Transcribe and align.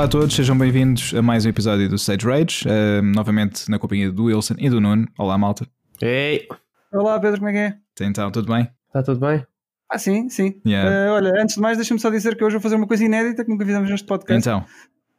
Olá 0.00 0.06
a 0.06 0.08
todos, 0.08 0.34
sejam 0.34 0.56
bem-vindos 0.56 1.12
a 1.12 1.20
mais 1.20 1.44
um 1.44 1.50
episódio 1.50 1.86
do 1.86 1.96
Stage 1.96 2.24
Rage, 2.24 2.66
uh, 2.66 3.02
novamente 3.02 3.70
na 3.70 3.78
companhia 3.78 4.10
do 4.10 4.24
Wilson 4.24 4.54
e 4.56 4.70
do 4.70 4.80
Nuno. 4.80 5.06
Olá, 5.18 5.36
malta. 5.36 5.66
Ei! 6.00 6.48
Olá, 6.90 7.20
Pedro, 7.20 7.36
como 7.36 7.50
é 7.50 7.52
que 7.52 7.58
é? 7.58 8.06
Então, 8.06 8.30
tudo 8.30 8.50
bem? 8.50 8.66
Está 8.86 9.02
tudo 9.02 9.20
bem? 9.20 9.44
Ah, 9.90 9.98
sim, 9.98 10.30
sim. 10.30 10.58
Yeah. 10.66 10.88
Uh, 10.88 11.16
olha, 11.16 11.42
antes 11.42 11.56
de 11.56 11.60
mais, 11.60 11.76
deixa-me 11.76 12.00
só 12.00 12.08
dizer 12.08 12.34
que 12.34 12.42
hoje 12.42 12.54
vou 12.54 12.62
fazer 12.62 12.76
uma 12.76 12.86
coisa 12.86 13.04
inédita 13.04 13.44
que 13.44 13.50
nunca 13.50 13.66
fizemos 13.66 13.90
neste 13.90 14.06
podcast. 14.06 14.40
Então, 14.40 14.64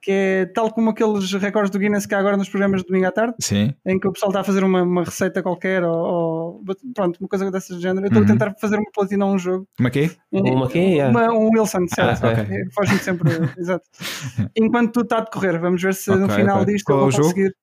Que 0.03 0.11
é 0.11 0.45
tal 0.47 0.71
como 0.71 0.89
aqueles 0.89 1.31
recordes 1.33 1.69
do 1.69 1.77
Guinness 1.77 2.07
que 2.07 2.15
há 2.15 2.19
agora 2.19 2.35
nos 2.35 2.49
programas 2.49 2.81
de 2.81 2.87
domingo 2.87 3.05
à 3.05 3.11
tarde, 3.11 3.35
sim. 3.39 3.71
em 3.85 3.99
que 3.99 4.07
o 4.07 4.11
pessoal 4.11 4.31
está 4.31 4.39
a 4.39 4.43
fazer 4.43 4.63
uma, 4.63 4.81
uma 4.81 5.03
receita 5.03 5.43
qualquer 5.43 5.83
ou, 5.83 5.95
ou- 5.95 6.61
pronto, 6.95 7.17
uma 7.19 7.29
coisa 7.29 7.51
desse 7.51 7.79
género. 7.79 8.05
Eu 8.05 8.07
estou 8.07 8.23
Uhum. 8.23 8.27
a 8.27 8.31
tentar 8.31 8.55
fazer 8.59 8.77
uma 8.77 8.89
platina 8.91 9.25
a 9.25 9.27
um 9.27 9.37
jogo. 9.37 9.67
É 9.79 9.89
que 9.91 9.99
é? 9.99 10.09
Uma 10.31 10.67
quê? 10.67 10.79
Yeah. 10.79 11.11
Uma- 11.15 11.31
um 11.31 11.49
Wilson, 11.53 11.85
certo? 11.93 12.25
Ah, 12.25 12.29
ok. 12.31 12.43
É, 12.49 12.63
Foge-me 12.73 12.99
sempre. 12.99 13.29
exato. 13.59 13.85
Enquanto 14.55 14.91
tudo 14.93 15.03
está 15.03 15.17
a 15.19 15.21
decorrer, 15.21 15.59
vamos 15.59 15.81
ver 15.81 15.93
se 15.93 16.09
no 16.09 16.25
Ok, 16.25 16.35
final 16.35 16.61
ok. 16.61 16.73
disto 16.73 16.85
Qual 16.85 16.97
eu 16.99 17.05
é 17.05 17.07
o 17.07 17.11
vou 17.11 17.21
conseguir. 17.21 17.55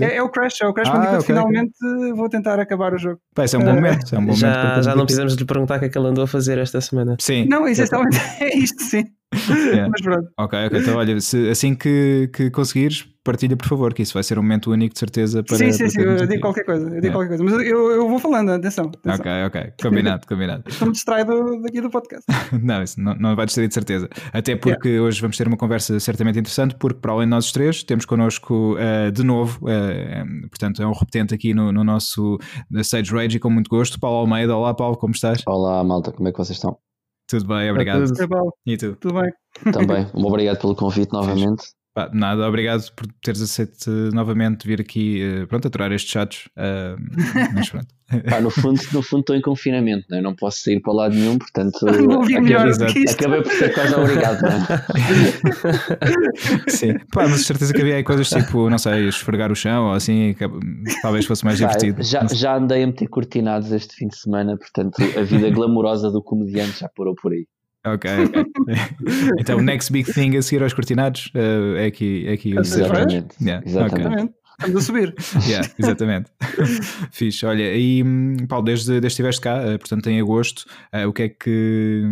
É, 0.00 0.16
é 0.18 0.22
o 0.22 0.28
Crash, 0.28 0.60
é 0.62 0.66
o 0.68 0.72
Crash 0.72 0.88
Ah, 0.88 0.92
Bandicoot. 0.92 1.16
ok, 1.24 1.34
ok. 1.34 1.34
Finalmente 1.50 2.14
vou 2.16 2.28
tentar 2.28 2.60
acabar 2.60 2.94
o 2.94 2.98
jogo. 2.98 3.18
Pá, 3.34 3.44
esse 3.44 3.56
é 3.56 3.58
um 3.58 3.62
bom 3.64 3.70
Eh, 3.70 3.74
momento. 3.74 4.14
É 4.14 4.18
um 4.18 4.20
bom 4.20 4.26
momento 4.26 4.38
Já, 4.38 4.52
para 4.54 4.82
já 4.82 4.94
não 4.94 5.04
precisamos 5.04 5.32
de 5.34 5.40
lhe 5.40 5.46
perguntar 5.46 5.76
o 5.76 5.78
que 5.80 5.84
é 5.86 5.88
que 5.88 5.98
ele 5.98 6.06
andou 6.06 6.22
a 6.24 6.28
fazer 6.28 6.58
esta 6.58 6.80
semana. 6.80 7.16
Sim. 7.20 7.44
Não, 7.46 7.66
essencialmente 7.66 8.16
é 8.40 8.56
isto, 8.56 8.80
sim. 8.84 9.02
Yeah. 9.74 9.88
Mas 9.90 10.00
pronto. 10.02 10.28
Ok, 10.38 10.66
ok. 10.66 10.80
Então, 10.80 10.96
olha, 10.96 11.20
se- 11.20 11.48
assim 11.50 11.74
que, 11.74 12.30
que 12.32 12.50
conseguires, 12.50 13.06
partilha, 13.24 13.56
por 13.56 13.66
favor, 13.66 13.92
que 13.94 14.02
isso 14.02 14.12
vai 14.14 14.22
ser 14.22 14.38
um 14.38 14.42
momento 14.42 14.70
único, 14.70 14.92
de 14.92 14.98
certeza. 15.00 15.42
Para, 15.42 15.56
sim, 15.56 15.72
sim, 15.72 15.78
para 15.78 15.88
sim, 15.90 16.00
eu 16.02 16.14
aqui. 16.16 16.26
digo 16.26 16.40
qualquer 16.42 16.64
coisa, 16.64 16.82
eu 16.84 16.90
digo 16.90 17.06
Yeah. 17.06 17.12
qualquer 17.14 17.28
coisa, 17.38 17.44
mas 17.44 17.66
eu, 17.66 17.90
eu 17.90 18.08
vou 18.08 18.18
falando, 18.18 18.50
atenção, 18.50 18.86
atenção. 18.86 19.20
Ok, 19.20 19.32
ok. 19.46 19.72
Combinado, 19.82 20.26
combinado. 20.28 20.64
Não 20.80 20.86
me 20.88 20.92
distrai 20.92 21.24
do, 21.24 21.60
daqui 21.62 21.80
do 21.80 21.90
podcast. 21.90 22.24
Não, 22.62 22.82
isso 22.82 23.00
não, 23.00 23.14
não 23.16 23.34
vai 23.36 23.46
distrair 23.46 23.68
de 23.68 23.74
certeza. 23.74 24.08
Até 24.32 24.54
porque 24.56 25.00
hoje 25.00 25.20
vamos 25.20 25.36
ter 25.36 25.48
uma 25.48 25.56
conversa 25.56 25.98
certamente 25.98 26.38
interessante, 26.38 26.74
porque 26.78 27.00
para 27.00 27.12
além 27.12 27.26
de 27.26 27.30
nós 27.30 27.46
os 27.46 27.52
três, 27.52 27.82
temos 27.82 28.04
connosco 28.04 28.76
eh, 28.78 29.10
de 29.10 29.24
novo, 29.24 29.68
eh, 29.68 30.24
portanto, 30.48 30.82
é 30.82 30.86
um 30.86 30.92
repetente 30.92 31.34
aqui 31.34 31.52
no, 31.54 31.72
no 31.72 31.82
nosso 31.82 32.38
Stage 32.76 33.10
Rage 33.12 33.36
e 33.36 33.40
com 33.40 33.50
muito 33.50 33.68
gosto, 33.68 33.98
Paulo 33.98 34.18
Almeida. 34.18 34.54
Olá, 34.56 34.72
Paulo, 34.74 34.96
como 34.96 35.12
estás? 35.14 35.42
Olá, 35.46 35.82
malta, 35.82 36.12
como 36.12 36.28
é 36.28 36.32
que 36.32 36.38
vocês 36.38 36.56
estão? 36.56 36.76
Tudo 37.26 37.46
bem, 37.46 37.70
obrigado. 37.70 38.06
tudo. 38.12 38.22
É 38.22 38.72
E 38.72 38.76
tu? 38.76 38.96
tudo 38.96 39.20
bem. 39.20 39.72
Também, 39.72 40.06
obrigado 40.14 40.60
pelo 40.60 40.76
convite 40.76 41.12
novamente. 41.12 41.64
Pá, 41.94 42.10
nada, 42.12 42.46
obrigado 42.48 42.90
por 42.96 43.06
teres 43.22 43.40
aceito 43.40 43.88
novamente 44.12 44.66
vir 44.66 44.80
aqui, 44.80 45.22
eh, 45.22 45.46
pronto, 45.46 45.68
aturar 45.68 45.92
estes 45.92 46.10
chatos. 46.10 46.48
eh, 46.56 46.96
mas 47.54 47.70
pronto. 47.70 47.86
Pá, 48.28 48.40
no 48.40 48.50
fundo, 48.50 48.80
no 48.92 49.00
fundo 49.00 49.20
estou 49.20 49.36
em 49.36 49.40
confinamento, 49.40 50.04
não 50.10 50.18
é? 50.18 50.20
não 50.20 50.34
posso 50.34 50.60
sair 50.60 50.80
para 50.80 50.92
lado 50.92 51.14
nenhum, 51.14 51.38
portanto 51.38 51.86
Não 51.86 52.16
ouvi 52.18 52.38
melhor 52.40 52.66
exato. 52.66 52.92
do 52.92 52.92
que 52.92 53.04
isto. 53.04 53.14
acabei 53.20 53.42
por 53.42 53.52
ser 53.52 53.72
quase 53.72 53.94
obrigado. 53.94 54.42
Não 54.42 54.50
é? 54.50 54.60
Sim, 56.68 56.98
pá, 57.12 57.28
mas 57.28 57.38
de 57.40 57.44
certeza 57.44 57.72
que 57.72 57.80
havia 57.80 57.96
aí 57.96 58.02
coisas 58.04 58.28
tipo, 58.28 58.68
não 58.68 58.78
sei, 58.78 59.08
esfregar 59.08 59.50
o 59.52 59.56
chão 59.56 59.86
ou 59.86 59.92
assim, 59.92 60.34
que 60.34 60.44
talvez 61.00 61.24
fosse 61.26 61.44
mais 61.44 61.60
Pá, 61.60 61.66
divertido. 61.68 62.02
já, 62.02 62.26
já 62.26 62.56
andei 62.56 62.82
a 62.82 62.86
meter 62.86 63.06
cortinados 63.08 63.70
este 63.72 63.94
fim 63.94 64.08
de 64.08 64.18
semana, 64.18 64.56
portanto 64.56 64.96
a 65.16 65.22
vida 65.22 65.48
glamourosa 65.50 66.10
do 66.10 66.22
comediante 66.22 66.80
já 66.80 66.88
parou 66.88 67.14
por 67.14 67.32
aí. 67.32 67.46
Ok, 67.86 68.10
então, 69.38 69.58
o 69.58 69.62
next 69.62 69.92
big 69.92 70.10
thing 70.10 70.36
a 70.36 70.42
seguir 70.42 70.62
aos 70.62 70.72
cortinados 70.72 71.30
eh, 71.34 71.84
é 71.84 71.86
aqui, 71.86 72.26
é 72.26 72.32
aqui 72.32 72.54
o 72.54 72.60
Exatamente. 72.60 73.36
Yeah, 73.42 73.62
Exatamente. 73.66 74.06
Exatamente. 74.06 74.34
Estamos 74.58 74.76
a 74.76 74.86
subir. 74.86 75.14
Yeah, 75.48 75.68
exatamente. 75.78 76.30
Fixe. 77.10 77.44
Olha, 77.44 77.74
e 77.74 78.02
hum, 78.02 78.36
Paulo, 78.48 78.64
desde, 78.64 78.92
desde 78.92 79.00
que 79.00 79.06
estiveste 79.08 79.40
cá, 79.40 79.56
eh, 79.62 79.78
portanto 79.78 80.08
em 80.08 80.20
agosto, 80.20 80.64
eh, 80.92 81.06
o, 81.06 81.12
que 81.12 81.22
é 81.24 81.28
que, 81.28 82.02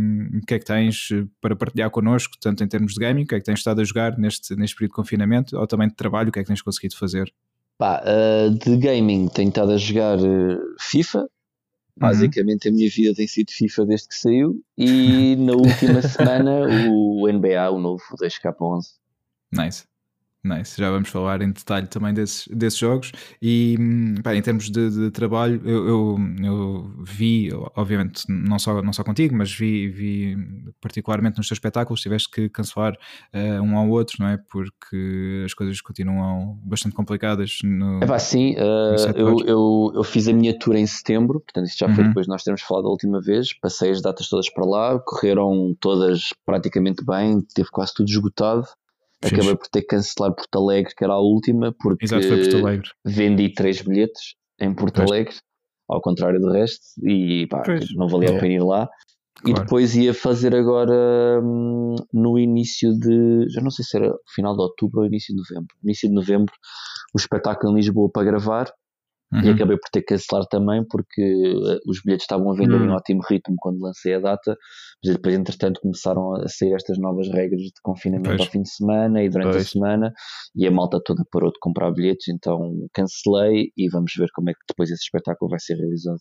o 0.43 0.47
que 0.47 0.55
é 0.55 0.59
que 0.59 0.65
tens 0.65 1.09
para 1.41 1.55
partilhar 1.55 1.89
connosco, 1.91 2.35
tanto 2.41 2.65
em 2.65 2.69
termos 2.69 2.95
de 2.95 3.01
gaming, 3.01 3.23
o 3.23 3.27
que 3.27 3.37
é 3.37 3.39
que 3.39 3.45
tens 3.45 3.61
estado 3.61 3.81
a 3.81 3.85
jogar 3.85 4.19
neste, 4.19 4.57
neste 4.57 4.77
período 4.77 4.91
de 4.91 4.97
confinamento, 4.97 5.57
ou 5.57 5.67
também 5.67 5.89
de 5.89 5.95
trabalho, 5.95 6.31
o 6.31 6.33
que 6.33 6.41
é 6.41 6.43
que 6.43 6.49
tens 6.49 6.63
conseguido 6.63 6.97
fazer? 6.97 7.33
Pá, 7.79 8.03
uh, 8.05 8.51
de 8.51 8.77
gaming 8.77 9.29
tenho 9.29 9.49
estado 9.49 9.73
a 9.73 9.77
jogar 9.77 10.19
uh, 10.19 10.59
FIFA. 10.79 11.27
Basicamente 11.97 12.69
a 12.69 12.73
minha 12.73 12.89
vida 12.89 13.15
tem 13.15 13.27
sido 13.27 13.51
FIFA 13.51 13.87
desde 13.87 14.09
que 14.09 14.15
saiu 14.15 14.65
e 14.79 15.37
na 15.37 15.53
última 15.53 16.01
semana 16.03 16.67
o 16.91 17.29
NBA, 17.31 17.71
o 17.71 17.79
novo 17.79 18.03
2K11. 18.19 18.85
Nice. 19.53 19.85
Nice, 20.45 20.77
já 20.77 20.91
vamos 20.91 21.09
falar 21.09 21.41
em 21.41 21.53
detalhe 21.53 21.87
também 21.87 22.13
desses, 22.13 22.49
desses 22.49 22.79
jogos 22.79 23.13
e 23.41 23.77
hum, 23.79 24.15
pá, 24.25 24.35
em 24.35 24.43
termos 24.43 24.71
de, 24.71 24.91
de 24.91 25.11
trabalho 25.13 25.61
eu, 25.65 25.87
eu, 25.87 26.19
eu 26.43 26.93
vi, 27.05 27.49
obviamente 27.77 28.25
não 28.29 28.59
só, 28.59 28.83
não 28.83 28.93
só 28.93 29.05
contigo, 29.05 29.37
mas 29.37 29.53
vi, 29.53 29.89
vi 29.89 30.37
particularmente 30.81 31.39
nos 31.39 31.47
teus 31.47 31.59
espetáculos, 31.59 32.01
tiveste 32.01 32.29
que 32.29 32.49
cancelar 32.49 32.97
eh, 33.33 33.61
um 33.61 33.77
ao 33.77 33.89
outro, 33.89 34.17
não 34.19 34.27
é? 34.29 34.37
Porque 34.51 35.45
as 35.47 35.55
coisas 35.55 35.81
continuam 35.81 36.59
bastante 36.65 36.97
complicadas 36.97 37.59
no... 37.63 38.03
É 38.03 38.07
pá, 38.07 38.19
sim, 38.19 38.57
uh, 38.57 39.15
eu, 39.15 39.37
depois. 39.37 39.49
eu, 39.49 39.93
eu 39.95 40.03
fiz 40.05 40.27
a 40.27 40.33
minha 40.33 40.59
tour 40.59 40.75
em 40.75 40.87
setembro, 40.87 41.41
portanto 41.41 41.67
isto 41.67 41.79
já 41.79 41.89
foi 41.89 42.03
Uhum. 42.03 42.09
depois 42.09 42.27
de 42.27 42.31
nós 42.31 42.43
termos 42.43 42.63
falado 42.63 42.87
a 42.89 42.91
última 42.91 43.21
vez, 43.21 43.53
passei 43.55 43.91
as 43.91 44.03
datas 44.03 44.29
todas 44.29 44.51
para 44.51 44.65
lá, 44.65 44.99
correram 44.99 45.77
todas 45.79 46.31
praticamente 46.45 47.05
bem, 47.05 47.41
teve 47.55 47.69
quase 47.71 47.95
tudo 47.95 48.09
esgotado. 48.09 48.67
Acabei 49.25 49.57
por 49.57 49.69
ter 49.69 49.83
que 49.83 49.89
cancelar 49.89 50.35
Porto 50.35 50.57
Alegre, 50.59 50.95
que 50.97 51.05
era 51.05 51.13
a 51.15 51.21
última, 51.21 51.73
porque 51.81 52.05
Exato, 52.05 52.27
vendi 53.05 53.53
três 53.53 53.81
bilhetes 53.83 54.35
em 54.61 54.75
Porto 54.75 54.97
Pois. 54.97 55.11
Alegre, 55.11 55.35
ao 55.89 56.01
contrário 56.01 56.41
do 56.41 56.51
resto, 56.51 56.81
e 57.07 57.47
pá, 57.47 57.63
Pois. 57.65 57.85
não 57.95 58.09
valia 58.09 58.31
a 58.31 58.35
É. 58.35 58.41
pena 58.41 58.55
ir 58.55 58.63
lá. 58.65 58.89
E 59.45 59.51
Claro. 59.51 59.61
depois 59.65 59.97
ia 59.97 60.15
fazer 60.15 60.55
agora 60.55 61.41
hum, 61.43 61.97
no 62.13 62.39
início 62.39 62.93
de. 62.99 63.47
Já 63.49 63.61
não 63.61 63.71
sei 63.71 63.85
se 63.85 63.97
era 63.97 64.13
final 64.35 64.55
de 64.55 64.63
outubro 64.63 65.01
ou 65.01 65.07
início 65.07 65.35
de 65.35 65.41
novembro. 65.41 65.75
Início 65.83 66.09
de 66.09 66.15
novembro, 66.15 66.53
o 67.15 67.19
espetáculo 67.19 67.73
em 67.73 67.77
Lisboa 67.77 68.09
para 68.13 68.25
gravar 68.25 68.73
e 69.41 69.49
Uhum. 69.49 69.53
acabei 69.55 69.77
por 69.79 69.89
ter 69.91 70.01
que 70.03 70.07
cancelar 70.15 70.47
também 70.49 70.85
porque 70.89 71.23
eh, 71.23 71.79
os 71.87 72.01
bilhetes 72.03 72.25
estavam 72.25 72.51
a 72.51 72.55
vender 72.57 72.81
em 72.83 72.91
Hum. 72.91 72.95
ótimo 72.95 73.21
ritmo 73.29 73.57
quando 73.59 73.81
lancei 73.83 74.15
a 74.15 74.21
data, 74.21 74.57
mas 75.05 75.15
depois, 75.17 75.35
entretanto, 75.35 75.81
começaram 75.81 76.35
a 76.37 76.49
sair 76.49 76.75
estas 76.75 76.99
novas 76.99 77.29
regras 77.29 77.61
de 77.63 77.73
confinamento 77.83 78.29
Pois. 78.29 78.41
ao 78.43 78.47
fim 78.47 78.63
de 78.63 78.71
semana 78.71 79.23
e 79.23 79.29
durante 79.31 79.57
a 79.57 79.61
Pois. 79.61 79.71
semana 79.71 80.13
e 80.55 80.67
a 80.67 80.71
malta 80.71 81.01
toda 81.05 81.25
parou 81.33 81.51
de 81.53 81.59
comprar 81.61 81.91
bilhetes, 81.93 82.29
então 82.29 82.59
cancelei 82.93 83.71
e 83.77 83.89
vamos 83.91 84.13
ver 84.17 84.29
como 84.35 84.51
é 84.51 84.53
que 84.55 84.61
depois 84.69 84.91
esse 84.91 85.03
espetáculo 85.05 85.51
vai 85.51 85.59
ser 85.61 85.75
realizado. 85.77 86.21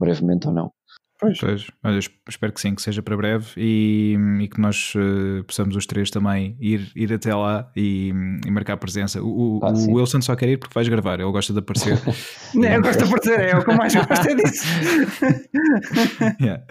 Brevemente 0.00 0.48
ou 0.48 0.54
não. 0.54 0.72
Pois. 1.20 1.38
Pois, 1.40 1.66
olha, 1.82 1.98
es- 1.98 2.08
espero 2.28 2.52
que 2.52 2.60
sim, 2.60 2.74
que 2.74 2.82
seja 2.82 3.02
para 3.02 3.16
breve 3.16 3.46
e, 3.56 4.16
e 4.40 4.48
que 4.48 4.60
nós 4.60 4.92
eh, 4.96 5.42
possamos 5.42 5.74
os 5.74 5.84
três 5.84 6.10
também 6.10 6.56
ir, 6.60 6.90
ir 6.94 7.12
até 7.12 7.34
lá 7.34 7.70
e, 7.76 8.12
e 8.46 8.50
marcar 8.50 8.76
presença. 8.76 9.20
O, 9.22 9.58
o- 9.58 9.60
Ah, 9.64 9.72
o. 9.72 9.94
Wilson 9.94 10.20
só 10.22 10.36
quer 10.36 10.48
ir 10.48 10.58
porque 10.58 10.74
vais 10.74 10.86
gravar, 10.88 11.18
ele 11.18 11.30
gosta 11.32 11.52
de 11.52 11.58
aparecer. 11.58 11.98
Não, 12.54 12.68
eu 12.68 12.80
gosto 12.82 12.98
de 13.00 13.04
aparecer, 13.04 13.40
é 13.40 13.56
o 13.58 13.64
que 13.64 13.70
eu 13.70 13.76
mais 13.76 13.94
gosto 13.94 14.28
é 14.28 14.34
disso. 14.34 14.64
Yeah. 16.40 16.62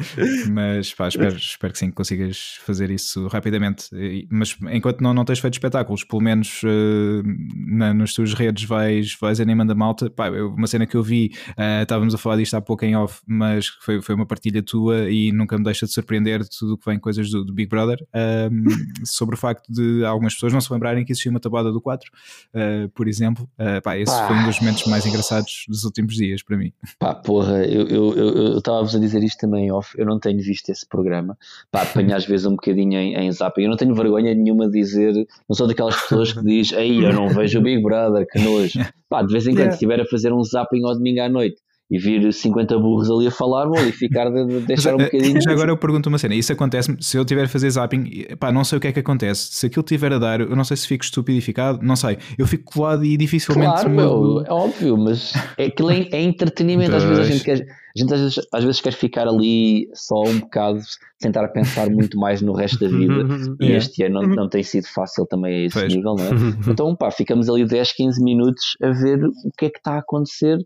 Mas 0.52 0.94
pá, 0.94 1.08
espero, 1.08 1.36
espero 1.36 1.74
que 1.74 1.80
sim, 1.80 1.88
que 1.90 1.96
consigas 1.96 2.58
fazer 2.66 2.90
isso 2.90 3.28
rapidamente. 3.28 3.88
E- 3.94 4.28
Mas 4.32 4.56
enquanto 4.72 5.02
não, 5.02 5.14
não 5.14 5.26
tens 5.26 5.40
feito 5.40 5.54
espetáculos, 5.56 6.04
pelo 6.04 6.22
menos 6.22 6.62
eh, 6.64 7.22
na, 7.68 7.94
nas 7.94 8.14
tuas 8.14 8.34
redes 8.34 8.64
vais, 8.64 9.16
vais 9.20 9.40
animando 9.40 9.72
a 9.72 9.76
malta. 9.76 10.10
Pá, 10.10 10.28
eu- 10.30 10.54
uma 10.54 10.68
cena 10.68 10.86
que 10.86 10.96
eu 10.96 11.04
vi, 11.04 11.32
eh, 11.58 11.82
estávamos 11.84 12.14
a 12.14 12.18
falar 12.18 12.38
disto 12.38 12.56
há 12.56 12.62
pouco 12.62 12.86
em 12.86 12.96
off, 12.96 13.22
mas 13.28 13.68
foi, 13.82 14.02
foi 14.02 14.16
uma 14.16 14.26
partilha 14.38 14.62
tua 14.64 15.10
e 15.10 15.32
nunca 15.32 15.58
me 15.58 15.64
deixa 15.64 15.86
de 15.86 15.92
surpreender 15.94 16.44
de 16.44 16.50
tudo 16.50 16.74
o 16.76 16.78
que 16.78 16.86
vem 16.90 17.00
coisas 17.00 17.30
do, 17.30 17.44
do 17.44 17.54
Big 17.54 17.68
Brother. 17.70 18.06
ahm, 18.14 18.64
sobre 19.04 19.36
o 19.36 19.38
facto 19.38 19.68
de 19.72 20.06
algumas 20.06 20.34
pessoas 20.36 20.54
não 20.54 20.62
se 20.62 20.72
lembrarem 20.72 21.04
que 21.04 21.12
existia 21.12 21.30
uma 21.32 21.40
tabuada 21.40 21.72
do 21.72 21.82
4, 21.82 22.10
eh, 22.54 22.88
por 22.94 23.08
exemplo. 23.08 23.50
Eh, 23.58 23.82
pá, 23.82 23.98
esse 23.98 24.12
Pá. 24.12 24.28
foi 24.28 24.38
um 24.38 24.46
dos 24.46 24.60
momentos 24.60 24.86
mais 24.86 25.06
engraçados 25.06 25.66
dos 25.68 25.84
últimos 25.84 26.16
dias 26.16 26.44
para 26.44 26.56
mim. 26.58 26.72
Pá, 27.00 27.14
porra, 27.16 27.66
eu 27.66 27.88
eu- 27.88 28.14
eu- 28.16 28.38
eu 28.54 28.58
estava-vos 28.60 28.96
a 28.96 29.00
dizer 29.00 29.24
isto 29.24 29.40
também 29.40 29.72
off, 29.72 29.94
eu 29.98 30.06
não 30.06 30.20
tenho 30.20 30.40
visto 30.42 30.70
esse 30.70 30.88
programa, 30.88 31.38
pá, 31.72 31.82
apanho 31.84 32.16
às 32.16 32.26
vezes 32.26 32.46
um 32.46 32.52
bocadinho 32.52 32.98
em, 33.00 33.16
em 33.16 33.32
zap, 33.32 33.60
eu 33.62 33.70
não 33.70 33.78
tenho 33.78 33.96
vergonha 33.96 34.34
nenhuma 34.36 34.66
de 34.70 34.74
dizer, 34.80 35.14
não 35.48 35.56
sou 35.56 35.68
daquelas 35.68 35.96
pessoas 36.02 36.34
que 36.34 36.44
diz, 36.44 36.72
ei, 36.74 37.04
eu 37.04 37.14
não 37.14 37.28
vejo 37.30 37.60
o 37.60 37.62
Big 37.62 37.82
Brother, 37.82 38.28
que 38.30 38.40
nojo. 38.40 38.80
Pá, 39.10 39.22
de 39.24 39.32
vez 39.32 39.46
em 39.48 39.52
quando, 39.52 39.58
Yeah. 39.58 39.72
se 39.72 39.78
estiver 39.78 40.02
a 40.02 40.06
fazer 40.06 40.34
um 40.34 40.44
zapping 40.44 40.84
ao 40.84 40.94
domingo 40.94 41.22
à 41.22 41.30
noite 41.30 41.58
e 41.90 41.98
vir 41.98 42.34
50 42.34 42.78
burros 42.80 43.10
ali 43.10 43.28
a 43.28 43.32
falar, 43.32 43.66
vou 43.66 43.78
ali 43.78 43.92
ficar 43.92 44.30
de, 44.30 44.46
de 44.46 44.60
deixar 44.68 44.94
um 44.96 45.00
eh, 45.00 45.06
bocadinho. 45.06 45.42
Já 45.42 45.52
agora 45.52 45.72
eu 45.72 45.78
pergunto 45.78 46.10
uma 46.10 46.18
cena: 46.18 46.36
isso 46.36 46.52
acontece 46.52 46.96
se 47.00 47.18
eu 47.18 47.24
tiver 47.24 47.46
a 47.46 47.48
fazer 47.48 47.70
zapping? 47.70 48.26
Pá, 48.40 48.52
não 48.52 48.64
sei 48.64 48.78
o 48.78 48.82
que 48.82 48.88
é 48.88 48.92
que 48.92 49.00
acontece. 49.00 49.50
Se 49.54 49.68
aquilo 49.68 49.84
tiver 49.84 50.12
a 50.12 50.20
dar, 50.20 50.42
eu 50.42 50.56
não 50.56 50.64
sei 50.64 50.76
se 50.76 50.88
fico 50.88 51.04
estupidificado, 51.04 51.80
não 51.82 51.96
sei. 51.96 52.18
Eu 52.38 52.46
fico 52.46 52.66
colado 52.66 53.06
e 53.06 53.16
dificilmente. 53.16 53.72
Claro, 53.72 53.90
me- 53.90 53.96
meu, 53.96 54.44
é 54.46 54.52
óbvio, 54.52 54.98
mas 54.98 55.34
é 55.58 55.66
aquilo 55.66 55.92
é, 55.92 56.08
é 56.12 56.22
entretenimento. 56.22 56.96
Às 56.96 57.04
vezes 57.04 57.20
a 57.20 57.24
gente 57.32 57.44
quer, 57.44 57.62
a 57.62 58.00
gente 58.00 58.14
às 58.14 58.20
vezes, 58.20 58.40
às 58.54 58.64
vezes 58.64 58.82
quer 58.82 58.94
ficar 58.94 59.28
ali 59.28 59.88
só 59.94 60.22
um 60.24 60.40
bocado, 60.40 60.80
sem 61.22 61.30
estar 61.30 61.46
a 61.46 61.48
pensar 61.48 61.90
muito 61.90 62.20
mais 62.20 62.42
no 62.42 62.54
resto 62.54 62.80
da 62.80 62.90
vida. 62.90 63.26
E 63.62 63.72
este 63.72 64.04
ano 64.04 64.22
não, 64.22 64.36
não 64.36 64.50
tem 64.50 64.62
sido 64.62 64.88
fácil 64.88 65.26
também 65.26 65.64
a 65.64 65.66
esse 65.68 65.80
Pois. 65.80 65.94
nível, 65.94 66.16
não 66.16 66.26
é? 66.26 66.30
Então, 66.70 66.96
pá, 66.96 67.10
ficamos 67.12 67.50
ali 67.50 67.66
10, 67.66 67.94
15 67.94 68.24
minutos 68.24 68.76
a 68.84 68.92
ver 68.92 69.24
o 69.24 69.52
que 69.58 69.66
é 69.66 69.70
que 69.70 69.78
está 69.78 69.94
a 69.94 70.00
acontecer, 70.00 70.58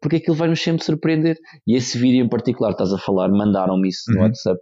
porque 0.00 0.16
aquilo 0.16 0.36
vai 0.36 0.48
nos 0.48 0.62
sempre 0.62 0.84
surpreender. 0.84 1.36
E 1.66 1.76
esse 1.76 1.98
vídeo 1.98 2.24
em 2.24 2.28
particular, 2.28 2.70
estás 2.72 2.92
a 2.92 2.98
falar, 2.98 3.28
mandaram-me 3.28 3.88
isso 3.88 4.10
no 4.10 4.18
Uhum. 4.18 4.22
WhatsApp. 4.24 4.60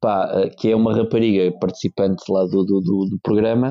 pá, 0.00 0.28
eh, 0.34 0.48
que 0.58 0.68
é 0.70 0.74
uma 0.74 0.92
rapariga 0.96 1.52
participante 1.60 2.24
lá 2.28 2.44
do, 2.44 2.64
do, 2.64 2.80
do, 2.80 3.06
do 3.10 3.18
programa, 3.22 3.70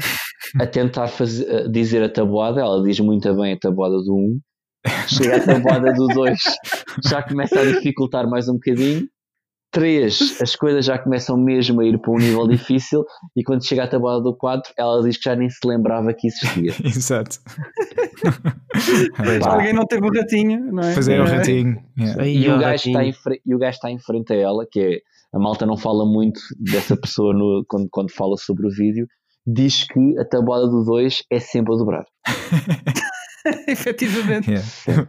a 0.61 0.65
tentar 0.65 1.07
fazer, 1.09 1.65
a 1.65 1.67
dizer 1.67 2.01
a 2.03 2.07
tabuada, 2.09 2.61
ela 2.61 2.81
diz 2.81 2.97
muito 3.01 3.33
bem 3.35 3.51
a 3.53 3.59
tabuada 3.59 3.97
do 3.97 4.15
1, 4.15 4.39
chega 5.09 5.35
à 5.35 5.39
tabuada 5.41 5.91
do 5.93 6.07
2, 6.07 6.39
já 7.05 7.21
começa 7.21 7.59
a 7.59 7.65
dificultar 7.65 8.29
mais 8.29 8.47
um 8.47 8.53
bocadinho. 8.53 9.05
3, 9.73 10.41
as 10.41 10.55
coisas 10.55 10.85
já 10.85 10.97
começam 10.97 11.37
mesmo 11.37 11.79
a 11.81 11.85
ir 11.85 11.97
para 11.99 12.11
um 12.13 12.17
nível 12.17 12.47
difícil, 12.47 13.03
e 13.35 13.43
quando 13.43 13.65
chega 13.67 13.83
à 13.83 13.87
tabuada 13.87 14.21
do 14.21 14.33
4, 14.35 14.73
ela 14.77 15.01
diz 15.03 15.17
que 15.17 15.23
já 15.25 15.35
nem 15.35 15.49
se 15.49 15.59
lembrava 15.65 16.13
que 16.13 16.27
existia. 16.27 16.73
Exato. 16.83 17.39
Alguém 19.45 19.73
não 19.73 19.85
teve 19.85 20.05
o 20.07 20.13
ratinho, 20.13 20.71
não 20.71 20.83
é? 20.83 20.93
Pois 20.93 21.07
é, 21.07 21.19
o 21.21 21.25
ratinho. 21.25 21.83
Yeah. 21.97 22.23
Aí, 22.23 22.37
E 22.37 22.49
o, 22.49 22.59
gajo 22.59 22.63
ratinho. 22.63 23.09
está 23.09 23.35
em 23.35 23.39
e 23.45 23.55
o 23.55 23.57
gajo 23.59 23.75
está 23.75 23.91
em 23.91 23.99
frente 23.99 24.33
a 24.33 24.35
ela, 24.35 24.65
que 24.69 24.79
é 24.79 24.99
a 25.33 25.39
malta 25.39 25.65
não 25.65 25.77
fala 25.77 26.05
muito 26.05 26.39
dessa 26.59 26.95
pessoa 26.97 27.33
no- 27.33 27.63
quando, 27.67 27.87
quando 27.89 28.11
fala 28.11 28.35
sobre 28.37 28.67
o 28.67 28.69
vídeo, 28.69 29.07
diz 29.47 29.83
que 29.85 30.17
a 30.19 30.25
tabuada 30.25 30.67
do 30.67 30.83
2 30.83 31.23
é 31.31 31.39
sempre 31.39 31.73
a 31.73 31.77
dobrar. 31.77 32.05
Efetivamente. 33.67 34.49
Yeah. 34.51 35.07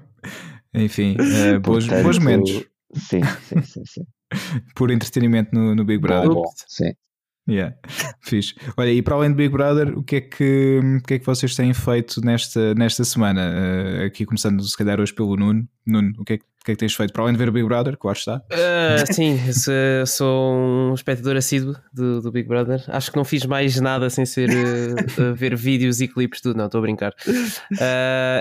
Enfim, 0.75 1.17
eh, 1.19 1.59
bons, 1.59 1.87
Portanto, 1.87 2.05
bons 2.05 2.19
momentos 2.19 2.65
Sim, 2.95 3.21
sim, 3.43 3.63
sim, 3.63 3.83
sim. 3.87 4.03
por 4.75 4.91
entretenimento 4.91 5.51
no, 5.55 5.75
no 5.75 5.85
Big 5.85 6.01
Brother. 6.01 6.29
Bom, 6.29 6.43
bom, 6.43 6.51
sim. 6.67 6.93
Yeah. 7.49 7.75
Fixe. 8.23 8.55
Olha, 8.77 8.93
e 8.93 9.03
para 9.03 9.17
além 9.17 9.31
do 9.31 9.37
Big 9.37 9.49
Brother, 9.51 9.99
o 9.99 10.03
que 10.03 10.17
é 10.17 10.21
que, 10.21 10.81
o 10.99 11.03
que, 11.07 11.15
é 11.15 11.19
que 11.19 11.27
vocês 11.27 11.55
têm 11.57 11.75
feito 11.75 12.21
nesta, 12.25 12.73
nesta 12.75 13.03
semana? 13.05 13.41
Eh, 13.43 14.05
aqui 14.07 14.25
começando, 14.25 14.63
se 14.63 14.77
calhar, 14.77 15.01
hoje 15.01 15.13
pelo 15.13 15.37
Nuno. 15.37 15.67
Nuno, 15.85 16.13
o 16.19 16.25
que, 16.25 16.35
é, 16.35 16.39
que- 16.39 16.45
o 16.45 16.65
que 16.65 16.71
é 16.71 16.75
que 16.75 16.79
tens 16.79 16.95
feito? 16.95 17.13
Para 17.13 17.25
além 17.25 17.33
de 17.35 17.39
ver 17.39 17.49
o 17.49 17.53
Big 17.53 17.67
Brother, 17.67 17.97
claro 17.99 18.17
está. 18.17 18.41
Ah, 18.53 19.05
sim, 19.13 19.37
eu 19.45 19.53
sou, 19.53 20.07
sou 20.07 20.55
um 20.55 20.95
espectador 20.95 21.37
assíduo 21.37 21.75
do, 21.93 22.23
do 22.23 22.31
Big 22.31 22.47
Brother. 22.47 22.85
Acho 22.87 23.11
que 23.11 23.17
não 23.17 23.25
fiz 23.25 23.45
mais 23.45 23.81
nada 23.81 24.09
sem 24.09 24.25
ser 24.25 24.49
eh, 24.49 25.31
a 25.31 25.33
ver 25.33 25.57
vídeos 25.57 26.01
e 26.01 26.07
clipes, 26.07 26.41
tudo. 26.41 26.57
Não, 26.57 26.67
estou 26.67 26.79
a 26.79 26.83
brincar. 26.83 27.13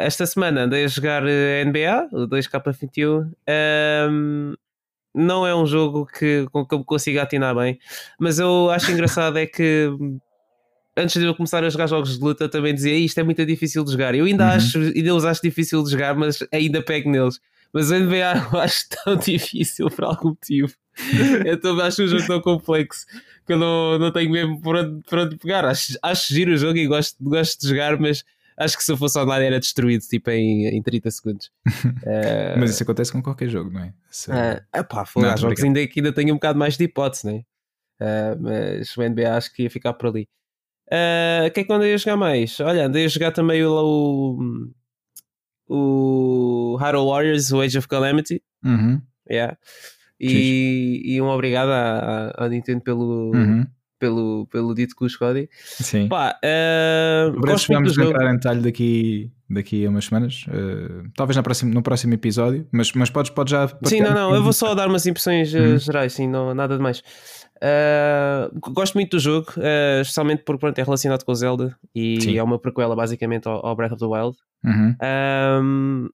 Esta 0.04 0.28
semana 0.28 0.62
andei 0.66 0.86
a 0.86 0.88
jogar 0.88 1.24
eh, 1.28 1.66
NBA, 1.66 2.10
o 2.12 2.28
2K21. 2.28 3.32
Ahm, 3.50 4.54
não 5.14 5.46
é 5.46 5.56
um 5.56 5.66
jogo 5.66 6.06
que, 6.06 6.46
com 6.52 6.66
que 6.66 6.74
eu 6.74 6.80
me 6.80 6.86
consiga 6.86 7.22
atinar 7.24 7.56
bem, 7.56 7.78
mas 8.20 8.40
eu 8.40 8.70
acho 8.70 8.92
engraçado 8.92 9.38
é 9.38 9.46
que 9.46 9.90
antes 10.98 11.20
de 11.20 11.26
eu 11.26 11.36
começar 11.36 11.64
a 11.64 11.70
jogar 11.70 11.88
jogos 11.88 12.18
de 12.18 12.24
luta 12.24 12.50
também 12.50 12.74
dizia 12.74 12.96
isto 12.96 13.20
é 13.20 13.24
muito 13.24 13.46
difícil 13.46 13.84
de 13.84 13.92
jogar. 13.92 14.14
Eu 14.16 14.26
ainda 14.26 14.46
Uhum. 14.46 14.52
acho, 14.52 14.80
ainda 14.80 15.16
os 15.16 15.26
acho 15.26 15.42
difícil 15.42 15.84
de 15.84 15.92
jogar, 15.92 16.16
mas 16.16 16.40
ainda 16.52 16.82
pego 16.82 17.10
neles. 17.10 17.40
Mas 17.74 17.90
o 17.90 17.96
NBA 17.96 18.50
eu 18.52 18.60
acho 18.60 18.86
tão 18.90 19.16
difícil 19.16 19.90
por 19.90 20.04
algum 20.06 20.30
motivo. 20.30 20.74
Eu 21.46 21.60
também 21.60 21.86
acho 21.86 22.04
um 22.04 22.08
jogo 22.08 22.28
tão 22.28 22.42
complexo 22.42 23.06
que 23.48 23.54
eu 23.54 23.58
não, 23.58 23.98
não 23.98 24.12
tenho 24.12 24.30
mesmo 24.30 24.62
por 24.62 24.76
onde, 24.76 25.02
por 25.04 25.20
onde 25.20 25.38
pegar. 25.38 25.64
Acho, 25.66 25.98
acho 26.04 26.34
giro 26.34 26.52
o 26.54 26.58
jogo 26.58 26.78
e 26.78 26.86
gosto, 26.88 27.16
gosto 27.22 27.62
de 27.62 27.70
jogar, 27.70 27.98
mas 27.98 28.24
acho 28.58 28.78
que 28.78 28.84
se 28.84 28.92
eu 28.92 28.98
fosse 28.98 29.18
online 29.20 29.46
era 29.46 29.60
destruído 29.60 30.02
tipo 30.02 30.30
em, 30.32 30.68
em 30.68 30.82
30 30.82 31.10
segundos. 31.12 31.52
Eh, 32.04 32.56
Mas 32.58 32.72
isso 32.72 32.84
acontece 32.84 33.12
com 33.12 33.22
qualquer 33.22 33.48
jogo, 33.50 33.70
não 33.70 33.82
é? 33.82 33.94
Se- 34.10 34.32
ah, 34.32 34.62
epá, 34.76 35.06
Não, 35.16 35.30
há 35.30 35.34
tô 35.36 35.42
jogos 35.42 35.56
brincando. 35.60 35.80
ainda 35.80 35.88
que 35.92 36.00
ainda 36.00 36.12
tenho 36.14 36.32
um 36.34 36.38
bocado 36.38 36.58
mais 36.58 36.76
de 36.78 36.84
hipótese, 36.86 37.28
né? 37.28 37.44
Ah, 38.00 38.36
mas 38.40 38.98
o 38.98 39.02
NBA 39.04 39.36
acho 39.38 39.54
que 39.54 39.64
ia 39.64 39.70
ficar 39.70 39.94
por 39.94 40.08
ali. 40.10 40.28
Ah, 40.92 41.46
O 41.48 41.52
que 41.52 41.60
é 41.60 41.64
que 41.64 41.72
andei 41.74 41.94
a 41.94 41.98
jogar 41.98 42.18
mais? 42.18 42.60
Olha, 42.60 42.86
andei 42.88 43.06
a 43.06 43.08
jogar 43.08 43.32
também 43.32 43.64
o, 43.64 44.72
o, 45.70 46.74
o 46.74 46.78
Hyrule 46.78 47.08
Warriors, 47.10 47.52
o 47.52 47.62
Age 47.62 47.78
of 47.78 47.88
Calamity. 47.88 48.42
Uhum, 48.64 49.02
Yeah. 49.30 49.58
E, 50.20 51.02
e 51.06 51.22
um 51.22 51.28
obrigado 51.30 51.70
à, 51.70 52.30
à- 52.30 52.46
à 52.46 52.50
Nintendo 52.50 52.82
pelo, 52.82 53.32
uhum. 53.34 53.66
Pelo, 54.02 54.48
pelo 54.48 54.74
dito 54.74 54.96
custo 54.96 55.20
código. 55.20 55.48
Sim. 55.62 56.08
Pá, 56.10 56.36
muito 57.32 57.68
vamos 57.70 57.94
jogo. 57.94 58.10
entrar 58.10 58.32
em 58.32 58.34
detalhe 58.34 58.62
daqui, 58.62 59.32
daqui 59.48 59.86
a 59.86 59.90
umas 59.90 60.06
semanas. 60.06 60.44
eh, 60.52 61.04
talvez 61.16 61.38
na 61.38 61.44
próxima, 61.44 61.72
no 61.72 61.84
próximo 61.84 62.14
episódio, 62.16 62.68
mas, 62.72 62.92
mas 62.94 63.10
podes, 63.12 63.30
podes 63.32 63.52
já. 63.52 63.68
Sim, 63.86 64.02
não, 64.02 64.14
não, 64.14 64.36
eu 64.36 64.42
vou 64.44 64.52
só 64.52 64.74
dar 64.74 64.88
umas 64.88 65.06
impressões 65.06 65.54
uh, 65.54 65.58
Uhum. 65.60 65.78
gerais, 65.78 66.14
sim, 66.14 66.28
não, 66.28 66.54
nada 66.56 66.76
de 66.76 66.82
mais. 66.82 67.04
Uh, 67.64 68.60
gosto 68.72 68.96
muito 68.96 69.12
do 69.12 69.20
jogo, 69.20 69.48
uh, 69.58 70.02
especialmente 70.02 70.42
porque 70.44 70.60
pronto, 70.60 70.80
é 70.80 70.84
relacionado 70.84 71.24
com 71.24 71.32
o 71.32 71.36
Zelda 71.36 71.78
e 71.94 72.20
Sim. 72.20 72.38
é 72.38 72.42
uma 72.44 72.58
prequela 72.58 72.96
basicamente 72.96 73.48
ao, 73.48 73.64
ao 73.64 73.76
Breath 73.76 73.92
of 73.92 74.00
the 74.00 74.06
Wild. 74.08 74.36
Uhum. 74.66 74.96
Um, 75.62 76.10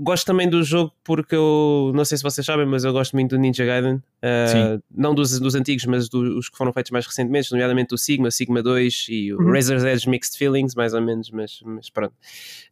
gosto 0.00 0.26
também 0.26 0.48
do 0.48 0.62
jogo 0.62 0.92
porque 1.04 1.34
eu 1.34 1.92
não 1.94 2.04
sei 2.04 2.18
se 2.18 2.24
vocês 2.24 2.44
sabem, 2.44 2.66
mas 2.66 2.84
eu 2.84 2.92
gosto 2.92 3.12
muito 3.14 3.30
do 3.30 3.38
Ninja 3.38 3.64
Gaiden. 3.64 4.02
Uh, 4.24 4.82
não 4.90 5.14
dos, 5.14 5.38
dos 5.38 5.54
antigos, 5.54 5.84
mas 5.84 6.08
dos 6.08 6.48
que 6.48 6.56
foram 6.56 6.72
feitos 6.72 6.90
mais 6.90 7.06
recentemente, 7.06 7.52
nomeadamente 7.52 7.92
o 7.94 7.98
Sigma, 7.98 8.30
Sigma 8.30 8.62
2 8.62 9.06
e 9.10 9.32
o 9.34 9.38
Uhum. 9.38 9.52
Razor's 9.52 9.84
Edge 9.84 10.08
Mixed 10.08 10.38
Feelings, 10.38 10.74
mais 10.74 10.94
ou 10.94 11.02
menos, 11.02 11.30
mas, 11.30 11.60
mas 11.64 11.90
pronto. 11.90 12.14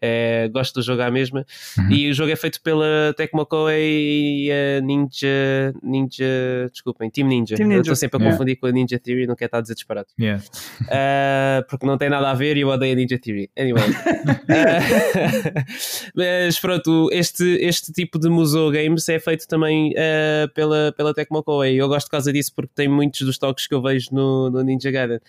Uh, 0.03 0.51
gosto 0.51 0.75
do 0.77 0.83
jogo 0.83 1.03
à 1.03 1.11
mesma. 1.11 1.45
Uhum. 1.79 1.91
E 1.91 2.11
o 2.11 2.15
jogo 2.15 2.31
é 2.33 2.37
feito 2.37 2.61
pela 2.63 3.13
Tecmo 3.17 3.45
Koei 3.45 4.47
e 4.47 4.51
a 4.51 4.81
Ninja. 4.81 5.75
Ninja. 5.83 6.71
Desculpem, 6.73 7.11
Team 7.11 7.29
Ninja. 7.29 7.55
Team 7.57 7.67
Eu 7.67 7.69
Ninja. 7.69 7.81
estou 7.83 7.97
sempre 7.97 8.17
a 8.17 8.21
Yeah. 8.23 8.37
confundir 8.39 8.57
com 8.57 8.67
a 8.67 8.73
Ninja 8.73 8.99
Theory, 8.99 9.27
não 9.27 9.35
quero 9.37 9.49
estar 9.49 9.59
a 9.59 9.61
dizer 9.61 9.75
disparado. 9.75 10.07
Yeah. 10.19 10.43
Uh, 10.83 11.67
porque 11.69 11.85
não 11.85 11.99
tem 11.99 12.09
nada 12.09 12.31
a 12.31 12.35
ver 12.35 12.57
e 12.57 12.61
eu 12.61 12.69
odeio 12.69 12.93
a 12.93 12.97
Ninja 12.97 13.19
Theory. 13.19 13.51
Anyway. 13.59 13.83
Uh, 13.91 13.93
mas 16.17 16.59
pronto, 16.59 17.11
este, 17.13 17.45
este 17.61 17.93
tipo 17.93 18.19
de 18.19 18.29
Musou 18.29 18.71
Games 18.71 19.09
é 19.09 19.19
feito 19.19 19.47
também 19.47 19.93
uh, 19.93 20.53
pela, 20.55 20.93
pela 20.97 21.15
Tecmo 21.15 21.43
Koei. 21.43 21.81
Eu 21.81 21.89
gosto 21.89 22.07
por 22.07 22.13
causa 22.13 22.33
disso 22.33 22.53
porque 22.55 22.73
tem 22.75 22.89
muitos 22.89 23.21
dos 23.23 23.39
toques 23.39 23.67
que 23.67 23.75
eu 23.75 23.83
vejo 23.83 24.09
no, 24.13 24.51
no 24.51 24.63
Ninja 24.63 24.91
Gaiden. 24.91 25.21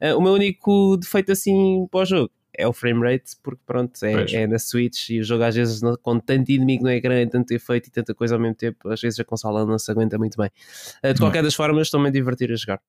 Uh, 0.00 0.16
o 0.16 0.20
meu 0.20 0.32
único 0.32 0.96
defeito 0.96 1.32
assim 1.32 1.86
para 1.90 2.00
o 2.00 2.04
jogo 2.04 2.30
é 2.56 2.66
o 2.66 2.72
frame 2.72 3.00
rate, 3.00 3.36
porque 3.42 3.62
pronto, 3.64 4.04
é, 4.04 4.42
é 4.42 4.46
na 4.46 4.58
Switch 4.58 5.10
e 5.10 5.20
o 5.20 5.24
jogo 5.24 5.44
às 5.44 5.54
vezes 5.54 5.80
com 6.02 6.18
tanto 6.18 6.50
inimigo 6.50 6.84
não 6.84 6.90
é 6.90 7.00
grande, 7.00 7.30
tanto 7.30 7.52
efeito 7.52 7.88
e 7.88 7.90
tanta 7.90 8.12
coisa 8.12 8.34
ao 8.34 8.40
mesmo 8.40 8.56
tempo, 8.56 8.88
às 8.88 9.00
vezes 9.00 9.18
a 9.18 9.24
consola 9.24 9.64
não 9.64 9.78
se 9.78 9.90
aguenta 9.90 10.18
muito 10.18 10.36
bem. 10.36 10.50
Uh, 11.02 11.14
de 11.14 11.20
qualquer 11.20 11.42
das 11.42 11.54
formas, 11.54 11.86
estou-me 11.86 12.08
a 12.08 12.12
divertir 12.12 12.52
a 12.52 12.56
jogar. 12.56 12.80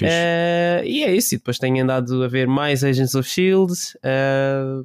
Eh, 0.00 0.82
e 0.84 1.02
é 1.02 1.14
isso, 1.14 1.34
e 1.34 1.38
depois 1.38 1.58
tenho 1.58 1.82
andado 1.82 2.22
a 2.22 2.28
ver 2.28 2.46
mais 2.46 2.84
Agents 2.84 3.14
of 3.14 3.28
Shield 3.28 3.72
eh, 4.02 4.82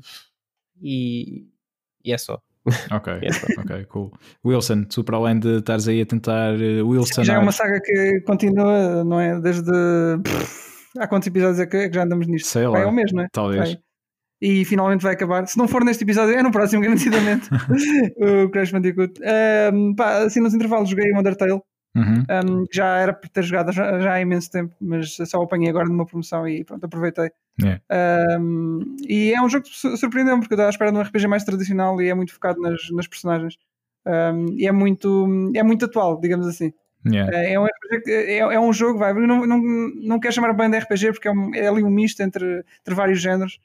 e, 0.82 1.48
e 2.04 2.14
é 2.14 2.18
só. 2.18 2.42
Ok, 2.92 3.14
é 3.22 3.60
ok, 3.60 3.86
cool. 3.86 4.12
Wilson, 4.46 4.84
tu 4.84 5.04
para 5.04 5.18
além 5.18 5.40
de 5.40 5.58
estares 5.58 5.88
aí 5.88 6.02
a 6.02 6.06
tentar 6.06 6.54
eh, 6.60 6.82
Wilson. 6.82 7.24
Já 7.24 7.36
é 7.36 7.38
uma 7.40 7.52
saga 7.52 7.80
que 7.82 8.22
continua, 8.22 9.04
não 9.04 9.20
é? 9.20 9.40
Desde. 9.40 9.72
há 10.98 11.08
quantos 11.08 11.28
episódios 11.28 11.60
é 11.60 11.66
que, 11.66 11.78
é 11.78 11.90
que 11.90 11.96
já 11.96 12.04
andamos 12.04 12.28
nisto? 12.28 12.48
Sei 12.48 12.68
lá. 12.68 12.80
É 12.80 12.86
o 12.86 12.92
mês, 12.92 13.12
não 13.12 13.24
é? 13.24 13.28
Talvez. 13.32 13.74
Vai. 13.74 13.80
E 14.42 14.66
finalmente 14.66 15.02
vai 15.02 15.14
acabar. 15.14 15.48
Se 15.48 15.58
não 15.58 15.68
for 15.70 15.86
neste 15.86 16.04
episódio, 16.04 16.36
é 16.36 16.44
no 16.44 16.52
próximo, 16.52 16.82
garantidamente. 16.84 17.50
o 18.46 18.50
Crash 18.50 18.72
Bandicoot. 18.72 19.14
Ahm, 19.24 19.96
pá, 19.96 20.24
assim, 20.24 20.42
nos 20.42 20.54
intervalos 20.54 20.90
joguei 20.90 21.12
o 21.12 21.20
Undertale. 21.20 21.62
Uhum. 21.96 22.24
Um, 22.28 22.66
já 22.74 22.98
era 22.98 23.14
para 23.14 23.30
ter 23.30 23.44
jogado 23.44 23.72
já, 23.72 24.00
já 24.00 24.14
há 24.14 24.20
imenso 24.20 24.50
tempo, 24.50 24.76
mas 24.82 25.16
só 25.16 25.40
o 25.40 25.44
apanhei 25.44 25.70
agora 25.70 25.88
numa 25.88 26.06
promoção 26.06 26.48
e 26.48 26.64
pronto, 26.64 26.84
aproveitei. 26.86 27.30
Yeah. 27.62 27.82
Um, 28.40 28.96
e 29.08 29.32
é 29.34 29.42
um 29.42 29.48
jogo 29.50 29.66
que 29.66 29.76
su- 29.78 29.96
surpreendeu-me 29.98 30.42
porque 30.42 30.54
eu 30.54 30.56
estava 30.56 30.70
à 30.70 30.72
espera 30.72 30.92
de 30.92 30.98
um 30.98 31.02
RPG 31.02 31.28
mais 31.28 31.44
tradicional 31.44 32.02
e 32.02 32.10
é 32.10 32.14
muito 32.14 32.34
focado 32.34 32.60
nas, 32.60 32.90
nas 32.92 33.08
personagens. 33.08 33.58
Um, 34.06 34.48
e 34.58 34.68
é 34.68 34.72
muito, 34.72 35.52
é 35.56 35.64
muito 35.64 35.86
atual, 35.86 36.20
digamos 36.20 36.48
assim. 36.48 36.74
Yeah. 37.06 37.38
É, 37.38 37.54
é 37.54 37.60
um, 37.60 37.66
RPG 37.66 38.12
é, 38.12 38.38
é 38.40 38.60
um 38.60 38.72
jogo, 38.74 38.98
vai, 39.00 39.14
não, 39.14 39.46
não, 39.46 39.62
não 40.02 40.20
quero 40.20 40.34
chamar 40.34 40.54
bem 40.54 40.70
de 40.70 40.78
RPG 40.80 41.12
porque 41.14 41.28
é, 41.28 41.32
um- 41.32 41.54
é 41.54 41.68
ali 41.68 41.84
um 41.84 41.90
misto 41.90 42.22
entre, 42.22 42.64
entre 42.82 42.96
vários 42.96 43.22
géneros. 43.22 43.60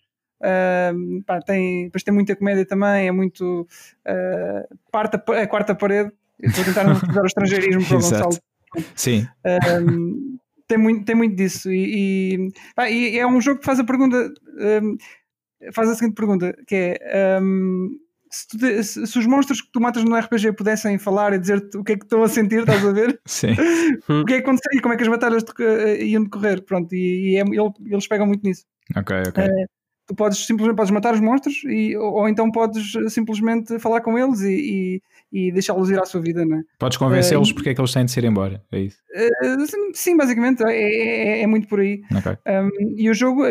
Um, 0.95 1.23
pá, 1.23 1.41
tem, 1.41 1.85
depois 1.87 2.03
tem 2.05 2.15
muita 2.15 2.37
comédia 2.37 2.65
também, 2.67 3.09
é 3.09 3.13
muito 3.13 3.67
uh, 4.07 4.77
parte 4.93 5.17
a, 5.17 5.19
pa- 5.19 5.41
a 5.43 5.47
quarta 5.47 5.75
parede. 5.75 6.13
Eu 6.39 6.49
Estou 6.51 6.63
a 6.63 6.67
tentar 6.67 6.85
não 6.85 6.93
utilizar 6.97 7.23
o 7.23 7.27
estrangeirismo 7.27 7.85
para 7.87 7.97
o. 7.97 8.01
Gonçalo 8.01 8.39
Sim, 8.95 9.27
um, 9.83 10.39
tem, 10.69 10.79
muito, 10.79 11.05
tem 11.05 11.15
muito 11.17 11.35
disso 11.35 11.71
e, 11.73 12.35
e, 12.37 12.49
pá, 12.77 12.89
e 12.91 13.19
é 13.19 13.27
um 13.27 13.41
jogo 13.41 13.59
que 13.61 13.67
faz 13.67 13.81
a 13.81 13.85
pergunta 13.85 14.33
um, 14.83 14.97
faz 15.73 15.89
a 15.89 15.95
seguinte 15.95 16.15
pergunta 16.15 16.55
que 16.67 16.75
é 17.01 17.39
um, 17.43 17.89
se, 18.31 18.47
tu 18.49 18.59
se- 18.85 19.07
se 19.07 19.19
os 19.19 19.27
monstros 19.27 19.63
que 19.63 19.71
tu 19.73 19.81
matas 19.81 20.05
no 20.05 20.15
RPG 20.15 20.53
pudessem 20.53 20.99
falar 20.99 21.33
e 21.33 21.39
dizer-te 21.39 21.77
o 21.79 21.83
que 21.83 21.93
é 21.93 21.97
que 21.97 22.05
estão 22.05 22.23
a 22.23 22.29
sentir, 22.29 22.61
estás 22.61 22.85
a 22.87 22.93
ver? 22.93 23.19
sim. 23.27 23.55
o 24.09 24.25
que 24.27 24.35
é 24.35 24.37
que 24.37 24.43
aconteceria? 24.43 24.83
Como 24.83 24.93
é 24.95 24.97
que 24.99 25.03
as 25.03 25.09
batalhas 25.09 25.43
deco- 25.43 25.63
eh, 25.63 26.05
iam 26.05 26.25
decorrer? 26.25 26.63
Pronto, 26.63 26.95
e, 26.95 27.33
e 27.33 27.37
é- 27.37 27.41
ele- 27.41 27.73
eles 27.93 28.07
pegam 28.07 28.27
muito 28.27 28.45
nisso. 28.47 28.65
Ok, 28.95 29.17
ok. 29.29 29.45
Tu 30.09 30.15
podes 30.15 30.39
simplesmente 30.47 30.75
podes 30.77 30.91
matar 30.91 31.13
os 31.13 31.21
monstros 31.21 31.63
e, 31.65 31.95
ou, 31.97 32.15
ou 32.15 32.29
então 32.29 32.51
podes 32.51 32.95
eh, 32.97 33.09
simplesmente 33.11 33.79
falar 33.79 34.01
com 34.01 34.19
eles 34.19 34.41
e, 34.41 35.03
e, 35.31 35.49
e 35.49 35.53
deixá-los 35.53 35.91
ir 35.91 36.01
à 36.01 36.07
sua 36.07 36.21
vida, 36.23 36.47
não 36.47 36.57
é? 36.57 36.63
Podes 36.79 36.97
convencê-los 36.97 37.53
porque 37.53 37.69
é 37.69 37.75
que 37.75 37.81
eles 37.81 37.93
têm 37.93 38.07
de 38.07 38.11
ser 38.11 38.25
embora. 38.25 38.63
É 38.73 38.81
isso. 38.81 38.97
Eh, 39.15 39.29
sim, 39.93 40.17
basicamente 40.17 40.63
é, 40.65 40.73
é- 40.73 41.43
é 41.43 41.47
muito 41.47 41.69
por 41.69 41.81
aí. 41.81 42.01
Ok. 42.17 42.33
Um, 42.47 42.95
e 42.97 43.11
o 43.11 43.15
jogo 43.15 43.43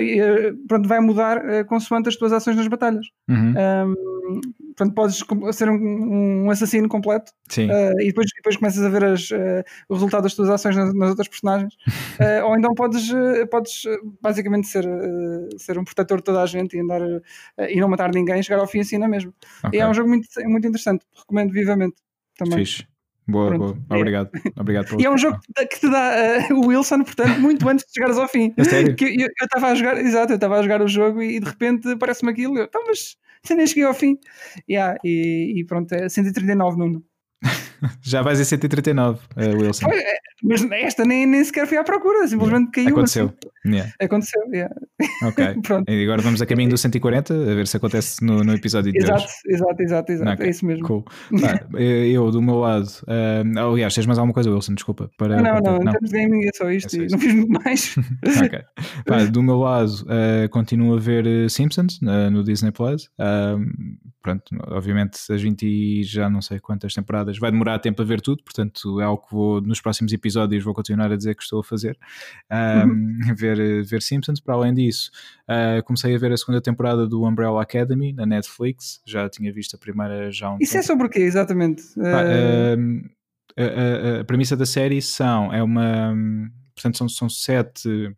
pronto, 0.67 0.89
vai 0.89 0.99
mudar 0.99 1.37
eh, 1.47 1.63
consoante 1.63 2.09
as 2.09 2.15
tuas 2.15 2.33
ações 2.33 2.57
nas 2.57 2.67
batalhas. 2.67 3.05
Uhum. 3.29 3.53
Um, 3.55 4.41
portanto 4.77 4.93
podes 4.93 5.24
ser 5.57 5.69
um, 5.69 6.46
um 6.46 6.51
assassino 6.51 6.88
completo 6.88 7.31
uh, 7.57 8.00
e 8.00 8.07
depois, 8.07 8.27
depois 8.36 8.55
começas 8.57 8.84
a 8.84 8.89
ver 8.89 9.03
as, 9.05 9.31
uh, 9.31 9.63
o 9.89 9.96
resultado 9.96 10.24
das 10.24 10.36
tuas 10.36 10.50
ações 10.50 10.75
nas, 10.75 10.93
nas 10.93 11.10
outras 11.10 11.27
personagens. 11.27 11.74
Uh, 12.19 12.46
ou 12.46 12.57
então 12.57 12.74
podes, 12.75 13.12
podes 13.50 13.84
basicamente 14.22 14.67
ser, 14.67 14.86
ser 15.57 15.79
um 15.79 15.84
protetor 15.84 16.19
de 16.19 16.24
toda 16.24 16.43
a 16.43 16.46
gente 16.46 16.77
e 16.77 16.79
andar 16.79 17.01
e 17.69 17.79
não 17.79 17.89
matar 17.89 18.13
ninguém, 18.13 18.43
chegar 18.43 18.60
ao 18.60 18.67
fim 18.67 18.81
assim 18.81 19.00
na 19.00 19.07
mesmo. 19.07 19.34
Okay. 19.65 19.79
E 19.79 19.81
é 19.81 19.88
um 19.88 19.93
jogo 19.93 20.10
muito, 20.10 20.27
muito 20.46 20.67
interessante, 20.67 21.03
recomendo 21.15 21.51
vivamente 21.51 21.96
também. 22.38 22.60
Fixe. 22.60 22.86
Boa, 23.27 23.50
Pronto. 23.50 23.74
boa. 23.74 24.00
Obrigado. 24.00 24.29
É. 24.34 24.39
Obrigado 24.62 25.01
e 25.01 25.05
é 25.05 25.12
um 25.12 25.17
jogo 25.17 25.39
que 25.69 25.79
te 25.79 25.89
dá 25.89 26.13
uh, 26.50 26.53
o 26.53 26.67
Wilson, 26.67 27.03
portanto, 27.03 27.41
muito 27.41 27.67
antes 27.67 27.86
de 27.86 27.93
chegares 27.93 28.17
ao 28.17 28.27
fim. 28.27 28.53
É 28.57 28.63
sério? 28.63 28.96
Que 28.96 29.22
eu 29.22 29.27
estava 29.41 29.67
a 29.67 29.75
jogar, 29.75 29.98
exato, 29.98 30.31
eu 30.31 30.36
estava 30.36 30.57
a 30.57 30.62
jogar 30.62 30.81
o 30.81 30.88
jogo 30.88 31.22
e 31.22 31.39
de 31.39 31.46
repente 31.46 31.96
parece-me 31.98 32.31
aquilo. 32.31 32.57
Eu, 32.57 32.65
então, 32.65 32.84
mas 32.88 33.17
nem 33.56 33.67
cheguei 33.67 33.84
ao 33.84 33.94
fim. 33.94 34.17
Yeah, 34.70 34.98
e, 35.03 35.53
e 35.58 35.65
pronto, 35.65 35.91
é 35.94 36.10
139, 36.10 36.77
Nuno. 36.77 37.03
Já 38.01 38.22
vais 38.22 38.39
a 38.39 38.46
139, 38.46 39.20
uh, 39.20 39.62
Wilson. 39.62 39.89
Foi, 39.89 40.00
é, 40.00 40.17
mas 40.44 40.63
esta 40.72 41.06
nem, 41.06 41.25
nem 41.25 41.44
sequer 41.44 41.67
fui 41.67 41.77
à 41.77 41.84
procura, 41.84 42.27
simplesmente 42.27 42.72
caiu. 42.72 42.89
Aconteceu. 42.89 43.25
Assim. 43.25 43.75
Yeah. 43.75 43.94
Aconteceu, 44.01 44.41
yeah. 44.51 44.74
Ok. 45.24 45.46
E 45.88 46.04
agora 46.04 46.22
vamos 46.22 46.42
a 46.42 46.46
caminho 46.46 46.70
do 46.70 46.77
140, 46.77 47.34
a 47.34 47.56
ver 47.56 47.68
se 47.68 47.77
acontece 47.77 48.24
no, 48.24 48.44
no 48.44 48.54
episódio 48.54 48.92
de 48.92 49.00
exato, 49.00 49.24
hoje. 49.24 49.34
Exato, 49.48 49.82
exato, 49.82 50.12
exato. 50.12 50.32
Okay. 50.34 50.48
É 50.48 50.50
isso 50.50 50.66
mesmo. 50.66 50.86
Cool. 50.86 51.06
eu, 51.80 52.32
do 52.32 52.42
meu 52.42 52.60
lado, 52.60 52.88
uh, 53.04 53.74
aliás, 53.74 53.94
tens 53.94 54.06
mais 54.06 54.18
alguma 54.18 54.34
coisa, 54.34 54.50
Wilson? 54.50 54.74
Desculpa. 54.74 55.10
Para, 55.18 55.42
não, 55.42 55.60
não, 55.60 55.77
não, 55.80 55.82
em 55.82 55.92
termos 55.92 56.10
de 56.10 56.18
gaming 56.18 56.46
é 56.46 56.51
só 56.54 56.70
isto, 56.72 57.01
é 57.01 57.10
só 57.10 57.16
não 57.16 57.22
fiz 57.22 57.34
muito 57.34 57.63
mais. 57.63 57.96
ok. 58.44 58.60
Pá, 59.06 59.24
do 59.25 59.44
meu 59.44 59.58
lado, 59.58 59.92
uh, 60.04 60.50
continuo 60.50 60.96
a 60.96 61.00
ver 61.00 61.25
eh, 61.25 61.50
Simpsons 61.50 62.00
uh, 62.01 62.32
no 62.32 62.44
Disney 62.44 62.72
Plus. 62.72 63.10
Pronto, 64.27 64.43
obviamente, 64.67 65.17
as 65.31 65.41
20 65.41 65.63
e 65.65 66.03
já 66.03 66.29
não 66.29 66.41
sei 66.41 66.60
quantas 66.60 66.93
temporadas 66.93 67.39
vai 67.39 67.50
demorar 67.50 67.79
tempo 67.79 68.01
a 68.01 68.05
ver 68.05 68.19
tudo, 68.19 68.43
portanto, 68.43 69.00
é 69.00 69.05
algo 69.05 69.25
que 69.25 69.34
vou 69.34 69.62
nos 69.62 69.79
próximos 69.79 70.12
episódios 70.12 70.65
vou 70.65 70.74
continuar 70.74 71.10
a 71.13 71.15
dizer 71.15 71.34
que 71.34 71.43
estou 71.43 71.62
a 71.62 71.63
fazer. 71.63 71.98
Um, 72.51 72.89
uhum. 72.89 73.19
ver, 73.38 73.86
ver 73.86 74.01
Simpsons. 74.01 74.41
Para 74.41 74.55
além 74.55 74.74
disso, 74.74 75.12
uh, 75.50 75.81
comecei 75.84 76.13
a 76.13 76.17
ver 76.17 76.34
a 76.34 76.38
segunda 76.38 76.60
temporada 76.60 77.07
do 77.07 77.24
Umbrella 77.24 77.62
Academy 77.62 78.12
na 78.12 78.25
Netflix. 78.25 79.01
Já 79.05 79.29
tinha 79.29 79.51
visto 79.53 79.75
a 79.75 79.79
primeira 79.79 80.29
já 80.29 80.51
um 80.51 80.57
Isso 80.60 80.72
é 80.72 80.81
tempo. 80.81 80.84
é 80.84 80.88
sobre 80.88 81.07
o 81.07 81.10
quê, 81.10 81.22
exatamente? 81.22 81.84
uh... 81.98 83.10
a, 83.57 83.63
a, 83.63 84.22
a, 84.22 84.24
premissa 84.25 84.57
da 84.57 84.65
série 84.65 85.01
são, 85.01 85.53
é 85.53 85.63
uma, 85.63 86.13
portanto 86.75 86.98
são, 86.98 87.07
são 87.07 87.29
sete, 87.29 88.13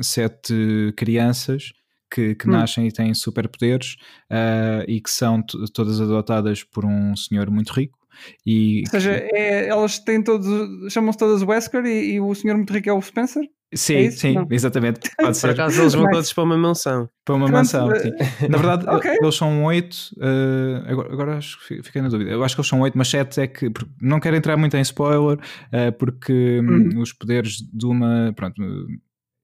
sete 0.00 0.94
crianças 0.96 1.74
que, 2.10 2.34
que 2.34 2.48
hum. 2.48 2.52
nascem 2.52 2.86
e 2.86 2.92
têm 2.92 3.12
superpoderes 3.14 3.96
uh, 4.30 4.84
e 4.88 5.00
que 5.00 5.10
são 5.10 5.42
todas 5.72 6.00
adotadas 6.00 6.62
por 6.62 6.84
um 6.84 7.14
senhor 7.16 7.50
muito 7.50 7.72
rico 7.72 7.98
e 8.44 8.82
Ou 8.86 8.90
seja, 8.90 9.12
é, 9.32 9.68
elas 9.68 9.98
têm 9.98 10.22
todos, 10.22 10.92
chamam-se 10.92 11.18
todas 11.18 11.42
Wesker 11.42 11.84
e, 11.84 12.14
e, 12.14 12.20
o 12.20 12.34
senhor 12.34 12.56
muito 12.56 12.72
rico 12.72 12.88
é 12.88 12.92
o 12.92 13.02
Spencer? 13.02 13.42
Sim, 13.74 13.96
é 14.06 14.10
sim, 14.10 14.34
não. 14.34 14.46
exatamente. 14.50 15.10
Pode 15.18 15.36
ser. 15.36 15.48
Por 15.48 15.52
acaso 15.54 15.82
eles 15.82 15.94
vão 15.94 16.08
todos 16.08 16.32
para 16.32 16.44
uma 16.44 16.56
mansão. 16.56 17.08
Para 17.24 17.34
uma 17.34 17.46
Pronto, 17.46 17.58
mansão, 17.58 17.90
sim. 17.96 18.12
Na 18.48 18.58
verdade, 18.58 18.86
okay. 18.96 19.16
eles 19.20 19.34
são 19.34 19.64
oito. 19.64 19.96
Uh, 20.16 20.90
agora, 20.90 21.12
agora 21.12 21.36
acho 21.36 21.58
que 21.66 21.82
fiquei 21.82 22.00
na 22.00 22.08
dúvida. 22.08 22.30
Eu 22.30 22.44
acho 22.44 22.54
que 22.54 22.60
eles 22.60 22.68
são 22.68 22.80
oito, 22.82 22.96
mas 22.96 23.08
sete 23.08 23.40
é 23.40 23.46
que. 23.46 23.70
Não 24.00 24.20
quero 24.20 24.36
entrar 24.36 24.56
muito 24.56 24.76
em 24.76 24.80
spoiler, 24.82 25.36
uh, 25.38 25.92
porque 25.98 26.60
hum. 26.60 27.00
os 27.00 27.12
poderes 27.12 27.56
de 27.56 27.86
uma. 27.86 28.32
Pronto, 28.36 28.62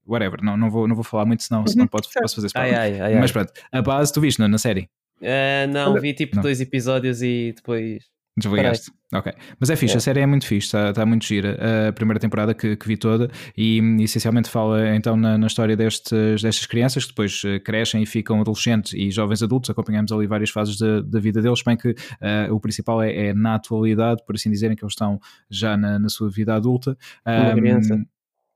whatever, 0.06 0.42
não, 0.42 0.56
não, 0.56 0.70
vou, 0.70 0.86
não 0.88 0.94
vou 0.94 1.04
falar 1.04 1.24
muito, 1.24 1.42
senão, 1.42 1.66
senão 1.66 1.84
uhum. 1.84 1.88
pode, 1.88 2.08
posso 2.12 2.34
fazer 2.34 2.46
spoiler. 2.48 2.78
Ai, 2.78 3.00
ai, 3.00 3.14
ai, 3.14 3.20
mas 3.20 3.32
pronto, 3.32 3.52
a 3.70 3.82
base 3.82 4.12
tu 4.12 4.20
viste 4.20 4.38
na, 4.38 4.48
na 4.48 4.58
série? 4.58 4.88
Uh, 5.20 5.70
não, 5.72 6.00
vi 6.00 6.12
tipo 6.12 6.36
não. 6.36 6.42
dois 6.42 6.60
episódios 6.60 7.22
e 7.22 7.52
depois. 7.54 8.02
Desligaste. 8.36 8.90
Ok. 9.12 9.30
Mas 9.60 9.68
é 9.68 9.76
fixe, 9.76 9.94
é. 9.94 9.96
a 9.98 10.00
série 10.00 10.20
é 10.20 10.26
muito 10.26 10.46
fixe, 10.46 10.68
está, 10.68 10.88
está 10.88 11.04
muito 11.04 11.26
gira. 11.26 11.58
A 11.88 11.92
primeira 11.92 12.18
temporada 12.18 12.54
que, 12.54 12.76
que 12.76 12.88
vi 12.88 12.96
toda 12.96 13.30
e 13.54 13.78
essencialmente 14.00 14.48
fala 14.48 14.96
então 14.96 15.18
na, 15.18 15.36
na, 15.36 15.46
história 15.46 15.76
destes, 15.76 16.40
destas 16.40 16.64
crianças 16.64 17.04
que 17.04 17.10
depois 17.10 17.42
eh, 17.44 17.58
crescem 17.58 18.02
e 18.02 18.06
ficam 18.06 18.40
adolescentes 18.40 18.94
e 18.94 19.10
jovens 19.10 19.42
adultos. 19.42 19.68
Acompanhamos 19.68 20.10
ali 20.12 20.26
várias 20.26 20.48
fases 20.48 20.78
da, 20.78 21.02
da 21.02 21.20
vida 21.20 21.42
deles, 21.42 21.62
bem 21.62 21.76
que 21.76 21.90
uh, 21.90 22.54
o 22.54 22.58
principal 22.58 23.02
é, 23.02 23.28
é, 23.28 23.34
na 23.34 23.56
atualidade, 23.56 24.22
por 24.24 24.34
assim 24.34 24.50
dizerem, 24.50 24.74
que 24.74 24.82
eles 24.82 24.94
estão 24.94 25.20
já 25.50 25.76
na, 25.76 25.98
na 25.98 26.08
sua 26.08 26.30
vida 26.30 26.54
adulta. 26.54 26.96
Uma 27.26 27.52
um, 27.52 27.56
criança. 27.56 28.02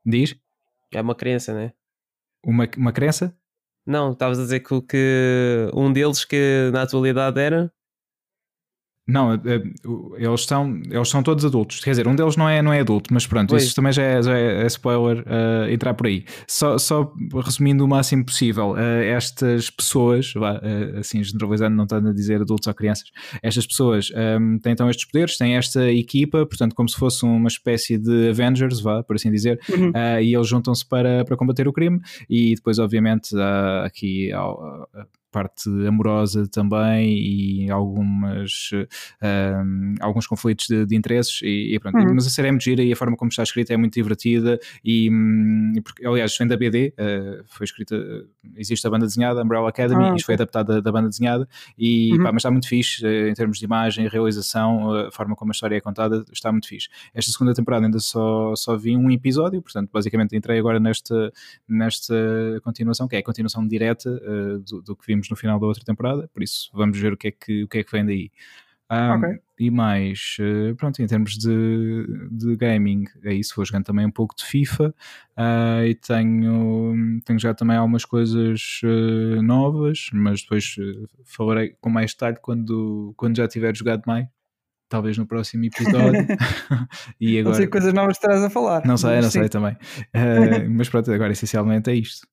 Diz? 0.06 0.34
É 0.96 1.00
uma 1.02 1.14
criança, 1.14 1.52
né? 1.52 1.74
Uma, 2.42 2.66
uma 2.74 2.90
criança? 2.90 3.36
Não, 3.86 4.12
estavas 4.12 4.38
a 4.38 4.42
dizer 4.42 4.60
que, 4.60 4.80
que 4.80 5.70
um 5.74 5.92
deles 5.92 6.24
que 6.24 6.70
na 6.72 6.82
atualidade 6.82 7.38
era 7.38 7.70
não, 9.06 9.32
é, 9.32 9.36
é, 9.36 9.62
eles 10.16 10.44
são, 10.44 10.82
eles 10.90 11.08
são 11.08 11.22
todos 11.22 11.44
adultos. 11.44 11.82
Quer 11.82 11.90
dizer, 11.90 12.08
um 12.08 12.16
deles 12.16 12.36
não 12.36 12.48
é, 12.48 12.60
não 12.60 12.72
é 12.72 12.80
adulto, 12.80 13.14
mas 13.14 13.24
pronto, 13.24 13.50
pois. 13.50 13.62
isso 13.62 13.74
também 13.76 13.92
já 13.92 14.02
é, 14.02 14.20
já 14.20 14.36
é, 14.36 14.62
é 14.64 14.66
spoiler 14.66 15.20
uh, 15.20 15.70
entrar 15.70 15.94
por 15.94 16.08
aí. 16.08 16.24
Só, 16.48 16.76
só 16.76 17.12
resumindo 17.44 17.84
o 17.84 17.88
máximo 17.88 18.24
possível, 18.24 18.72
uh, 18.72 18.76
estas 18.76 19.70
pessoas, 19.70 20.32
vá, 20.34 20.54
uh, 20.54 20.98
assim 20.98 21.22
generalizando, 21.22 21.76
não 21.76 21.84
estando 21.84 22.08
a 22.08 22.12
dizer 22.12 22.40
adultos 22.40 22.66
ou 22.66 22.74
crianças, 22.74 23.10
estas 23.42 23.64
pessoas 23.64 24.10
um, 24.10 24.58
têm 24.58 24.72
então 24.72 24.90
estes 24.90 25.06
poderes, 25.06 25.38
têm 25.38 25.56
esta 25.56 25.88
equipa, 25.90 26.44
portanto, 26.44 26.74
como 26.74 26.88
se 26.88 26.96
fosse 26.96 27.24
uma 27.24 27.48
espécie 27.48 27.96
de 27.98 28.30
Avengers, 28.30 28.80
vá, 28.80 29.04
por 29.04 29.14
assim 29.14 29.30
dizer, 29.30 29.60
uhum. 29.70 29.92
e 30.20 30.34
eles 30.34 30.48
juntam-se 30.48 30.86
para, 30.86 31.24
para 31.24 31.36
combater 31.36 31.68
o 31.68 31.72
crime. 31.72 32.00
E 32.28 32.54
depois, 32.54 32.78
obviamente, 32.78 33.34
há 33.38 33.84
aqui 33.84 34.30
parte 35.36 35.68
amorosa 35.86 36.48
também 36.48 37.18
e 37.18 37.70
algumas, 37.70 38.70
um, 39.22 39.94
alguns 40.00 40.26
conflitos 40.26 40.66
de, 40.66 40.86
de 40.86 40.96
interesses 40.96 41.42
e, 41.42 41.74
e 41.74 41.78
pronto. 41.78 41.98
Uhum. 41.98 42.14
Mas 42.14 42.26
a 42.26 42.30
série 42.30 42.48
é 42.48 42.50
muito 42.50 42.64
gira 42.64 42.82
e 42.82 42.90
a 42.90 42.96
forma 42.96 43.18
como 43.18 43.28
está 43.28 43.42
escrita 43.42 43.74
é 43.74 43.76
muito 43.76 43.92
divertida 43.92 44.58
e, 44.82 45.10
hum, 45.10 45.74
porque, 45.84 46.06
aliás, 46.06 46.34
vem 46.38 46.48
da 46.48 46.56
BD, 46.56 46.94
uh, 46.98 47.44
foi 47.48 47.64
escrita, 47.64 47.94
existe 48.56 48.86
a 48.86 48.90
banda 48.90 49.04
desenhada, 49.04 49.42
Umbrella 49.42 49.68
Academy, 49.68 50.04
ah, 50.04 50.14
isto 50.14 50.24
foi 50.24 50.36
adaptado 50.36 50.68
da, 50.68 50.80
da, 50.80 50.90
banda 50.90 51.10
desenhada 51.10 51.46
e 51.76 52.12
uhum. 52.12 52.22
pá, 52.22 52.32
mas 52.32 52.40
está 52.40 52.50
muito 52.50 52.66
fixe 52.66 53.04
uh, 53.04 53.28
em 53.28 53.34
termos 53.34 53.58
de 53.58 53.66
imagem, 53.66 54.08
realização, 54.08 54.90
a 54.94 55.12
forma 55.12 55.36
como 55.36 55.50
a 55.50 55.52
história 55.52 55.76
é 55.76 55.80
contada 55.82 56.24
está 56.32 56.50
muito 56.50 56.66
fixe. 56.66 56.88
Esta 57.12 57.30
segunda 57.30 57.52
temporada 57.52 57.84
ainda 57.84 57.98
só, 57.98 58.56
só 58.56 58.74
vi 58.74 58.96
um 58.96 59.10
episódio, 59.10 59.60
portanto, 59.60 59.90
basicamente 59.92 60.34
entrei 60.34 60.58
agora 60.58 60.80
nesta, 60.80 61.30
nesta 61.68 62.14
continuação, 62.64 63.06
que 63.06 63.16
é 63.16 63.18
a 63.18 63.22
continuação 63.22 63.68
direta 63.68 64.08
uh, 64.10 64.58
do, 64.60 64.80
do 64.80 64.96
que 64.96 65.06
vimos 65.06 65.25
no 65.30 65.36
final 65.36 65.58
da 65.58 65.66
outra 65.66 65.84
temporada, 65.84 66.28
por 66.32 66.42
isso 66.42 66.70
vamos 66.72 66.98
ver 66.98 67.12
o 67.12 67.16
que 67.16 67.28
é 67.28 67.30
que, 67.30 67.64
o 67.64 67.68
que, 67.68 67.78
é 67.78 67.84
que 67.84 67.92
vem 67.92 68.04
daí. 68.06 68.30
Um, 68.90 69.18
okay. 69.18 69.38
E 69.58 69.70
mais, 69.70 70.36
eh, 70.38 70.74
pronto, 70.74 71.00
em 71.00 71.06
termos 71.06 71.38
de, 71.38 72.06
de 72.30 72.56
gaming, 72.56 73.04
é 73.24 73.32
isso. 73.32 73.54
Vou 73.56 73.64
jogando 73.64 73.84
também 73.84 74.04
um 74.04 74.10
pouco 74.10 74.36
de 74.36 74.44
FIFA 74.44 74.94
uh, 75.38 75.84
e 75.84 75.94
tenho, 75.94 77.20
tenho 77.24 77.38
já 77.38 77.54
também 77.54 77.76
algumas 77.76 78.04
coisas 78.04 78.80
uh, 78.84 79.42
novas, 79.42 80.10
mas 80.12 80.42
depois 80.42 80.76
uh, 80.78 81.08
falarei 81.24 81.74
com 81.80 81.88
mais 81.88 82.12
detalhe 82.12 82.36
quando, 82.42 83.14
quando 83.16 83.36
já 83.38 83.48
tiver 83.48 83.74
jogado 83.74 84.02
mais. 84.06 84.26
Talvez 84.90 85.16
no 85.16 85.26
próximo 85.26 85.64
episódio. 85.64 86.26
e 87.18 87.38
agora... 87.38 87.52
Não 87.52 87.58
sei 87.58 87.66
coisas 87.66 87.94
novas 87.94 88.18
terás 88.18 88.44
a 88.44 88.50
falar. 88.50 88.86
Não 88.86 88.98
sei, 88.98 89.16
não 89.16 89.22
sim. 89.22 89.40
sei 89.40 89.48
também. 89.48 89.76
mas 90.70 90.88
pronto, 90.90 91.10
agora 91.10 91.32
essencialmente 91.32 91.90
é 91.90 91.94
isto. 91.94 92.28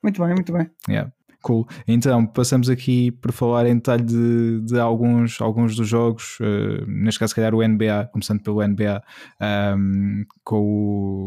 Muito 0.00 0.24
bem, 0.24 0.32
muito 0.32 0.52
bem. 0.52 0.70
Yeah. 0.88 1.12
Cool. 1.46 1.64
Então, 1.86 2.26
passamos 2.26 2.68
aqui 2.68 3.12
por 3.12 3.30
falar 3.30 3.68
em 3.68 3.76
detalhe 3.76 4.02
de, 4.02 4.62
de 4.62 4.80
alguns, 4.80 5.40
alguns 5.40 5.76
dos 5.76 5.86
jogos, 5.86 6.40
uh, 6.40 6.84
neste 6.88 7.20
caso, 7.20 7.28
se 7.28 7.36
calhar 7.36 7.54
o 7.54 7.62
NBA, 7.62 8.08
começando 8.12 8.42
pelo 8.42 8.66
NBA, 8.66 9.00
um, 9.40 9.44
ehm, 9.44 10.24
com, 10.42 10.58
o, 10.58 11.26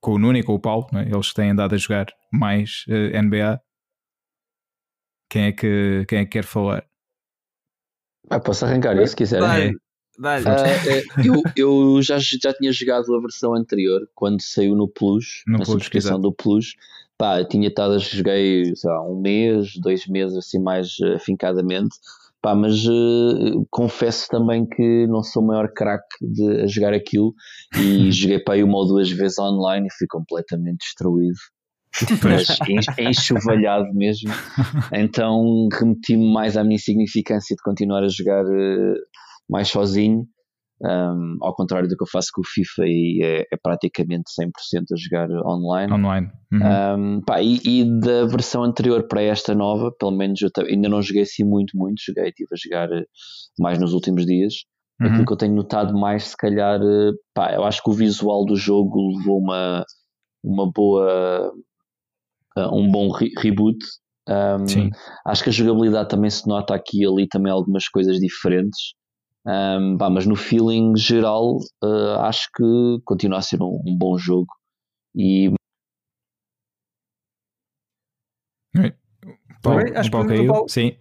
com 0.00 0.12
o 0.12 0.18
Nuno 0.20 0.38
e 0.38 0.44
com 0.44 0.54
o 0.54 0.60
Paulo, 0.60 0.86
é? 0.94 1.08
eles 1.12 1.34
têm 1.34 1.50
andado 1.50 1.74
a 1.74 1.76
jogar 1.76 2.06
mais 2.32 2.84
uh, 2.86 2.92
eh, 3.12 3.22
NBA. 3.22 3.60
Quem 5.28 5.46
é, 5.46 5.52
que, 5.52 6.04
quem 6.06 6.20
é 6.20 6.24
que 6.24 6.30
quer 6.30 6.44
falar? 6.44 6.86
Ah, 8.30 8.38
posso 8.38 8.64
arrancar 8.64 8.96
eu 8.96 9.04
se 9.04 9.16
quiser. 9.16 9.40
Dá-lhe. 9.40 10.44
Uh, 10.46 11.26
eu, 11.26 11.42
eu 11.56 12.02
já, 12.02 12.18
já 12.20 12.54
tinha 12.54 12.72
jogado 12.72 13.12
a 13.12 13.20
versão 13.20 13.52
anterior 13.52 14.08
quando 14.14 14.40
saiu 14.40 14.76
no 14.76 14.86
Plus, 14.86 15.42
no 15.44 15.54
na 15.54 15.64
Plus, 15.64 15.70
subscrição 15.70 16.12
exato. 16.12 16.22
do 16.22 16.32
Plus, 16.32 16.76
Pá, 17.16 17.44
tinha 17.44 17.68
estado, 17.68 17.98
joguei 17.98 18.74
sei 18.74 18.90
lá, 18.90 19.02
um 19.06 19.20
mês, 19.20 19.72
dois 19.80 20.06
meses 20.06 20.36
assim 20.36 20.60
mais 20.60 20.96
eh, 21.00 21.14
afincadamente. 21.14 21.96
Pá, 22.42 22.54
mas 22.54 22.84
uh, 22.86 23.66
confesso 23.70 24.28
também 24.28 24.66
que 24.66 25.06
não 25.06 25.22
sou 25.22 25.42
o 25.42 25.46
maior 25.46 25.72
craque 25.72 26.04
de 26.20 26.62
a 26.62 26.66
jogar 26.66 26.92
aquilo 26.92 27.32
e 27.74 28.10
joguei 28.12 28.38
para 28.38 28.54
aí 28.54 28.62
uma 28.62 28.76
ou 28.76 28.86
duas 28.86 29.10
vezes 29.10 29.38
online 29.38 29.86
e 29.86 29.96
fui 29.96 30.06
completamente 30.06 30.80
destruído. 30.80 31.38
Mas 32.22 32.48
enxovalhado 32.98 33.94
mesmo. 33.94 34.30
Então 34.92 35.68
remeti-me 35.72 36.32
mais 36.32 36.56
à 36.56 36.64
minha 36.64 36.74
insignificância 36.74 37.54
de 37.54 37.62
continuar 37.62 38.02
a 38.02 38.08
jogar 38.08 38.44
uh, 38.44 38.94
mais 39.48 39.68
sozinho 39.68 40.26
Um, 40.82 41.38
ao 41.40 41.54
contrário 41.54 41.88
do 41.88 41.96
que 41.96 42.02
eu 42.02 42.08
faço 42.10 42.30
com 42.34 42.40
o 42.40 42.44
FIFA 42.44 42.82
e 42.86 43.20
é, 43.22 43.40
é 43.42 43.56
praticamente 43.62 44.24
100% 44.38 44.50
a 44.92 44.96
jogar 44.96 45.30
online. 45.46 45.92
Online. 45.92 46.30
Uhum. 46.52 47.16
Um, 47.16 47.20
pá, 47.22 47.40
e, 47.40 47.58
e, 47.64 48.00
da 48.00 48.26
versão 48.26 48.64
anterior 48.64 49.06
para 49.06 49.22
esta 49.22 49.54
nova, 49.54 49.92
pelo 49.98 50.10
menos 50.10 50.40
eu 50.42 50.50
ainda 50.68 50.88
não 50.88 51.00
joguei 51.00 51.22
assim 51.22 51.44
muito, 51.44 51.76
muito. 51.76 52.02
Joguei, 52.04 52.28
estive 52.28 52.48
a 52.52 52.56
jogar 52.56 52.92
eh, 52.92 53.04
mais 53.58 53.78
nos 53.78 53.92
últimos 53.92 54.26
dias. 54.26 54.54
Uhum. 55.00 55.08
Aquilo 55.08 55.26
que 55.26 55.32
eu 55.32 55.36
tenho 55.36 55.54
notado 55.54 55.96
mais, 55.96 56.24
se 56.24 56.36
calhar, 56.36 56.80
eh, 56.82 57.12
pá, 57.32 57.54
eu 57.54 57.64
acho 57.64 57.82
que 57.82 57.90
o 57.90 57.94
visual 57.94 58.44
do 58.44 58.56
jogo 58.56 59.16
levou 59.16 59.38
uma, 59.38 59.84
uma 60.42 60.70
boa. 60.70 61.52
Um 62.56 62.90
bom 62.90 63.10
re 63.10 63.30
reboot. 63.38 63.78
Um, 64.28 64.66
Sim. 64.66 64.90
Acho 65.26 65.42
que 65.42 65.50
a 65.50 65.52
jogabilidade 65.52 66.08
também 66.08 66.30
se 66.30 66.48
nota 66.48 66.74
aqui 66.74 67.02
e 67.02 67.06
ali 67.06 67.28
também 67.28 67.52
algumas 67.52 67.88
coisas 67.88 68.18
diferentes. 68.18 68.94
Um, 69.46 69.98
pá, 69.98 70.08
mas 70.08 70.26
no 70.26 70.36
feeling 70.36 70.96
geral, 70.96 71.58
uh, 71.82 72.20
acho 72.20 72.48
que 72.56 72.98
continua 73.04 73.38
a 73.38 73.42
ser 73.42 73.60
um, 73.60 73.80
um 73.86 73.96
bom 73.96 74.16
jogo. 74.16 74.48
E. 75.14 75.52
Paulo, 79.62 79.80
Oi, 79.80 80.10
Paulo 80.10 80.28
caiu. 80.28 80.52
Paulo. 80.52 80.68
Sim. 80.68 80.92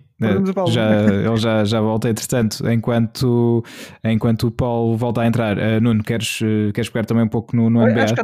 Já, 0.69 0.91
ele 1.25 1.37
já, 1.37 1.65
já 1.65 1.81
volta, 1.81 2.09
entretanto, 2.09 2.69
enquanto, 2.69 3.63
enquanto 4.03 4.47
o 4.47 4.51
Paulo 4.51 4.95
volta 4.95 5.21
a 5.21 5.27
entrar. 5.27 5.57
Uh, 5.57 5.81
Nuno, 5.81 6.03
queres, 6.03 6.39
queres 6.73 6.89
pegar 6.89 7.05
também 7.05 7.23
um 7.23 7.29
pouco 7.29 7.55
no, 7.55 7.69
no 7.69 7.81
Oi, 7.81 7.91
NBA? 7.91 8.03
Acho 8.03 8.15
que, 8.15 8.21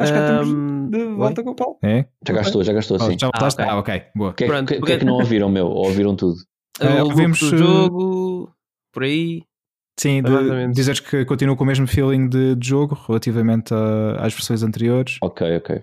acho 0.00 0.12
que 0.12 0.18
um, 0.18 0.88
de 0.88 1.04
volta 1.14 1.40
Oi? 1.40 1.44
com 1.44 1.50
o 1.50 1.54
Paulo. 1.54 1.78
É? 1.82 2.06
Já 2.26 2.34
gastou, 2.34 2.64
já 2.64 2.72
gastou, 2.72 2.98
sim. 3.00 3.16
já 3.18 3.26
voltaste? 3.26 3.60
Ah, 3.60 3.76
ok. 3.76 3.94
Ah, 3.94 3.96
okay. 3.96 4.02
Boa. 4.14 4.30
O 4.30 4.34
que, 4.34 4.46
que, 4.46 4.80
que, 4.80 4.92
é 4.92 4.98
que 4.98 5.04
não 5.04 5.14
ouviram, 5.14 5.48
meu? 5.48 5.66
Ou 5.66 5.86
ouviram 5.86 6.16
tudo? 6.16 6.36
Uh, 6.80 7.04
ouvimos 7.04 7.42
o 7.42 7.56
jogo 7.56 8.52
por 8.92 9.02
aí. 9.04 9.42
Sim, 9.98 10.22
de, 10.22 10.72
dizeres 10.72 11.00
que 11.00 11.24
continua 11.24 11.56
com 11.56 11.64
o 11.64 11.66
mesmo 11.66 11.86
feeling 11.86 12.28
de, 12.28 12.54
de 12.56 12.66
jogo 12.66 12.98
relativamente 13.06 13.74
a, 13.74 14.24
às 14.24 14.32
versões 14.32 14.62
anteriores. 14.62 15.18
Ok, 15.22 15.56
ok. 15.56 15.82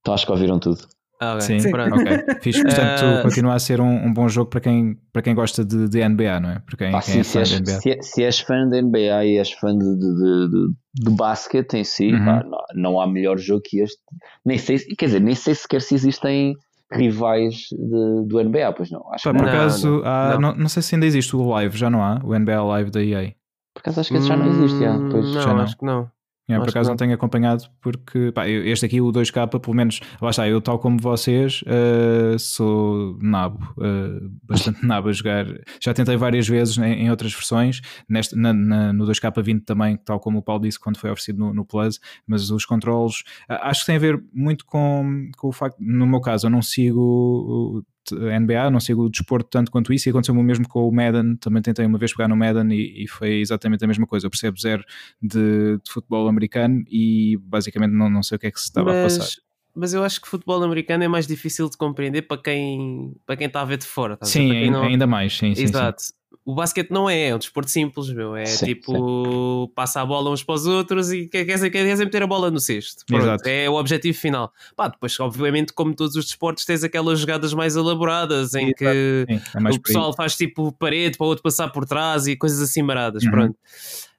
Então 0.00 0.14
acho 0.14 0.26
que 0.26 0.32
ouviram 0.32 0.58
tudo. 0.58 0.86
Ah, 1.22 1.34
okay. 1.34 1.46
Sim, 1.46 1.60
Sim. 1.60 1.70
Pronto. 1.70 1.94
ok. 1.94 2.40
Fiz, 2.42 2.60
portanto, 2.62 3.04
uh... 3.04 3.22
continua 3.22 3.54
a 3.54 3.58
ser 3.60 3.80
um, 3.80 4.06
um, 4.06 4.12
bom 4.12 4.28
jogo 4.28 4.50
para 4.50 4.60
quem, 4.60 4.96
para 5.12 5.22
quem 5.22 5.34
gosta 5.34 5.64
de, 5.64 5.88
de 5.88 6.08
NBA, 6.08 6.40
não 6.40 6.50
é? 6.50 6.58
Para 6.58 6.76
quem, 6.76 6.88
ah, 6.88 7.00
quem 7.00 7.14
sim, 7.14 7.20
é 7.20 7.24
fã 7.24 7.42
de 7.44 7.60
NBA. 7.60 7.80
Se, 7.80 7.90
é, 7.90 8.02
se 8.02 8.24
és 8.24 8.40
fã 8.40 8.68
da 8.68 8.82
NBA 8.82 9.24
e 9.24 9.36
és 9.38 9.52
fã 9.52 9.76
de, 9.76 9.98
de, 9.98 10.48
de, 10.50 10.68
de 10.94 11.10
basquete 11.16 11.74
em 11.74 11.84
si, 11.84 12.12
uhum. 12.12 12.24
pá, 12.24 12.42
não, 12.44 12.58
não, 12.74 13.00
há 13.00 13.06
melhor 13.06 13.38
jogo 13.38 13.62
que 13.64 13.80
este. 13.80 14.02
Nem 14.44 14.58
sei, 14.58 14.78
quer 14.98 15.06
dizer, 15.06 15.20
nem 15.20 15.36
sei 15.36 15.54
sequer 15.54 15.80
se 15.80 15.94
existem 15.94 16.56
rivais 16.92 17.68
de, 17.70 18.26
do 18.26 18.42
NBA, 18.42 18.72
pois 18.72 18.90
não. 18.90 19.02
Acho 19.12 19.32
Pá, 19.32 19.38
por 19.38 19.48
acaso, 19.48 20.00
não, 20.00 20.04
há, 20.04 20.38
não. 20.38 20.54
não, 20.54 20.68
sei 20.68 20.82
se 20.82 20.94
ainda 20.94 21.06
existe 21.06 21.34
o 21.34 21.48
Live, 21.48 21.76
já 21.76 21.90
não 21.90 22.02
há? 22.02 22.20
O 22.24 22.38
NBA 22.38 22.62
Live 22.62 22.90
da 22.90 23.02
EA. 23.02 23.34
Por 23.74 23.80
acaso 23.80 24.00
acho 24.00 24.10
que 24.10 24.16
esse 24.16 24.28
já 24.28 24.36
não 24.36 24.46
existe, 24.46 24.78
já. 24.78 24.98
Pois, 25.10 25.34
não, 25.34 25.40
já 25.40 25.54
não. 25.54 25.62
acho 25.62 25.76
que 25.78 25.84
não. 25.84 26.10
É, 26.48 26.58
por 26.58 26.68
acaso 26.68 26.88
não. 26.88 26.92
não 26.92 26.96
tenho 26.96 27.14
acompanhado 27.14 27.64
porque 27.80 28.32
pá, 28.32 28.48
este 28.48 28.84
aqui, 28.84 29.00
o 29.00 29.12
2K, 29.12 29.60
pelo 29.60 29.76
menos, 29.76 30.00
lá 30.20 30.30
está, 30.30 30.48
eu 30.48 30.60
tal 30.60 30.78
como 30.78 30.98
vocês, 31.00 31.62
uh, 31.62 32.38
sou 32.38 33.16
nabo, 33.20 33.72
uh, 33.78 34.30
bastante 34.42 34.82
nabo 34.86 35.08
a 35.08 35.12
jogar. 35.12 35.46
Já 35.80 35.94
tentei 35.94 36.16
várias 36.16 36.48
vezes 36.48 36.76
em, 36.78 37.04
em 37.04 37.10
outras 37.10 37.32
versões, 37.32 37.80
neste, 38.08 38.36
na, 38.36 38.52
na, 38.52 38.92
no 38.92 39.06
2K20 39.06 39.64
também, 39.64 39.96
tal 39.96 40.18
como 40.18 40.38
o 40.38 40.42
Paulo 40.42 40.62
disse 40.62 40.80
quando 40.80 40.98
foi 40.98 41.10
oferecido 41.10 41.38
no, 41.38 41.54
no 41.54 41.64
Plus, 41.64 42.00
mas 42.26 42.50
os 42.50 42.64
controles 42.64 43.20
uh, 43.48 43.62
acho 43.62 43.80
que 43.80 43.86
tem 43.86 43.96
a 43.96 44.00
ver 44.00 44.22
muito 44.32 44.66
com, 44.66 45.30
com 45.36 45.48
o 45.48 45.52
facto, 45.52 45.76
no 45.78 46.06
meu 46.06 46.20
caso, 46.20 46.46
eu 46.46 46.50
não 46.50 46.60
sigo 46.60 47.84
NBA, 48.10 48.70
não 48.70 48.80
sigo 48.80 49.04
o 49.04 49.10
desporto 49.10 49.48
tanto 49.50 49.70
quanto 49.70 49.92
isso, 49.92 50.08
e 50.08 50.10
aconteceu 50.10 50.34
o 50.34 50.42
mesmo 50.42 50.68
com 50.68 50.88
o 50.88 50.92
Madden, 50.92 51.36
também 51.36 51.62
tentei 51.62 51.86
uma 51.86 51.98
vez 51.98 52.12
pegar 52.12 52.28
no 52.28 52.36
Madden 52.36 52.72
e, 52.72 53.04
e 53.04 53.08
foi 53.08 53.40
exatamente 53.40 53.84
a 53.84 53.88
mesma 53.88 54.06
coisa, 54.06 54.26
eu 54.26 54.30
percebo 54.30 54.58
zero 54.58 54.84
de, 55.20 55.78
de, 55.78 55.90
futebol 55.90 56.28
americano 56.28 56.84
e 56.90 57.38
basicamente 57.42 57.92
não, 57.92 58.10
não 58.10 58.22
sei 58.22 58.36
o 58.36 58.38
que 58.38 58.46
é 58.46 58.50
que 58.50 58.58
se 58.58 58.66
estava 58.66 58.92
mas, 58.92 59.16
a 59.16 59.20
passar. 59.20 59.42
Mas 59.74 59.94
eu 59.94 60.04
acho 60.04 60.20
que 60.20 60.28
futebol 60.28 60.62
americano 60.62 61.04
é 61.04 61.08
mais 61.08 61.26
difícil 61.26 61.68
de 61.68 61.76
compreender 61.76 62.22
para 62.22 62.42
quem, 62.42 63.14
para 63.24 63.36
quem 63.36 63.46
está 63.46 63.62
a 63.62 63.64
ver 63.64 63.78
de 63.78 63.86
fora. 63.86 64.18
Sim, 64.22 64.50
ainda, 64.50 64.78
não... 64.78 64.84
ainda 64.84 65.06
mais, 65.06 65.36
sim, 65.36 65.54
sim 65.54 65.62
Exato. 65.62 66.02
Sim 66.02 66.21
o 66.44 66.54
basquete 66.54 66.90
não 66.90 67.08
é, 67.08 67.28
é 67.28 67.34
um 67.34 67.38
desporto 67.38 67.70
simples, 67.70 68.08
meu. 68.10 68.34
É 68.34 68.46
sim, 68.46 68.66
tipo, 68.66 69.66
sim. 69.66 69.72
passa 69.74 70.00
a 70.00 70.06
bola 70.06 70.30
uns 70.30 70.42
para 70.42 70.54
os 70.56 70.66
outros 70.66 71.12
e 71.12 71.28
quer, 71.28 71.44
quer, 71.44 71.70
quer 71.70 71.96
meter 71.96 72.22
a 72.22 72.26
bola 72.26 72.50
no 72.50 72.58
cesto. 72.58 73.04
Pronto, 73.06 73.46
é 73.46 73.70
o 73.70 73.74
objetivo 73.74 74.18
final. 74.18 74.52
Pá, 74.74 74.88
depois, 74.88 75.18
obviamente, 75.20 75.72
como 75.72 75.94
todos 75.94 76.16
os 76.16 76.24
desportos, 76.24 76.64
tens 76.64 76.82
aquelas 76.82 77.20
jogadas 77.20 77.54
mais 77.54 77.76
elaboradas 77.76 78.54
em 78.54 78.72
que 78.72 78.84
é 78.84 79.24
o 79.70 79.80
pessoal 79.80 80.12
faz 80.14 80.36
tipo 80.36 80.72
parede 80.72 81.16
para 81.16 81.24
o 81.24 81.28
outro 81.28 81.42
passar 81.42 81.68
por 81.68 81.84
trás 81.86 82.26
e 82.26 82.36
coisas 82.36 82.60
assim 82.60 82.82
maradas. 82.82 83.22
Uhum. 83.22 83.30
Pronto. 83.30 83.56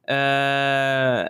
Uh, 0.04 1.30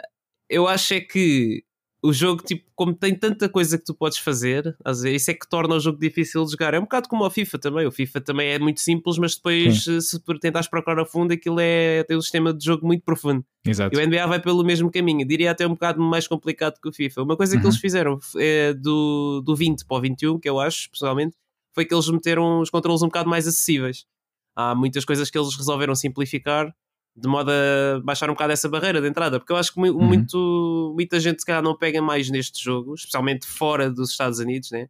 eu 0.49 0.67
acho 0.67 0.93
é 0.93 1.01
que 1.01 1.63
o 2.03 2.11
jogo, 2.11 2.43
tipo, 2.43 2.69
como 2.75 2.93
tem 2.93 3.15
tanta 3.15 3.47
coisa 3.47 3.77
que 3.77 3.85
tu 3.85 3.93
podes 3.93 4.17
fazer, 4.17 4.75
isso 5.05 5.31
é 5.31 5.33
que 5.33 5.47
torna 5.47 5.75
o 5.75 5.79
jogo 5.79 5.97
difícil 5.97 6.43
de 6.43 6.51
jogar. 6.51 6.73
É 6.73 6.77
um 6.77 6.83
bocado 6.83 7.07
como 7.07 7.25
o 7.25 7.29
FIFA 7.29 7.57
também. 7.57 7.87
O 7.87 7.91
FIFA 7.91 8.19
também 8.19 8.49
é 8.49 8.59
muito 8.59 8.81
simples, 8.81 9.17
mas 9.17 9.35
depois, 9.35 9.85
Sim. 9.85 10.01
se 10.01 10.19
tentares 10.41 10.67
procurar 10.67 11.01
a 11.01 11.05
fundo, 11.05 11.31
aquilo 11.31 11.61
é 11.61 12.03
tem 12.03 12.17
um 12.17 12.21
sistema 12.21 12.53
de 12.53 12.65
jogo 12.65 12.85
muito 12.85 13.03
profundo. 13.03 13.45
Exato. 13.65 13.97
E 13.97 14.03
o 14.03 14.05
NBA 14.05 14.27
vai 14.27 14.41
pelo 14.41 14.65
mesmo 14.65 14.91
caminho. 14.91 15.25
Diria 15.25 15.51
até 15.51 15.65
um 15.65 15.71
bocado 15.71 16.01
mais 16.01 16.27
complicado 16.27 16.77
que 16.81 16.89
o 16.89 16.93
FIFA. 16.93 17.23
Uma 17.23 17.37
coisa 17.37 17.55
uhum. 17.55 17.61
que 17.61 17.67
eles 17.67 17.77
fizeram 17.77 18.19
é 18.37 18.73
do, 18.73 19.41
do 19.41 19.55
20 19.55 19.85
para 19.85 19.97
o 19.97 20.01
21, 20.01 20.39
que 20.39 20.49
eu 20.49 20.59
acho, 20.59 20.91
pessoalmente, 20.91 21.37
foi 21.73 21.85
que 21.85 21.93
eles 21.93 22.09
meteram 22.09 22.59
os 22.59 22.69
controles 22.69 23.01
um 23.01 23.07
bocado 23.07 23.29
mais 23.29 23.47
acessíveis. 23.47 24.05
Há 24.53 24.75
muitas 24.75 25.05
coisas 25.05 25.29
que 25.29 25.37
eles 25.37 25.55
resolveram 25.55 25.95
simplificar 25.95 26.75
de 27.15 27.27
modo 27.27 27.51
a 27.51 27.99
baixar 28.03 28.29
um 28.29 28.33
bocado 28.33 28.53
essa 28.53 28.67
barreira 28.67 28.99
de 28.99 29.07
entrada, 29.07 29.39
porque 29.39 29.53
eu 29.53 29.57
acho 29.57 29.73
que 29.73 29.79
uhum. 29.79 30.03
muito, 30.03 30.37
uhum. 30.37 30.93
muita 30.95 31.19
gente 31.19 31.39
se 31.39 31.45
calhar 31.45 31.61
não 31.61 31.77
pega 31.77 32.01
mais 32.01 32.29
neste 32.29 32.63
jogo, 32.63 32.95
especialmente 32.95 33.45
fora 33.45 33.89
dos 33.89 34.11
Estados 34.11 34.39
Unidos, 34.39 34.71
né? 34.71 34.89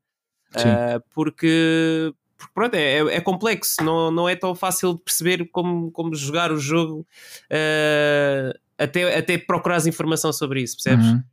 Uh, 0.56 1.04
porque, 1.14 2.14
porque 2.38 2.54
pronto, 2.54 2.76
é, 2.76 3.00
é, 3.16 3.22
complexo, 3.22 3.84
não, 3.84 4.12
não 4.12 4.30
é 4.30 4.36
tão 4.36 4.54
fácil 4.54 4.94
de 4.94 5.02
perceber 5.02 5.50
como, 5.52 5.92
como 5.92 6.16
jogar 6.16 6.52
o 6.52 6.60
jogo 6.60 7.06
uh, 7.52 8.60
até, 8.78 9.18
até 9.18 9.38
procurar 9.38 9.86
informação 9.88 10.32
sobre 10.32 10.62
isso, 10.62 10.76
percebes? 10.76 11.08
Uhum. 11.08 11.24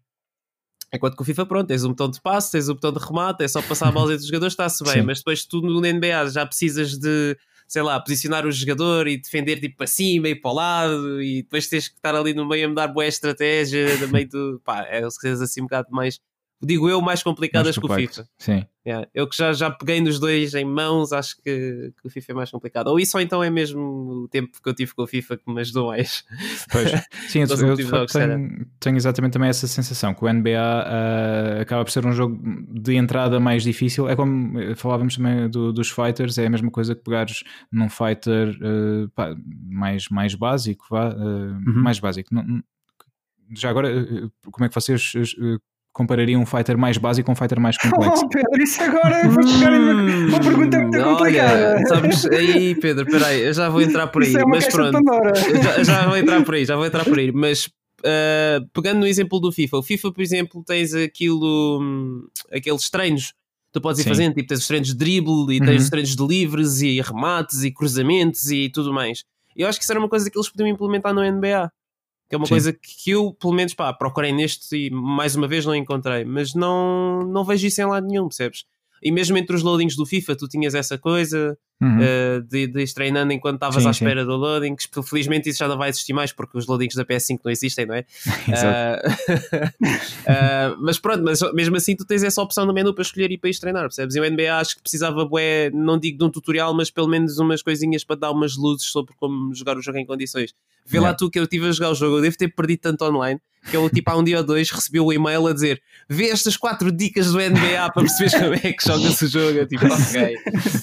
Enquanto 0.93 1.15
que 1.15 1.23
o 1.23 1.25
FIFA, 1.25 1.47
pronto, 1.47 1.69
tens 1.69 1.85
um 1.85 1.91
botão 1.91 2.11
de 2.11 2.21
passe, 2.21 2.51
tens 2.51 2.69
um 2.69 2.75
botão 2.75 2.93
de 2.93 2.99
remate, 2.99 3.45
é 3.45 3.49
só 3.49 3.63
passar 3.63 3.89
a 3.89 3.93
bola 3.93 4.13
entre 4.13 4.23
os 4.23 4.27
jogadores, 4.27 4.55
está-se 4.55 4.83
bem, 4.83 4.95
Sim. 4.95 5.03
mas 5.03 5.19
depois 5.19 5.45
tu 5.45 5.61
no 5.61 5.81
NBA 5.81 6.31
já 6.31 6.45
precisas 6.45 6.99
de 6.99 7.37
sei 7.71 7.83
lá, 7.83 8.01
posicionar 8.01 8.45
o 8.45 8.51
jogador 8.51 9.07
e 9.07 9.17
defender 9.17 9.61
tipo 9.61 9.77
para 9.77 9.87
cima 9.87 10.29
e 10.29 10.35
para 10.35 10.51
o 10.51 10.55
lado 10.55 11.23
e 11.23 11.43
depois 11.45 11.69
tens 11.69 11.87
que 11.89 11.95
estar 11.95 12.17
ali 12.17 12.35
no 12.35 12.45
meio 12.45 12.67
a 12.67 12.69
mudar 12.69 12.89
boa 12.89 13.07
estratégia 13.07 13.97
no 13.99 14.09
meio 14.09 14.29
do. 14.29 14.61
pá, 14.65 14.83
é 14.89 15.03
coisas 15.03 15.41
assim 15.41 15.61
um 15.61 15.65
bocado 15.65 15.89
mais 15.93 16.19
digo 16.63 16.89
eu, 16.89 17.01
mais 17.01 17.23
complicadas 17.23 17.77
mais 17.77 17.79
que 17.79 17.93
o 17.93 17.97
FIFA. 17.97 18.29
Sim. 18.39 18.65
Yeah. 18.87 19.07
Eu 19.15 19.29
que 19.29 19.37
já, 19.37 19.53
já 19.53 19.71
peguei 19.71 20.01
nos 20.01 20.19
dois 20.19 20.55
em 20.55 20.65
mãos, 20.65 21.13
acho 21.13 21.37
que, 21.37 21.93
que, 22.01 22.07
o 22.07 22.11
FIFA 22.11 22.33
é 22.33 22.35
mais 22.35 22.51
complicado. 22.51 22.89
Ou 22.89 22.99
isso, 22.99 23.17
ou 23.17 23.23
então 23.23 23.43
é 23.43 23.51
mesmo 23.51 23.81
o 23.81 24.29
tempo 24.29 24.61
que 24.63 24.69
eu 24.69 24.75
tive 24.75 24.95
com 24.95 25.03
o 25.03 25.07
FIFA 25.07 25.37
que 25.37 25.53
me 25.53 25.61
ajudou 25.61 25.89
mais. 25.89 26.25
Pois, 26.71 26.91
sim, 27.29 27.41
eu, 27.41 27.47
eu 27.47 28.07
tenho, 28.07 28.67
tenho, 28.79 28.97
exatamente 28.97 29.33
também 29.33 29.51
essa 29.51 29.67
sensação 29.67 30.15
que 30.15 30.25
o 30.25 30.33
NBA 30.33 30.51
uh, 30.51 30.57
ah, 30.57 31.61
acaba 31.61 31.85
por 31.85 31.91
ser 31.91 32.07
um 32.07 32.13
jogo 32.13 32.39
de 32.73 32.95
entrada 32.95 33.39
mais 33.39 33.63
difícil. 33.63 34.09
É 34.09 34.17
como 34.17 34.59
falávamos 34.77 35.17
também 35.17 35.49
do, 35.49 35.73
dos 35.73 35.91
fighters, 35.91 36.39
é 36.39 36.47
a 36.47 36.51
mesma 36.51 36.71
coisa 36.71 36.95
que 36.95 37.03
pegares 37.03 37.43
num 37.71 37.89
fighter 37.91 38.49
uh, 38.63 39.09
pá, 39.11 39.35
mais, 39.69 40.09
mais 40.09 40.35
básico, 40.35 40.87
vá, 40.91 41.11
uh, 41.11 41.19
uhum. 41.19 41.83
mais 41.83 41.99
básico. 41.99 42.35
Não, 42.35 42.63
já 43.55 43.69
agora, 43.69 43.91
como 44.51 44.65
é 44.65 44.69
que 44.69 44.75
vocês 44.75 45.13
compararia 45.93 46.39
um 46.39 46.47
fighter 46.47 46.79
mais 46.79 46.97
básico 46.99 47.27
com 47.27 47.33
um 47.33 47.37
fighter 47.37 47.61
mais 47.61 47.77
complexo? 47.79 48.25
Oh, 48.25 48.29
Pedro, 48.29 48.63
isso 48.63 48.83
agora 48.83 49.29
vou 49.29 49.47
chegar 49.47 49.73
em 49.73 50.27
uma 50.27 50.41
pergunta 50.41 50.79
muito 50.79 50.97
olha, 50.97 51.05
complicada. 51.05 51.87
Sabes, 51.89 52.27
aí, 52.27 52.75
Pedro, 52.75 53.07
peraí, 53.07 53.43
eu 53.43 53.53
já 53.53 53.69
vou 53.69 53.83
entrar 53.83 54.07
por 54.07 54.23
aí. 54.23 54.35
É 54.35 54.45
mas 54.45 54.67
pronto, 54.69 54.99
já, 55.63 55.83
já, 55.83 56.07
vou 56.07 56.17
entrar 56.17 56.45
por 56.45 56.55
aí, 56.55 56.65
já 56.65 56.77
vou 56.77 56.87
entrar 56.87 57.05
por 57.05 57.19
aí. 57.19 57.33
Mas 57.33 57.67
uh, 58.01 58.67
pegando 58.73 59.01
no 59.01 59.07
exemplo 59.07 59.41
do 59.41 59.53
FIFA, 59.53 59.79
o 59.79 59.83
FIFA, 59.83 60.13
por 60.13 60.23
exemplo, 60.23 60.65
tens 60.65 60.95
aquilo, 60.95 61.81
hum, 61.81 62.27
aqueles 62.53 62.89
treinos. 62.91 63.35
Tu 63.73 63.81
podes 63.81 64.01
ir 64.01 64.03
Sim. 64.03 64.09
fazendo, 64.09 64.35
tipo, 64.35 64.49
tens 64.49 64.61
os 64.61 64.67
treinos 64.67 64.89
de 64.89 64.97
dribble 64.97 65.55
e 65.55 65.61
tens 65.61 65.69
uhum. 65.69 65.77
os 65.77 65.91
treinos 65.91 66.17
de 66.17 66.27
livres 66.27 66.83
e 66.83 67.01
remates 67.01 67.63
e 67.63 67.71
cruzamentos 67.71 68.51
e 68.51 68.69
tudo 68.69 68.93
mais. 68.93 69.23
Eu 69.57 69.69
acho 69.69 69.79
que 69.79 69.85
isso 69.85 69.93
era 69.93 70.01
uma 70.01 70.09
coisa 70.09 70.29
que 70.29 70.37
eles 70.37 70.49
podiam 70.49 70.69
implementar 70.69 71.15
no 71.15 71.23
NBA 71.23 71.71
que 72.31 72.37
é 72.37 72.39
uma 72.39 72.47
Sim. 72.47 72.53
coisa 72.55 72.73
que 72.73 73.11
eu, 73.11 73.35
pelo 73.35 73.53
menos, 73.53 73.75
pá, 73.75 73.93
procurei 73.93 74.33
neste 74.33 74.87
e 74.87 74.89
mais 74.89 75.35
uma 75.35 75.49
vez 75.49 75.67
não 75.67 75.75
encontrei, 75.75 76.25
mas 76.25 76.55
não, 76.55 77.23
não 77.23 77.45
vejo 77.45 77.67
isso 77.67 77.83
em 77.83 77.87
lado 77.87 78.07
nenhum, 78.07 78.29
percebes? 78.29 78.65
E 79.03 79.11
mesmo 79.11 79.37
entre 79.39 79.55
os 79.57 79.63
loadings 79.63 79.97
do 79.97 80.05
FIFA, 80.07 80.37
tu 80.37 80.47
tinhas 80.49 80.75
essa 80.75 80.99
coisa 80.99 81.57
Uhum. 81.83 81.97
uh, 81.97 82.43
de, 82.43 82.67
de 82.67 82.83
ir 82.83 82.93
treinando 82.93 83.33
enquanto 83.33 83.55
estavas 83.55 83.83
Sim, 83.83 83.89
à 83.89 83.93
sim. 83.95 84.05
espera 84.05 84.23
do 84.23 84.37
loading. 84.37 84.77
Felizmente 85.03 85.49
isso 85.49 85.61
já 85.61 85.67
não 85.67 85.79
vai 85.79 85.89
existir 85.89 86.13
mais 86.13 86.31
porque 86.31 86.59
os 86.59 86.67
loadings 86.67 86.95
da 86.95 87.07
PS5 87.07 87.41
não 87.43 87.51
existem, 87.51 87.87
não 87.87 87.95
é? 87.95 88.05
Uh, 88.51 89.81
uh, 89.81 90.77
mas 90.81 90.99
pronto, 90.99 91.23
mas 91.25 91.41
mesmo 91.55 91.77
assim 91.77 91.97
tu 91.97 92.05
tens 92.05 92.23
essa 92.23 92.43
opção 92.43 92.67
no 92.67 92.73
menu 92.75 92.93
para 92.95 93.03
escolher 93.03 93.31
e 93.31 93.39
para 93.39 93.49
ir 93.51 93.59
treinar, 93.59 93.83
percebes? 93.85 94.15
E 94.15 94.21
o 94.21 94.31
NBA 94.31 94.59
acho 94.59 94.77
que 94.77 94.83
precisava, 94.83 95.25
bué, 95.25 95.71
não 95.71 95.99
digo 95.99 96.19
de 96.19 96.25
um 96.25 96.31
tutorial, 96.31 96.75
mas 96.75 96.91
pelo 96.91 97.09
menos 97.09 97.39
umas 97.39 97.63
coisinhas 97.63 98.05
para 98.05 98.17
dar 98.17 98.31
umas 98.31 98.57
luzes 98.57 98.87
sobre 98.87 99.15
como 99.17 99.55
jogar 99.55 99.77
o 99.79 99.83
jogo 99.83 99.99
em 99.99 100.05
condições. 100.07 100.55
Vê 100.87 100.99
lá 100.99 101.07
Yeah. 101.11 101.17
tu 101.17 101.31
que 101.31 101.39
eu 101.39 101.45
estive 101.45 101.67
a 101.69 101.73
jogar 101.73 101.91
o 101.91 101.95
jogo, 101.95 102.17
eu 102.19 102.23
devo 102.23 102.37
ter 102.37 102.49
perdido 102.49 102.81
tanto 102.81 103.05
online 103.05 103.41
que 103.69 103.77
eu, 103.77 103.89
tipo, 103.91 104.11
há 104.11 104.17
um 104.17 104.25
dia 104.25 104.39
ou 104.39 104.45
dois 104.45 104.71
recebi 104.71 105.01
o 105.01 105.13
e-mail 105.13 105.47
a 105.47 105.53
dizer 105.53 105.81
vê 106.09 106.29
estas 106.31 106.57
quatro 106.57 106.91
dicas 106.91 107.33
do 107.33 107.39
NBA 107.39 107.93
para 107.93 108.03
perceberes 108.03 108.35
como 108.35 108.55
é 108.55 108.73
que 108.73 108.85
joga-se 108.85 109.25
o 109.25 109.29
jogo. 109.29 109.59
Eu, 109.59 109.67
tipo, 109.67 109.87
ok, 109.87 110.37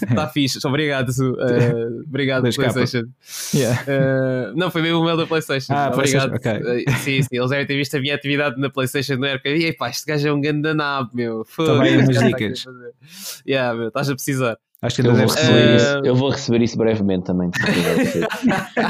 está 0.10 0.28
fixe, 0.32 0.66
obrigado, 0.66 1.10
uh, 1.10 2.04
obrigado, 2.08 2.44
Dois. 2.44 2.56
PlayStation. 2.56 3.08
Yeah. 3.54 3.82
Uh, 3.84 4.58
não, 4.58 4.72
foi 4.72 4.82
mesmo 4.82 5.00
o 5.00 5.06
mail 5.06 5.18
da 5.18 5.26
PlayStation. 5.28 5.74
Ah, 5.74 5.92
Obrigado. 5.94 6.30
PlayStation, 6.40 6.62
ok. 6.62 6.84
Uh, 6.86 6.98
sim, 7.00 7.22
sim, 7.24 7.28
eles 7.32 7.50
devem 7.50 7.66
ter 7.66 7.76
visto 7.76 7.98
a 7.98 8.00
minha 8.00 8.16
atividade 8.16 8.60
na 8.60 8.70
PlayStation 8.70 9.16
no 9.16 9.26
época. 9.26 9.50
E 9.50 9.74
pá, 9.74 9.90
este 9.90 10.06
gajo 10.06 10.28
é 10.28 10.34
um 10.34 10.40
grande 10.40 10.62
danado, 10.62 11.10
meu. 11.13 11.44
Foda-se, 11.46 11.98
umas 11.98 12.20
dicas. 12.20 12.66
Yeah, 13.46 13.78
meu, 13.78 13.88
estás 13.90 14.10
a 14.10 14.13
precisar. 14.13 14.58
Acho 14.80 14.98
que 14.98 15.02
Eu 15.08 15.12
ainda 15.12 15.26
vou, 15.26 15.36
receber. 15.36 15.58
Eh, 15.58 15.76
isso, 15.76 16.02
eu 16.06 16.16
vou 16.16 16.30
receber 16.30 16.62
isso 16.62 16.78
brevemente 16.78 17.26
também. 17.26 17.50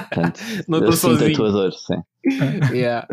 Portanto, 0.10 0.40
Não 0.68 0.80
eu 0.80 0.90
estou 0.90 1.18
sinto 1.18 1.24
a 1.24 1.34
tua 1.34 1.52
sozinho. 1.52 1.52
dor, 1.52 1.72
sim. 1.72 2.02
Yeah. 2.74 3.08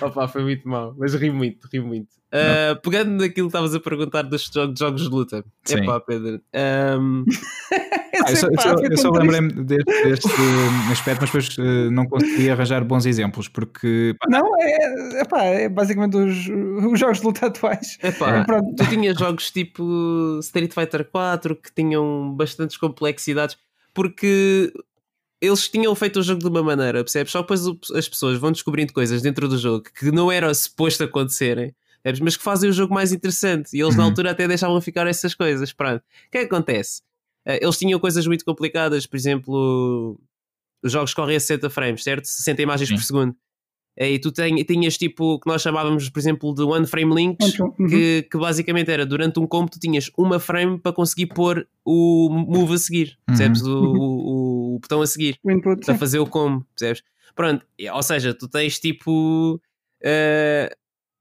Opa, 0.00 0.26
foi 0.28 0.42
muito 0.42 0.68
mal, 0.68 0.94
mas 0.98 1.14
ri 1.14 1.30
muito, 1.30 1.68
ri 1.72 1.80
muito. 1.80 2.08
Uh, 2.32 2.80
pegando 2.82 3.10
naquilo 3.12 3.46
que 3.46 3.56
estavas 3.56 3.74
a 3.74 3.80
perguntar 3.80 4.22
dos 4.22 4.50
jogos, 4.52 4.78
jogos 4.78 5.02
de 5.02 5.08
luta, 5.08 5.44
Sim. 5.64 5.82
epá, 5.82 6.00
Pedro. 6.00 6.40
um, 7.00 7.24
Ah, 8.26 8.30
eu 8.30 8.36
só, 8.36 8.46
eu 8.80 8.96
só- 8.96 9.10
lembrei-me 9.10 9.52
deste, 9.64 10.02
deste 10.04 10.28
aspecto, 10.90 11.20
mas 11.20 11.30
depois 11.30 11.56
eh, 11.58 11.90
não 11.90 12.06
consegui 12.06 12.48
arranjar 12.48 12.82
bons 12.84 13.04
exemplos, 13.06 13.48
porque 13.48 14.14
pá, 14.18 14.26
Não, 14.30 14.48
é, 14.60 15.20
epá, 15.20 15.42
é 15.44 15.68
basicamente 15.68 16.16
os, 16.16 16.48
os 16.92 16.98
jogos 16.98 17.20
de 17.20 17.26
luta 17.26 17.46
atuais. 17.46 17.98
epá, 18.02 18.44
Pronto. 18.44 18.74
tu 18.76 18.86
tinhas 18.88 19.18
jogos 19.18 19.50
tipo 19.50 20.38
Street 20.40 20.72
Fighter 20.72 21.04
4 21.04 21.54
que 21.56 21.72
tinham 21.74 22.34
bastantes 22.34 22.76
complexidades 22.76 23.56
porque 23.92 24.72
eles 25.46 25.68
tinham 25.68 25.94
feito 25.94 26.20
o 26.20 26.22
jogo 26.22 26.40
de 26.40 26.48
uma 26.48 26.62
maneira, 26.62 27.02
percebes? 27.04 27.32
Só 27.32 27.40
depois 27.42 27.62
as 27.94 28.08
pessoas 28.08 28.38
vão 28.38 28.50
descobrindo 28.52 28.92
coisas 28.92 29.20
dentro 29.22 29.48
do 29.48 29.58
jogo 29.58 29.84
que 29.98 30.10
não 30.10 30.30
era 30.30 30.52
suposto 30.54 31.04
acontecerem, 31.04 31.74
percebes? 32.02 32.20
mas 32.20 32.36
que 32.36 32.42
fazem 32.42 32.68
o 32.70 32.72
jogo 32.72 32.92
mais 32.94 33.12
interessante. 33.12 33.76
E 33.76 33.80
eles 33.80 33.96
na 33.96 34.02
Uhum. 34.04 34.08
altura 34.10 34.30
até 34.32 34.46
deixavam 34.48 34.80
ficar 34.80 35.06
essas 35.06 35.34
coisas. 35.34 35.72
Pronto. 35.72 36.00
O 36.00 36.30
que 36.30 36.38
é 36.38 36.40
que 36.46 36.46
acontece? 36.54 37.02
Eh, 37.46 37.60
Eles 37.62 37.76
tinham 37.78 37.98
coisas 38.00 38.26
muito 38.26 38.44
complicadas, 38.44 39.06
por 39.06 39.16
exemplo, 39.16 40.18
os 40.82 40.92
jogos 40.92 41.12
correm 41.14 41.36
a 41.36 41.40
60 41.40 41.68
frames, 41.70 42.02
certo? 42.02 42.24
60 42.26 42.62
imagens 42.62 42.88
Sim. 42.88 42.94
por 42.96 43.02
segundo. 43.02 43.36
Eh, 43.96 44.12
E 44.14 44.18
tu 44.18 44.32
tinhas 44.32 44.98
tipo 44.98 45.34
o 45.34 45.38
que 45.40 45.46
nós 45.46 45.62
chamávamos, 45.62 46.08
por 46.10 46.18
exemplo, 46.18 46.52
de 46.54 46.62
one 46.62 46.86
frame 46.86 47.14
links, 47.14 47.58
Uhum. 47.58 47.86
que, 47.88 48.26
que 48.30 48.36
basicamente 48.38 48.90
era 48.90 49.06
durante 49.06 49.38
um 49.38 49.46
combo 49.46 49.70
tu 49.70 49.78
tinhas 49.78 50.10
uma 50.18 50.40
frame 50.40 50.78
para 50.78 50.92
conseguir 50.92 51.26
pôr 51.26 51.66
o 51.84 52.28
move 52.30 52.74
a 52.74 52.78
seguir, 52.78 53.16
percebes? 53.26 53.62
O, 53.62 53.70
o- 53.78 54.53
o 54.74 54.78
botão 54.78 55.02
a 55.02 55.06
seguir 55.06 55.38
O 55.42 55.50
input, 55.50 55.84
para 55.84 55.94
sim. 55.94 55.98
fazer 55.98 56.18
o 56.18 56.26
combo, 56.26 56.66
percebes? 56.76 57.02
Pronto, 57.34 57.66
ou 57.92 58.02
seja, 58.02 58.32
tu 58.34 58.48
tens 58.48 58.78
tipo 58.78 59.60
eh, 60.02 60.74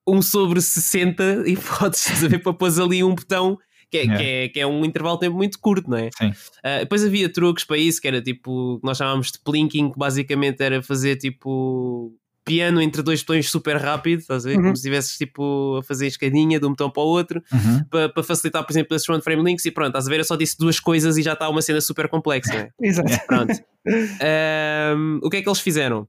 um 0.07 0.21
sobre 0.21 0.61
60 0.61 1.43
e 1.47 1.55
podes 1.57 1.99
saber 1.99 2.39
para 2.39 2.53
pôr 2.53 2.69
ali 2.81 3.03
um 3.03 3.15
botão 3.15 3.57
que 3.89 3.97
é, 3.99 4.01
Yeah. 4.05 4.17
que, 4.17 4.23
é, 4.23 4.49
que 4.49 4.59
é 4.59 4.65
um 4.65 4.83
intervalo 4.83 5.17
de 5.17 5.21
tempo 5.21 5.37
muito 5.37 5.59
curto, 5.59 5.87
não 5.87 5.97
é? 5.97 6.09
Sim. 6.17 6.33
Ah, 6.63 6.79
depois 6.79 7.05
havia 7.05 7.31
truques 7.31 7.63
para 7.63 7.77
isso, 7.77 8.01
que 8.01 8.07
era 8.07 8.19
tipo, 8.23 8.79
nós 8.83 8.97
chamávamos 8.97 9.31
de 9.31 9.39
plinking, 9.39 9.91
que 9.91 9.99
basicamente 9.99 10.61
era 10.63 10.81
fazer 10.81 11.15
tipo 11.17 12.11
piano 12.45 12.81
entre 12.81 13.01
dois 13.01 13.21
botões 13.21 13.49
super 13.49 13.77
rápido, 13.77 14.19
estás 14.19 14.45
a 14.45 14.49
ver? 14.49 14.57
Uhum. 14.57 14.63
Como 14.63 14.75
se 14.75 14.81
estivesses 14.81 15.17
tipo 15.17 15.77
a 15.77 15.83
fazer 15.83 16.07
escadinha 16.07 16.59
de 16.59 16.65
um 16.65 16.69
botão 16.69 16.89
para 16.89 17.03
o 17.03 17.07
outro, 17.07 17.41
uhum. 17.51 17.83
para, 17.89 18.09
para 18.09 18.23
facilitar, 18.23 18.63
por 18.63 18.71
exemplo, 18.71 18.95
esses 18.95 19.07
one 19.07 19.21
frame 19.21 19.43
links 19.43 19.65
e 19.65 19.71
pronto, 19.71 19.87
estás 19.87 20.07
a 20.07 20.09
ver? 20.09 20.19
Eu 20.19 20.25
só 20.25 20.35
disse 20.35 20.57
duas 20.57 20.79
coisas 20.79 21.17
e 21.17 21.23
já 21.23 21.33
está 21.33 21.49
uma 21.49 21.61
cena 21.61 21.81
super 21.81 22.07
complexa, 22.09 22.53
é? 22.53 22.69
Exato. 22.81 23.25
Pronto. 23.27 23.53
Ahm, 24.21 25.19
o 25.23 25.29
que 25.29 25.37
é 25.37 25.41
que 25.41 25.49
eles 25.49 25.59
fizeram? 25.59 26.07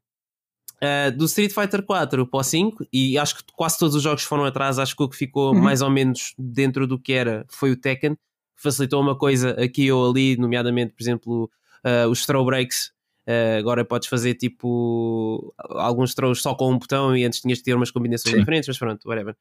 Ah, 0.80 1.10
do 1.10 1.24
Street 1.24 1.52
Fighter 1.52 1.82
4 1.82 2.26
para 2.26 2.40
o 2.40 2.42
5, 2.42 2.86
e 2.92 3.16
acho 3.16 3.36
que 3.36 3.44
quase 3.56 3.78
todos 3.78 3.94
os 3.94 4.02
jogos 4.02 4.22
foram 4.24 4.44
atrás, 4.44 4.78
acho 4.78 4.94
que 4.94 5.02
o 5.02 5.08
que 5.08 5.16
ficou 5.16 5.54
Uhum. 5.54 5.60
mais 5.62 5.80
ou 5.80 5.90
menos 5.90 6.34
dentro 6.38 6.86
do 6.86 6.98
que 6.98 7.12
era 7.12 7.46
foi 7.48 7.70
o 7.70 7.76
Tekken, 7.76 8.14
que 8.14 8.62
facilitou 8.62 9.00
uma 9.00 9.16
coisa 9.16 9.50
aqui 9.52 9.90
ou 9.90 10.10
ali, 10.10 10.36
nomeadamente, 10.36 10.92
por 10.92 11.02
exemplo, 11.02 11.50
ah, 11.82 12.06
os 12.08 12.26
throw 12.26 12.44
breaks. 12.44 12.92
Ah, 13.26 13.56
agora 13.58 13.84
podes 13.84 14.08
fazer 14.08 14.34
tipo 14.34 15.54
alguns 15.58 16.14
throws 16.14 16.42
só 16.42 16.54
com 16.54 16.72
um 16.72 16.78
botão 16.78 17.16
e 17.16 17.24
antes 17.24 17.40
tinhas 17.40 17.58
de 17.58 17.64
ter 17.64 17.74
umas 17.74 17.90
combinações 17.90 18.32
Sim. 18.32 18.38
diferentes, 18.40 18.68
mas 18.68 18.78
pronto, 18.78 19.08
whatever. 19.08 19.34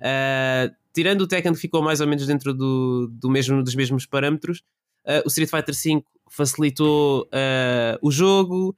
Ah, 0.00 0.70
tirando 0.92 1.22
o 1.22 1.26
Tekken 1.26 1.52
que 1.52 1.58
ficou 1.60 1.82
mais 1.82 2.00
ou 2.00 2.06
menos 2.06 2.26
dentro 2.26 2.52
do, 2.52 3.08
do 3.12 3.30
mesmo, 3.30 3.62
dos 3.62 3.74
mesmos 3.74 4.06
parâmetros, 4.06 4.62
ah, 5.06 5.22
o 5.24 5.28
Street 5.28 5.48
Fighter 5.50 5.74
V 5.74 6.02
facilitou 6.28 7.28
o 8.02 8.10
jogo, 8.10 8.76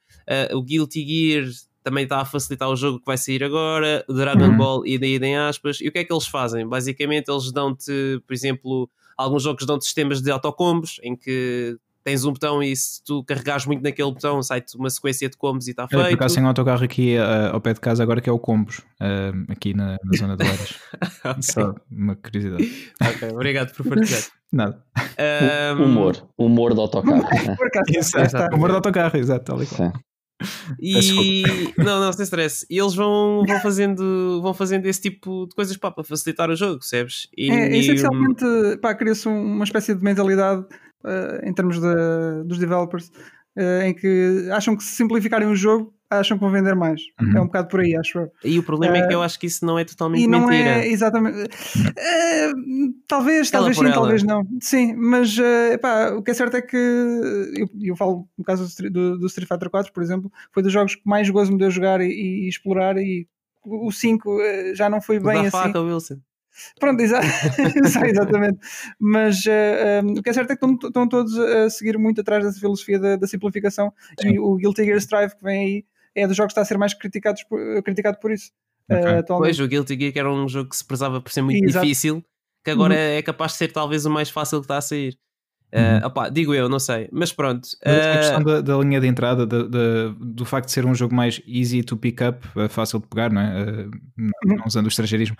o 0.53 0.63
Guilty 0.63 1.07
Gear 1.07 1.45
também 1.83 2.05
está 2.05 2.21
a 2.21 2.25
facilitar 2.25 2.69
o 2.71 2.77
jogo 2.77 3.01
que 3.01 3.07
vai 3.07 3.19
sair 3.19 3.43
agora, 3.43 4.05
o 4.09 4.13
Dragon 4.13 4.47
Uhum. 4.51 4.57
Ball 4.57 4.87
e 4.87 4.99
daí 4.99 5.17
em 5.17 5.37
aspas. 5.37 5.81
E 5.81 5.89
o 5.89 5.93
que 5.93 5.99
é 5.99 6.05
que 6.05 6.13
eles 6.13 6.27
fazem? 6.27 6.67
Basicamente, 6.67 7.29
eles 7.31 7.51
dão-te, 7.53 8.23
por 8.27 8.33
exemplo, 8.33 8.89
alguns 9.17 9.43
jogos 9.43 9.67
dão-te 9.67 9.85
sistemas 9.85 10.23
de 10.23 10.31
autocombos 10.31 11.01
em 11.03 11.17
que 11.17 11.77
tens 12.05 12.25
um 12.25 12.33
botão 12.33 12.63
e 12.63 12.75
se 12.75 13.03
tu 13.05 13.23
carregares 13.25 13.65
muito 13.67 13.83
naquele 13.83 14.11
botão 14.11 14.43
sai-te 14.43 14.77
uma 14.77 14.91
sequência 14.91 15.29
de 15.29 15.37
combos 15.37 15.67
e 15.69 15.71
está 15.71 15.85
Eu, 15.85 15.89
por 15.89 16.01
feito. 16.05 16.15
acaso 16.15 16.35
tenho 16.35 16.47
um 16.47 16.49
autocarro 16.49 16.85
aqui 16.85 17.17
ah, 17.17 17.51
ao 17.53 17.61
pé 17.61 17.73
de 17.75 17.81
casa 17.81 18.03
agora 18.03 18.21
que 18.21 18.29
é 18.29 18.33
o 18.33 18.39
Combos, 18.39 18.81
ah, 19.01 19.33
aqui 19.49 19.75
na, 19.75 19.93
na 20.05 20.19
zona 20.19 20.37
de 20.37 20.45
Leiras. 20.45 20.75
Ok, 21.25 21.43
Só 21.43 21.75
uma 21.91 22.17
curiosidade. 22.17 22.93
ok, 23.01 23.29
obrigado 23.31 23.73
por 23.75 23.87
partilhar. 23.89 24.23
Nada. 24.53 24.83
Ahm, 25.19 25.83
Humor. 25.83 26.29
Humor 26.37 26.75
do 26.75 26.81
autocarro. 26.81 27.23
Por 27.57 27.67
acaso, 27.69 27.85
Exato. 27.97 28.25
está. 28.27 28.49
O 28.53 28.57
humor 28.57 28.71
do 28.71 28.75
autocarro, 28.77 29.17
exato, 29.17 29.53
e. 29.63 29.67
Sim. 29.67 29.93
E 30.81 31.43
não, 31.79 32.01
não, 32.01 32.13
sem 32.13 32.25
stress. 32.25 32.67
E 32.69 32.79
eles 32.79 32.95
vão, 32.95 33.45
vão, 33.47 33.61
fazendo, 33.61 34.41
vão 34.43 34.53
fazendo 34.53 34.87
esse 34.87 35.01
tipo 35.01 35.47
de 35.47 35.55
coisas 35.55 35.77
pá, 35.77 35.91
para 35.91 36.03
facilitar 36.05 36.51
o 36.51 36.57
jogo, 36.57 36.79
percebes? 36.81 37.29
E, 37.37 37.51
É, 37.51 37.77
e- 37.77 37.79
essencialmente, 37.81 38.45
pá, 38.81 38.95
cria-se 38.95 39.29
um- 39.29 39.41
uma 39.55 39.65
espécie 39.65 39.95
de 39.95 40.03
mentalidade 40.03 40.65
eh, 41.05 41.41
em 41.49 41.53
termos 41.53 41.81
de- 41.81 42.45
dos 42.45 42.59
developers 42.59 43.11
eh, 43.57 43.89
em 43.89 43.95
que 43.95 44.49
acham 44.53 44.77
que 44.77 44.83
se 44.83 44.93
simplificarem 44.97 45.47
o 45.49 45.55
jogo, 45.55 45.93
acham 46.09 46.37
que 46.39 46.43
vão 46.45 46.51
vender 46.53 46.75
mais. 46.75 47.01
Uhum. 47.21 47.37
É 47.37 47.41
um 47.41 47.47
bocado 47.47 47.69
por 47.69 47.81
aí, 47.81 47.95
acho 47.97 48.19
eu. 48.19 48.31
E 48.45 48.59
o 48.59 48.63
problema 48.63 48.97
é 48.99 49.07
que 49.07 49.15
eu 49.15 49.23
acho 49.23 49.39
que 49.39 49.47
isso 49.47 49.65
não 49.65 49.79
é 49.79 49.85
totalmente 49.85 50.23
E 50.23 50.27
não 50.27 50.47
mentira. 50.47 50.71
é 50.85 50.89
exatamente. 50.89 51.49
Eh, 51.97 52.53
talvez, 53.07 53.49
Ela 53.53 53.59
talvez 53.61 53.77
sim, 53.79 53.85
ela. 53.87 53.95
talvez 53.95 54.23
não. 54.23 54.47
Sim, 54.61 54.95
mas 54.97 55.39
eh, 55.39 55.75
epá, 55.75 56.11
o 56.13 56.23
que 56.23 56.31
é 56.31 56.35
certo 56.35 56.57
é 56.57 56.63
que 56.63 56.77
eu, 56.77 57.69
eu 57.81 57.97
falo 57.97 58.29
no 58.37 58.45
caso 58.45 58.63
do, 58.65 58.69
Street- 58.69 58.93
do, 58.93 59.27
Street 59.27 59.49
Fighter 59.49 59.71
4, 59.71 59.93
por 59.93 60.03
exemplo, 60.03 60.31
foi 60.53 60.63
dos 60.63 60.73
jogos 60.73 60.95
que 60.97 61.03
mais 61.05 61.29
gozo 61.31 61.53
me 61.53 61.59
deu 61.59 61.71
jogar 61.71 62.01
e, 62.01 62.09
e 62.11 62.49
explorar. 62.49 62.97
E 62.99 63.27
o 63.65 63.91
5 63.93 64.41
eh, 64.41 64.75
já 64.75 64.89
não 64.91 65.01
foi 65.01 65.19
bem 65.21 65.39
a 65.39 65.41
assim. 65.43 65.51
faca, 65.51 65.81
Wilson. 65.81 66.17
Pronto, 66.79 67.01
exa 67.01 67.21
Exa- 67.85 68.07
exatamente. 68.07 68.59
Mas 68.99 69.45
eh, 69.47 70.01
um, 70.05 70.13
o 70.19 70.23
que 70.23 70.31
é 70.31 70.33
certo 70.33 70.51
é 70.53 70.57
que 70.57 70.65
estão, 70.67 70.89
estão 70.89 71.09
todos 71.09 71.39
a 71.39 71.71
seguir 71.71 71.99
muito 71.99 72.21
atrás 72.21 72.45
dessa 72.45 72.59
filosofia 72.61 72.99
da, 72.99 73.17
da 73.17 73.27
simplificação 73.27 73.93
e 74.25 74.39
o 74.39 74.57
Guilty 74.57 74.85
Gear 74.85 74.99
Strive 74.99 75.37
que 75.37 75.43
vem 75.45 75.61
aí 75.65 75.85
é 76.15 76.27
dos 76.27 76.37
jogos 76.37 76.51
que 76.51 76.61
está 76.61 76.63
a 76.63 76.65
ser 76.67 76.77
mais 76.79 76.93
criticados 76.95 77.43
por, 77.45 77.59
criticado 77.83 78.19
por 78.21 78.31
isso. 78.33 78.51
eh, 78.91 78.97
Ok. 78.97 79.11
atualmente. 79.19 79.49
Pois, 79.57 79.61
o 79.61 79.69
Guilty 79.69 79.99
Gear 79.99 80.13
que 80.13 80.19
era 80.19 80.31
um 80.33 80.49
jogo 80.49 80.69
que 80.71 80.77
se 80.77 80.85
prezava 80.85 81.21
por 81.21 81.33
ser 81.33 81.43
muito 81.43 81.65
Exato. 81.65 81.85
difícil, 81.87 82.23
que 82.65 82.71
agora 82.71 82.95
Uhum. 82.95 83.01
é 83.01 83.23
capaz 83.23 83.53
de 83.53 83.59
ser 83.59 83.73
talvez 83.73 84.05
o 84.07 84.11
mais 84.11 84.29
fácil 84.29 84.59
que 84.61 84.65
está 84.65 84.77
a 84.77 84.83
sair. 84.83 85.17
Eh, 85.75 85.99
Uhum. 86.01 86.07
opá, 86.07 86.29
digo 86.29 86.53
eu, 86.55 86.69
não 86.69 86.79
sei. 86.79 87.09
Mas 87.11 87.33
pronto. 87.33 87.67
Essa 87.83 88.09
eh, 88.11 88.17
questão 88.19 88.43
da, 88.43 88.61
da 88.61 88.77
linha 88.77 89.01
de 89.01 89.07
entrada, 89.07 89.47
da- 89.47 89.63
da- 89.63 90.15
do 90.21 90.45
facto 90.45 90.67
de 90.67 90.73
ser 90.73 90.85
um 90.85 90.95
jogo 90.95 91.15
mais 91.15 91.41
easy 91.49 91.83
to 91.83 91.97
pick 91.97 92.21
up, 92.21 92.47
eh, 92.57 92.69
fácil 92.69 93.01
de 93.01 93.07
pegar, 93.07 93.33
não 93.33 93.41
é? 93.41 93.63
Eh, 93.63 93.87
não, 94.45 94.65
usando 94.67 94.85
o 94.85 94.89
estrangeirismo, 94.89 95.37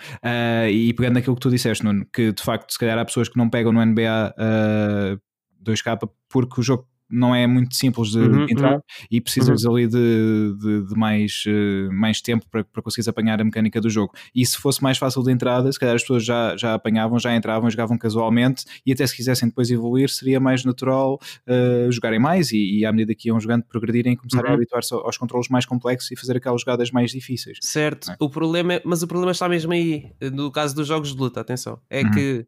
e 0.71 0.95
pegando 0.95 1.15
naquilo 1.15 1.37
que 1.37 1.43
tu 1.43 1.51
disseste, 1.51 1.85
Nuno, 1.85 2.07
que 2.13 2.33
de 2.33 2.43
facto, 2.43 2.73
se 2.73 2.79
calhar 2.79 2.99
há 2.99 3.05
pessoas 3.05 3.29
que 3.29 3.37
não 3.37 3.51
pegam 3.51 3.73
no 3.73 3.81
NBA 3.85 4.35
eh, 4.39 5.17
2K 5.63 5.99
porque 6.29 6.61
o 6.61 6.63
jogo 6.65 6.89
não 7.13 7.35
é 7.35 7.47
muito 7.47 7.77
simples 7.77 8.11
de, 8.11 8.19
Uhum, 8.19 8.47
de 8.47 8.53
entrar 8.53 8.75
uhum. 8.77 8.81
e 9.11 9.21
precisas 9.21 9.67
ali 9.67 9.87
de, 9.87 10.55
de- 10.59 10.87
de 10.89 10.95
mais, 10.97 11.45
eh, 11.47 11.89
mais 11.93 12.21
tempo 12.21 12.47
para, 12.51 12.65
para 12.65 12.83
conseguires 12.83 13.07
apanhar 13.09 13.41
a 13.41 13.45
mecânica 13.45 13.81
do 13.81 13.91
jogo. 13.91 14.15
E 14.35 14.45
se 14.47 14.57
fosse 14.57 14.83
mais 14.83 14.97
fácil 14.99 15.23
de 15.23 15.31
entrada, 15.31 15.71
se 15.71 15.79
calhar 15.79 15.95
as 15.95 16.03
pessoas 16.03 16.25
já, 16.25 16.57
já 16.57 16.75
apanhavam, 16.75 17.19
já 17.19 17.37
entravam, 17.37 17.69
jogavam 17.71 17.99
casualmente 17.99 18.65
e 18.87 18.93
até 18.93 19.07
se 19.07 19.15
quisessem 19.15 19.49
depois 19.49 19.71
evoluir, 19.71 20.09
seria 20.09 20.41
mais 20.41 20.65
natural 20.65 21.19
eh, 21.47 21.89
jogarem 21.91 22.19
mais 22.19 22.51
e, 22.53 22.79
e 22.79 22.87
à 22.87 22.93
medida 22.93 23.15
que 23.15 23.29
iam 23.29 23.39
jogando, 23.39 23.65
progredirem, 23.65 24.17
começarem 24.17 24.47
a 24.49 24.51
Uhum. 24.51 24.57
habituar-se 24.57 24.95
aos 24.95 25.17
controles 25.19 25.49
mais 25.49 25.67
complexos 25.67 26.11
e 26.11 26.17
fazer 26.17 26.37
aquelas 26.37 26.61
jogadas 26.63 26.91
mais 26.91 27.11
difíceis. 27.11 27.59
Certo, 27.61 28.11
É. 28.11 28.17
o 28.19 28.31
problema 28.31 28.75
é, 28.75 28.83
mas 28.85 29.03
o 29.03 29.07
problema 29.07 29.33
está 29.33 29.49
mesmo 29.49 29.73
aí, 29.73 30.07
no 30.33 30.51
caso 30.51 30.75
dos 30.75 30.87
jogos 30.89 31.13
de 31.15 31.19
luta, 31.21 31.41
atenção, 31.41 31.79
é 31.91 32.03
Uhum. 32.03 32.11
que 32.11 32.47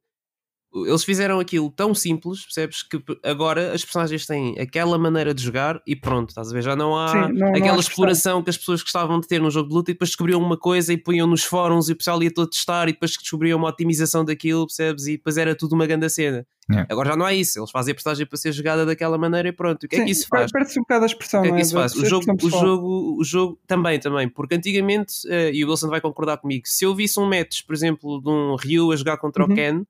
eles 0.87 1.04
fizeram 1.04 1.38
aquilo 1.38 1.70
tão 1.70 1.94
simples, 1.94 2.42
percebes? 2.44 2.82
Que 2.82 3.00
agora 3.22 3.72
as 3.72 3.84
personagens 3.84 4.26
têm 4.26 4.58
aquela 4.58 4.98
maneira 4.98 5.32
de 5.32 5.42
jogar 5.42 5.80
e 5.87 5.94
pronto, 5.94 6.30
estás 6.30 6.50
a 6.50 6.52
ver? 6.52 6.62
Já 6.62 6.74
não 6.74 6.96
há 6.96 7.08
Sim, 7.08 7.18
não- 7.18 7.28
não 7.28 7.46
há 7.46 7.50
aquela 7.50 7.76
questão. 7.76 7.80
exploração 7.80 8.42
que 8.42 8.50
as 8.50 8.56
pessoas 8.58 8.82
gostavam 8.82 9.20
de 9.20 9.26
ter 9.28 9.40
num 9.40 9.50
jogo 9.50 9.68
de 9.68 9.74
luta 9.74 9.90
e 9.90 9.94
depois 9.94 10.10
descobriam 10.10 10.40
uma 10.40 10.56
coisa 10.58 10.92
e 10.92 10.96
punham 10.96 11.26
nos 11.26 11.44
fóruns 11.44 11.88
e 11.88 11.92
o 11.92 11.96
pessoal 11.96 12.22
ia 12.22 12.32
todo 12.32 12.48
testar 12.50 12.88
e 12.88 12.92
depois 12.92 13.12
descobriam 13.12 13.58
uma 13.58 13.68
otimização 13.68 14.24
daquilo, 14.24 14.66
percebes? 14.66 15.06
E 15.06 15.12
depois 15.16 15.37
era 15.37 15.54
tudo 15.54 15.74
uma 15.74 15.87
grande 15.87 16.08
cena. 16.10 16.46
Yeah. 16.70 16.88
Agora 16.90 17.10
já 17.10 17.16
não 17.16 17.28
é 17.28 17.34
isso, 17.37 17.58
eles 17.58 17.70
fazem 17.70 17.92
a 17.92 17.94
personagem 17.94 18.26
para 18.26 18.38
ser 18.38 18.50
jogada 18.50 18.87
daquela 18.87 19.18
maneira 19.18 19.48
e 19.48 19.52
pronto. 19.52 19.84
O 19.84 19.88
que 19.88 19.96
é 19.96 19.98
Sim, 19.98 20.04
que 20.06 20.10
isso 20.12 20.26
faz? 20.28 20.50
Perde-se 20.50 20.78
um 20.80 20.82
bocado 20.82 21.02
a 21.02 21.06
expressão. 21.06 21.40
O 21.40 21.42
que 21.42 21.48
é 21.48 21.50
não 21.50 21.56
que 21.58 21.62
isso 21.62 21.74
Da- 21.74 21.80
faz? 21.80 21.94
O 21.94 22.06
jogo, 22.06 22.24
o, 22.42 22.48
jogo, 22.50 23.16
o 23.20 23.24
jogo 23.24 23.60
também, 23.66 23.98
também, 24.00 24.28
porque 24.30 24.54
antigamente, 24.54 25.12
eh, 25.28 25.52
e 25.52 25.62
o 25.62 25.68
Wilson 25.68 25.88
vai 25.90 26.00
concordar 26.00 26.38
comigo, 26.38 26.62
se 26.66 26.84
eu 26.87 26.94
visse 26.94 27.20
um 27.20 27.26
match, 27.28 27.60
por 27.66 27.74
exemplo, 27.74 28.18
de 28.22 28.30
um 28.30 28.56
Ryu 28.56 28.90
a 28.92 28.96
jogar 28.96 29.18
contra 29.18 29.44
Uhum. 29.44 29.52
o 29.52 29.54
Ken, 29.54 29.82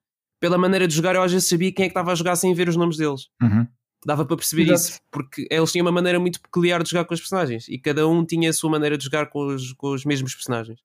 pela 0.44 0.58
maneira 0.58 0.86
de 0.86 0.94
jogar, 0.94 1.14
eu 1.14 1.22
às 1.22 1.32
vezes 1.32 1.48
sabia 1.48 1.72
quem 1.72 1.86
é 1.86 1.88
que 1.88 1.92
estava 1.92 2.12
a 2.12 2.14
jogar 2.14 2.36
sem 2.36 2.52
ver 2.52 2.68
os 2.68 2.76
nomes 2.76 2.98
deles. 2.98 3.30
Uhum. 3.40 3.66
Dava 4.04 4.26
para 4.26 4.36
perceber 4.36 4.64
Exato. 4.64 4.78
isso, 4.78 5.00
porque 5.10 5.48
eles 5.50 5.72
tinham 5.72 5.86
uma 5.86 5.90
maneira 5.90 6.20
muito 6.20 6.38
peculiar 6.38 6.82
de 6.82 6.90
jogar 6.90 7.06
com 7.06 7.14
os 7.14 7.20
personagens 7.20 7.66
e 7.66 7.78
cada 7.78 8.06
um 8.06 8.22
tinha 8.26 8.50
a 8.50 8.52
sua 8.52 8.68
maneira 8.68 8.98
de 8.98 9.04
jogar 9.04 9.30
com 9.30 9.46
os, 9.46 9.72
com 9.72 9.92
os 9.92 10.04
mesmos 10.04 10.34
personagens. 10.34 10.80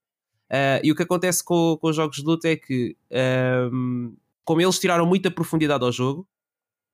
Ah, 0.50 0.80
e 0.82 0.94
o 0.94 0.96
que 0.96 1.04
acontece 1.04 1.44
com, 1.44 1.76
com 1.76 1.90
os 1.90 1.96
jogos 1.98 2.16
de 2.16 2.24
luta 2.24 2.48
é 2.48 2.56
que, 2.56 2.96
ahm, 3.12 4.14
como 4.46 4.62
eles 4.62 4.80
tiraram 4.80 5.06
muita 5.06 5.30
profundidade 5.30 5.84
ao 5.84 5.92
jogo, 5.92 6.26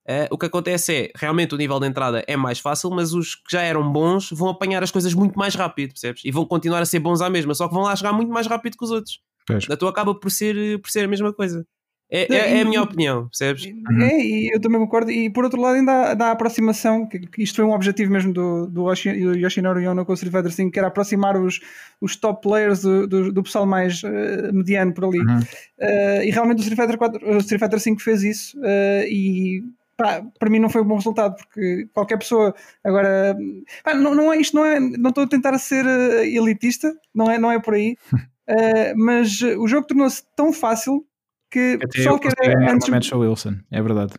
ah, 0.08 0.26
o 0.32 0.36
que 0.36 0.46
acontece 0.46 0.92
é 0.92 1.12
realmente 1.14 1.54
o 1.54 1.56
nível 1.56 1.78
de 1.78 1.86
entrada 1.86 2.24
é 2.26 2.36
mais 2.36 2.58
fácil, 2.58 2.90
mas 2.90 3.12
os 3.12 3.36
que 3.36 3.52
já 3.52 3.62
eram 3.62 3.92
bons 3.92 4.30
vão 4.32 4.48
apanhar 4.48 4.82
as 4.82 4.90
coisas 4.90 5.14
muito 5.14 5.38
mais 5.38 5.54
rápido, 5.54 5.92
percebes? 5.92 6.24
E 6.24 6.32
vão 6.32 6.44
continuar 6.44 6.82
a 6.82 6.84
ser 6.84 6.98
bons 6.98 7.20
à 7.20 7.30
mesma, 7.30 7.54
só 7.54 7.68
que 7.68 7.74
vão 7.74 7.84
lá 7.84 7.94
jogar 7.94 8.12
muito 8.12 8.32
mais 8.32 8.48
rápido 8.48 8.76
que 8.76 8.84
os 8.84 8.90
outros. 8.90 9.20
Pois. 9.46 9.64
Então 9.70 9.86
acaba 9.86 10.12
por 10.12 10.32
ser, 10.32 10.80
por 10.80 10.90
ser 10.90 11.04
a 11.04 11.08
mesma 11.08 11.32
coisa. 11.32 11.64
É, 12.08 12.32
é- 12.32 12.58
é 12.58 12.60
a 12.60 12.64
minha 12.64 12.82
opinião, 12.82 13.26
percebes? 13.28 13.64
É, 14.00 14.20
e 14.20 14.50
eu 14.54 14.60
também 14.60 14.78
concordo. 14.80 15.10
E 15.10 15.28
por 15.28 15.42
outro 15.44 15.60
lado, 15.60 15.74
ainda 15.74 15.92
há, 16.10 16.14
dá 16.14 16.26
a 16.28 16.30
aproximação, 16.32 17.04
que, 17.06 17.18
que 17.18 17.42
isto 17.42 17.56
foi 17.56 17.64
um 17.64 17.72
objetivo 17.72 18.12
mesmo 18.12 18.32
do, 18.32 18.66
do 18.68 18.88
Yoshi- 18.88 19.20
do 19.20 19.34
Yoshinori 19.36 19.86
Ono 19.88 20.04
com 20.06 20.12
o 20.12 20.14
Street 20.14 20.32
Fighter 20.32 20.52
5, 20.52 20.70
que 20.70 20.78
era 20.78 20.86
aproximar 20.88 21.36
os, 21.36 21.60
os 22.00 22.14
top 22.14 22.42
players 22.48 22.82
do, 22.82 23.08
do, 23.08 23.32
do 23.32 23.42
pessoal 23.42 23.66
mais 23.66 24.02
eh, 24.04 24.52
mediano 24.52 24.94
por 24.94 25.04
ali. 25.06 25.18
Uhum. 25.18 25.40
Eh, 25.80 26.26
e 26.28 26.30
realmente 26.30 26.58
o 26.58 26.62
Street 26.62 26.78
Fighter, 26.80 26.96
4, 26.96 27.28
o 27.28 27.38
Street 27.38 27.60
Fighter 27.60 27.80
5 27.80 28.00
fez 28.00 28.22
isso. 28.22 28.56
eh, 28.62 29.06
e 29.10 29.64
pá, 29.96 30.22
para 30.38 30.48
mim 30.48 30.60
não 30.60 30.68
foi 30.70 30.82
um 30.82 30.86
bom 30.86 30.96
resultado, 30.96 31.34
porque 31.36 31.88
qualquer 31.92 32.18
pessoa 32.18 32.54
agora. 32.84 33.36
pá, 33.82 33.94
não, 33.94 34.14
não 34.14 34.32
é 34.32 34.36
isto, 34.36 34.54
não 34.54 34.64
é. 34.64 34.78
Não 34.78 35.08
estou 35.10 35.24
a 35.24 35.28
tentar 35.28 35.58
ser 35.58 35.84
elitista, 36.24 36.94
não 37.12 37.28
é, 37.28 37.36
não 37.36 37.50
é 37.50 37.58
por 37.58 37.74
aí. 37.74 37.96
mas 38.96 39.42
o 39.42 39.66
jogo 39.66 39.86
tornou-se 39.88 40.22
tão 40.36 40.52
fácil 40.52 41.04
que 41.50 41.72
o 41.74 41.76
Até 41.76 41.86
pessoal 41.88 42.18
que 42.18 42.28
consegui 42.28 42.50
era 42.62 42.72
antes 42.72 43.12
ao 43.12 43.20
Wilson, 43.20 43.54
é 43.70 43.82
verdade. 43.82 44.14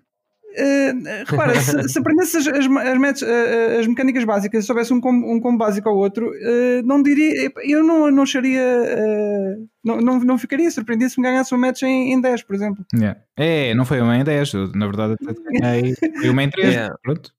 Uh, 0.59 1.23
repara, 1.27 1.53
se, 1.59 1.83
se 1.87 1.99
aprendesse 1.99 2.37
as, 2.37 2.47
as, 2.47 2.65
as, 2.65 2.97
match- 2.97 3.21
uh, 3.21 3.79
as 3.79 3.85
mecânicas 3.85 4.23
básicas, 4.23 4.63
se 4.63 4.67
soubesse 4.67 4.91
um 4.91 4.99
combo, 4.99 5.31
um 5.31 5.39
combo 5.39 5.59
básico 5.59 5.87
ao 5.87 5.95
outro, 5.95 6.29
uh, 6.29 6.81
não 6.83 7.03
diria, 7.03 7.51
eu 7.63 7.83
não, 7.83 8.09
não 8.09 8.23
acharia, 8.23 8.63
uh, 8.63 9.67
não, 9.85 9.97
não, 9.97 10.19
não 10.19 10.37
ficaria 10.39 10.71
surpreendido 10.71 11.11
se 11.11 11.21
me 11.21 11.27
ganhasse 11.27 11.53
um 11.53 11.59
match 11.59 11.83
em, 11.83 12.11
em 12.13 12.19
10, 12.19 12.41
por 12.41 12.55
exemplo. 12.55 12.83
Yeah. 12.95 13.19
É, 13.37 13.75
não 13.75 13.85
foi 13.85 14.01
uma 14.01 14.17
em 14.17 14.23
10, 14.23 14.53
eu, 14.53 14.71
na 14.73 14.87
verdade 14.87 15.13
até 15.21 15.33
ganhei, 15.61 15.93
foi 16.19 16.29
uma 16.29 16.43
em 16.43 16.49
3, 16.49 16.67
Yeah. 16.73 16.95
pronto. 17.03 17.36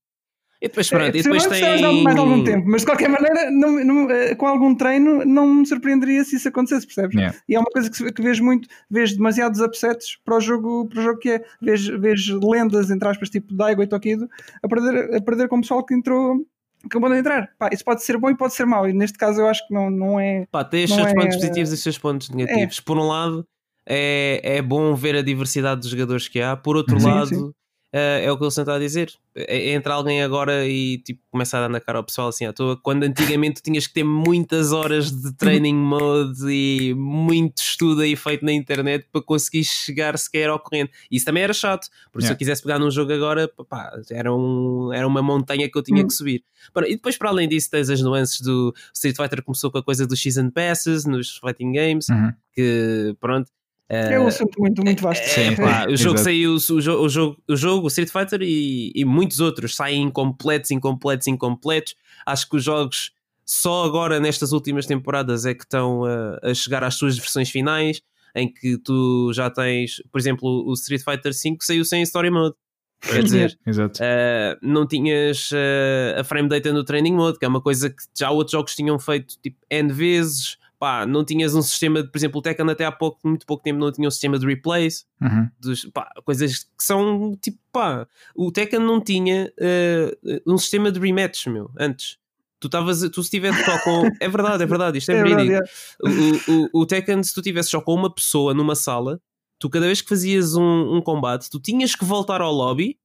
E 0.60 0.66
depois, 0.66 0.88
pronto, 0.90 1.16
e 1.16 1.22
Se 1.22 1.28
eu 1.28 1.32
depois 1.34 1.46
tem. 1.60 2.02
mais 2.02 2.18
algum 2.18 2.42
tempo, 2.42 2.64
mas 2.68 2.80
de 2.82 2.86
qualquer 2.86 3.08
maneira, 3.08 3.48
não- 3.48 3.84
não, 3.84 4.04
uh, 4.06 4.36
com 4.36 4.46
algum 4.46 4.74
treino, 4.74 5.24
não 5.24 5.46
me 5.46 5.64
surpreenderia 5.66 6.24
se 6.24 6.34
isso 6.34 6.48
acontecesse, 6.48 6.84
percebes? 6.84 7.14
Yeah. 7.14 7.38
E 7.48 7.54
é 7.54 7.60
uma 7.60 7.70
coisa 7.70 7.88
que, 7.88 8.12
que 8.12 8.22
vejo 8.22 8.42
muito, 8.42 8.68
vejo 8.90 9.14
demasiados 9.16 9.60
upsets 9.60 10.18
para 10.24 10.36
o 10.36 10.40
jogo, 10.40 10.88
para 10.88 10.98
o 10.98 11.02
jogo 11.04 11.18
que 11.20 11.30
é. 11.30 11.44
Vejo, 11.62 12.00
vejo 12.00 12.40
lendas, 12.42 12.90
entre 12.90 13.08
aspas, 13.08 13.30
tipo 13.30 13.54
Daigo 13.54 13.84
e 13.84 13.86
Tokido, 13.86 14.28
a 14.60 14.66
perder, 14.68 15.14
a 15.14 15.20
perder 15.20 15.48
com 15.48 15.58
o 15.58 15.60
pessoal 15.60 15.84
que 15.86 15.94
entrou, 15.94 16.38
que 16.80 16.86
acabou 16.88 17.08
de 17.08 17.18
entrar. 17.18 17.50
Pá, 17.56 17.70
isso 17.72 17.84
pode 17.84 18.02
ser 18.02 18.18
bom 18.18 18.28
e 18.28 18.36
pode 18.36 18.52
ser 18.54 18.66
mau, 18.66 18.88
e 18.88 18.92
neste 18.92 19.16
caso 19.16 19.40
eu 19.40 19.46
acho 19.46 19.64
que 19.68 19.72
não, 19.72 19.88
não 19.88 20.18
é. 20.18 20.44
Pá, 20.50 20.64
tem 20.64 20.84
os 20.86 20.92
seus 20.92 21.06
é- 21.06 21.14
pontos 21.14 21.36
positivos 21.36 21.70
e 21.70 21.74
os 21.74 21.82
seus 21.84 21.98
pontos 21.98 22.30
negativos. 22.30 22.80
Por 22.80 22.98
um 22.98 23.06
lado, 23.06 23.46
é, 23.86 24.40
é 24.56 24.60
bom 24.60 24.92
ver 24.96 25.14
a 25.14 25.22
diversidade 25.22 25.80
dos 25.82 25.90
jogadores 25.90 26.26
que 26.26 26.40
há. 26.40 26.56
Por 26.56 26.76
outro 26.76 26.98
Sim, 26.98 27.06
lado, 27.06 27.28
sim. 27.28 27.50
Eh, 27.92 28.24
é 28.24 28.32
o 28.32 28.36
que 28.36 28.42
ele 28.44 28.48
está 28.48 28.74
a 28.74 28.78
dizer. 28.78 29.12
É- 29.34 29.70
Entra 29.72 29.94
alguém 29.94 30.22
agora 30.22 30.66
e 30.66 30.98
tipo, 30.98 31.20
começa 31.30 31.56
a 31.56 31.60
dar 31.62 31.68
na 31.68 31.80
cara 31.80 31.98
ao 31.98 32.04
pessoal 32.04 32.28
assim 32.28 32.44
à 32.44 32.52
toa, 32.52 32.76
quando 32.76 33.04
antigamente 33.04 33.60
tu 33.60 33.64
tinhas 33.64 33.86
que 33.86 33.94
ter 33.94 34.04
muitas 34.04 34.72
horas 34.72 35.10
de 35.10 35.32
training 35.34 35.74
mode 35.76 36.44
e 36.50 36.92
muito 36.94 37.58
estudo 37.58 38.00
aí 38.02 38.16
feito 38.16 38.44
na 38.44 38.52
internet 38.52 39.06
para 39.12 39.22
conseguir 39.22 39.64
chegar 39.64 40.18
sequer 40.18 40.48
ao 40.50 40.58
corrente. 40.58 40.90
Isso 41.10 41.24
também 41.24 41.42
era 41.42 41.52
chato, 41.54 41.88
porque 42.12 42.22
se 42.26 42.28
Yeah. 42.28 42.34
eu 42.34 42.38
quisesse 42.38 42.62
pegar 42.62 42.78
num 42.78 42.90
jogo 42.90 43.12
agora, 43.12 43.48
pá, 43.68 43.92
era, 44.10 44.34
um, 44.34 44.92
era 44.92 45.06
uma 45.06 45.22
montanha 45.22 45.70
que 45.70 45.78
eu 45.78 45.82
tinha 45.82 46.02
Hum. 46.02 46.06
que 46.08 46.12
subir. 46.14 46.42
Bom, 46.74 46.82
e 46.82 46.96
depois, 46.96 47.16
para 47.16 47.28
além 47.30 47.48
disso, 47.48 47.70
tens 47.70 47.88
as 47.88 48.02
nuances 48.02 48.40
do 48.40 48.74
Street 48.92 49.16
Fighter 49.16 49.42
começou 49.42 49.70
com 49.70 49.78
a 49.78 49.82
coisa 49.82 50.06
dos 50.06 50.20
Season 50.20 50.50
Passes 50.50 51.04
nos 51.04 51.36
Fighting 51.38 51.72
Games, 51.72 52.08
Uhum. 52.08 52.32
que 52.52 53.16
pronto. 53.20 53.50
É 53.88 54.20
um 54.20 54.26
assunto 54.26 54.60
muito, 54.60 54.84
muito 54.84 55.02
vasto. 55.02 55.22
É, 55.22 55.26
Sim, 55.28 55.56
pá, 55.56 55.86
o 55.88 55.96
jogo 55.96 56.16
exato. 56.16 56.18
saiu, 56.24 56.54
o, 56.54 56.58
jo- 56.80 57.00
o 57.02 57.08
jogo, 57.08 57.36
o 57.48 57.56
jogo, 57.56 57.84
o 57.86 57.88
Street 57.88 58.10
Fighter 58.10 58.42
e, 58.42 58.92
e 58.94 59.04
muitos 59.04 59.40
outros 59.40 59.74
saem 59.74 60.02
incompletos, 60.02 60.70
incompletos, 60.70 61.26
incompletos. 61.26 61.94
Acho 62.26 62.48
que 62.50 62.56
os 62.56 62.64
jogos 62.64 63.12
só 63.46 63.84
agora 63.86 64.20
nestas 64.20 64.52
últimas 64.52 64.84
temporadas 64.84 65.46
é 65.46 65.54
que 65.54 65.64
estão 65.64 66.04
a, 66.04 66.38
a 66.42 66.52
chegar 66.54 66.84
às 66.84 66.96
suas 66.96 67.16
versões 67.16 67.48
finais, 67.48 68.02
em 68.34 68.52
que 68.52 68.76
tu 68.76 69.32
já 69.32 69.48
tens, 69.48 70.02
por 70.12 70.18
exemplo, 70.20 70.64
o 70.68 70.72
Street 70.74 71.02
Fighter 71.02 71.32
V 71.32 71.56
saiu 71.62 71.82
sem 71.84 72.02
Story 72.02 72.30
Mode. 72.30 72.54
Quer 73.00 73.22
dizer, 73.22 73.58
Exato. 73.66 74.00
Uh, 74.02 74.58
não 74.60 74.86
tinhas 74.86 75.50
uh, 75.52 76.20
a 76.20 76.24
frame 76.24 76.48
data 76.50 76.70
no 76.74 76.84
training 76.84 77.14
mode, 77.14 77.38
que 77.38 77.44
é 77.46 77.48
uma 77.48 77.62
coisa 77.62 77.88
que 77.88 78.02
já 78.14 78.30
outros 78.30 78.52
jogos 78.52 78.74
tinham 78.74 78.98
feito 78.98 79.38
tipo 79.42 79.56
N 79.70 79.90
vezes. 79.90 80.57
Pá, 80.78 81.04
não 81.04 81.24
tinhas 81.24 81.54
um 81.56 81.62
sistema, 81.62 82.02
de, 82.04 82.08
por 82.10 82.16
exemplo, 82.18 82.38
o 82.38 82.42
Tekken 82.42 82.70
até 82.70 82.84
há 82.84 82.92
pouco, 82.92 83.18
muito 83.26 83.44
pouco 83.44 83.62
tempo 83.64 83.80
não 83.80 83.90
tinha 83.90 84.06
um 84.06 84.10
sistema 84.10 84.38
de 84.38 84.46
replays, 84.46 85.04
Uhum. 85.20 85.48
dos, 85.58 85.84
pá, 85.86 86.08
coisas 86.24 86.58
que 86.64 86.84
são 86.84 87.36
tipo, 87.42 87.58
pá, 87.72 88.06
o 88.34 88.52
Tekken 88.52 88.78
não 88.78 89.00
tinha 89.00 89.52
uh, 89.60 90.40
um 90.52 90.56
sistema 90.56 90.92
de 90.92 91.00
rematch, 91.00 91.46
meu, 91.48 91.70
antes. 91.78 92.16
Tu 92.60 92.66
estavas, 92.66 93.00
tu 93.12 93.22
se 93.22 93.30
tivesse 93.30 93.64
só 93.64 93.78
com. 93.82 94.08
É 94.20 94.28
verdade, 94.28 94.62
é 94.62 94.66
verdade, 94.66 94.98
isto 94.98 95.10
é, 95.10 95.16
É 95.18 95.22
verídico. 95.22 95.52
é. 95.52 95.60
O, 96.48 96.78
o, 96.78 96.82
o 96.82 96.86
Tekken, 96.86 97.22
se 97.22 97.34
tu 97.34 97.42
tivesse 97.42 97.70
só 97.70 97.80
com 97.80 97.94
uma 97.94 98.12
pessoa 98.12 98.52
numa 98.54 98.74
sala, 98.74 99.20
tu 99.58 99.68
cada 99.70 99.86
vez 99.86 100.00
que 100.00 100.08
fazias 100.08 100.54
um, 100.54 100.96
um 100.96 101.00
combate, 101.02 101.50
tu 101.50 101.58
tinhas 101.60 101.94
que 101.96 102.04
voltar 102.04 102.40
ao 102.40 102.52
lobby 102.52 102.96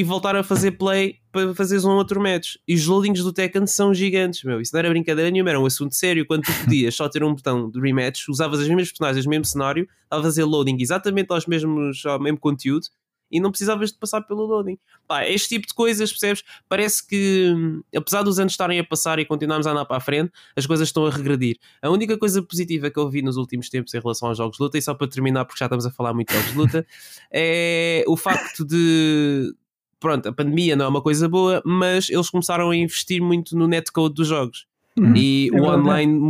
e 0.00 0.02
voltar 0.02 0.34
a 0.34 0.42
fazer 0.42 0.70
play 0.72 1.18
para 1.30 1.54
fazeres 1.54 1.84
um 1.84 1.90
outro 1.90 2.18
match. 2.18 2.54
E 2.66 2.74
os 2.74 2.86
loadings 2.86 3.22
do 3.22 3.34
Tekken 3.34 3.66
são 3.66 3.92
gigantes, 3.92 4.42
meu. 4.42 4.58
Isso 4.58 4.72
não 4.72 4.78
era 4.78 4.88
brincadeira 4.88 5.30
nenhuma, 5.30 5.50
era 5.50 5.60
um 5.60 5.66
assunto 5.66 5.94
sério. 5.94 6.24
Quando 6.26 6.44
tu 6.44 6.52
podias 6.64 6.94
só 6.94 7.06
ter 7.06 7.22
um 7.22 7.34
botão 7.34 7.70
de 7.70 7.78
rematch, 7.78 8.26
usavas 8.30 8.60
as 8.60 8.66
mesmas 8.66 8.88
personagens, 8.88 9.26
o 9.26 9.28
mesmo 9.28 9.44
cenário, 9.44 9.86
a 10.10 10.22
fazer 10.22 10.44
loading 10.44 10.78
exatamente 10.80 11.30
aos 11.30 11.44
mesmos, 11.44 12.06
ao 12.06 12.18
mesmo 12.18 12.38
conteúdo 12.40 12.86
e 13.30 13.38
não 13.38 13.50
precisavas 13.50 13.92
de 13.92 13.98
passar 13.98 14.22
pelo 14.22 14.44
loading. 14.44 14.76
Pá, 15.06 15.24
este 15.26 15.50
tipo 15.50 15.66
de 15.66 15.74
coisas, 15.74 16.10
percebes? 16.10 16.42
Parece 16.68 17.06
que, 17.06 17.52
hum, 17.54 17.82
apesar 17.94 18.22
dos 18.22 18.38
anos 18.38 18.52
estarem 18.52 18.78
a 18.80 18.84
passar 18.84 19.18
e 19.18 19.24
continuarmos 19.24 19.66
a 19.66 19.70
andar 19.70 19.84
para 19.84 19.98
a 19.98 20.00
frente, 20.00 20.32
as 20.56 20.66
coisas 20.66 20.88
estão 20.88 21.06
a 21.06 21.10
regredir. 21.10 21.56
A 21.80 21.90
única 21.90 22.18
coisa 22.18 22.42
positiva 22.42 22.90
que 22.90 22.98
eu 22.98 23.08
vi 23.08 23.22
nos 23.22 23.36
últimos 23.36 23.68
tempos 23.68 23.94
em 23.94 24.00
relação 24.00 24.28
aos 24.28 24.38
jogos 24.38 24.56
de 24.56 24.62
luta, 24.62 24.78
e 24.78 24.82
só 24.82 24.94
para 24.94 25.06
terminar, 25.06 25.44
porque 25.44 25.58
já 25.58 25.66
estamos 25.66 25.86
a 25.86 25.90
falar 25.90 26.12
muito 26.12 26.28
de 26.28 26.34
jogos 26.34 26.52
de 26.52 26.58
luta, 26.58 26.86
é 27.32 28.04
o 28.08 28.16
facto 28.16 28.64
de. 28.64 29.54
Pronto, 30.00 30.28
a 30.28 30.32
pandemia 30.32 30.74
não 30.74 30.86
é 30.86 30.88
uma 30.88 31.02
coisa 31.02 31.28
boa, 31.28 31.62
mas 31.64 32.08
eles 32.08 32.30
começaram 32.30 32.70
a 32.70 32.76
investir 32.76 33.20
muito 33.22 33.56
no 33.56 33.68
netcode 33.68 34.14
dos 34.14 34.26
jogos. 34.26 34.66
Uhum. 34.98 35.14
E 35.16 35.48
É 35.48 35.56
o 35.56 35.62
verdade. 35.62 35.80
online 35.80 36.20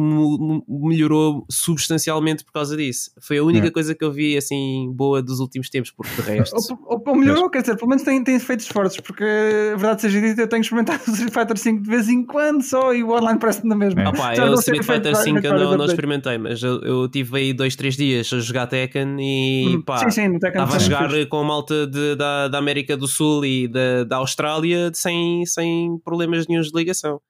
melhorou 0.69 1.45
substancialmente 1.51 2.45
por 2.45 2.53
causa 2.53 2.77
disso. 2.77 3.11
Foi 3.21 3.39
a 3.39 3.43
única 3.43 3.69
É. 3.69 3.71
coisa 3.71 3.95
que 3.95 4.05
eu 4.05 4.13
vi 4.13 4.37
assim 4.37 4.93
boa 4.95 5.23
dos 5.23 5.41
últimos 5.41 5.71
tempos, 5.71 5.91
porque 5.91 6.21
de 6.23 6.29
resto. 6.29 6.55
Ou, 6.55 6.79
ou, 6.97 7.03
ou 7.07 7.17
melhorou, 7.17 7.49
quer 7.51 7.63
dizer, 7.63 7.77
pelo 7.77 7.89
menos 7.89 8.03
tem, 8.05 8.23
tem 8.23 8.39
feito 8.39 8.61
esforços, 8.61 9.01
porque 9.01 9.25
a 9.25 9.77
verdade 9.77 10.03
seja 10.03 10.21
dita, 10.21 10.43
eu 10.43 10.49
tenho 10.49 10.61
experimentado 10.61 11.03
o 11.09 11.11
Street 11.11 11.33
Fighter 11.33 11.57
5 11.59 11.83
de 11.83 11.89
vez 11.91 12.09
em 12.09 12.25
quando 12.25 12.63
só 12.63 12.93
e 12.95 13.03
o 13.03 13.11
online 13.11 13.39
parece-me 13.39 13.69
na 13.71 13.77
mesma. 13.77 14.03
É. 14.03 14.07
Ah 14.07 14.13
pá, 14.13 14.37
eu 14.37 14.47
não 14.47 14.55
Street 14.55 14.85
Fighter 14.85 15.17
5 15.17 15.39
eu 15.47 15.55
não, 15.59 15.77
não 15.79 15.85
experimentei, 15.87 16.37
mas 16.39 16.63
eu, 16.63 16.81
eu 16.83 17.09
tive 17.09 17.39
aí 17.39 17.53
dois, 17.53 17.75
três 17.75 17.97
dias 17.97 18.31
a 18.33 18.39
jogar 18.41 18.67
Tekken 18.67 19.17
e 19.21 19.77
Hum, 19.77 19.83
pá, 19.83 19.99
sim, 19.99 20.11
sim, 20.11 20.29
no 20.29 20.39
Tekken 20.39 20.61
estava 20.63 20.65
a 20.65 20.79
também 20.79 20.85
jogar 20.87 21.11
fiz. 21.11 21.25
com 21.27 21.37
a 21.39 21.45
malta 21.45 21.87
de- 21.87 22.15
da, 22.15 22.49
da 22.49 22.59
América 22.59 22.97
do 22.97 23.09
Sul 23.09 23.45
e 23.45 23.67
da, 23.69 24.05
da 24.05 24.17
Austrália 24.17 24.91
sem, 24.95 25.45
sem 25.47 25.99
problemas 26.05 26.47
nenhum 26.47 26.61
de 26.63 26.71
ligação. 26.75 27.21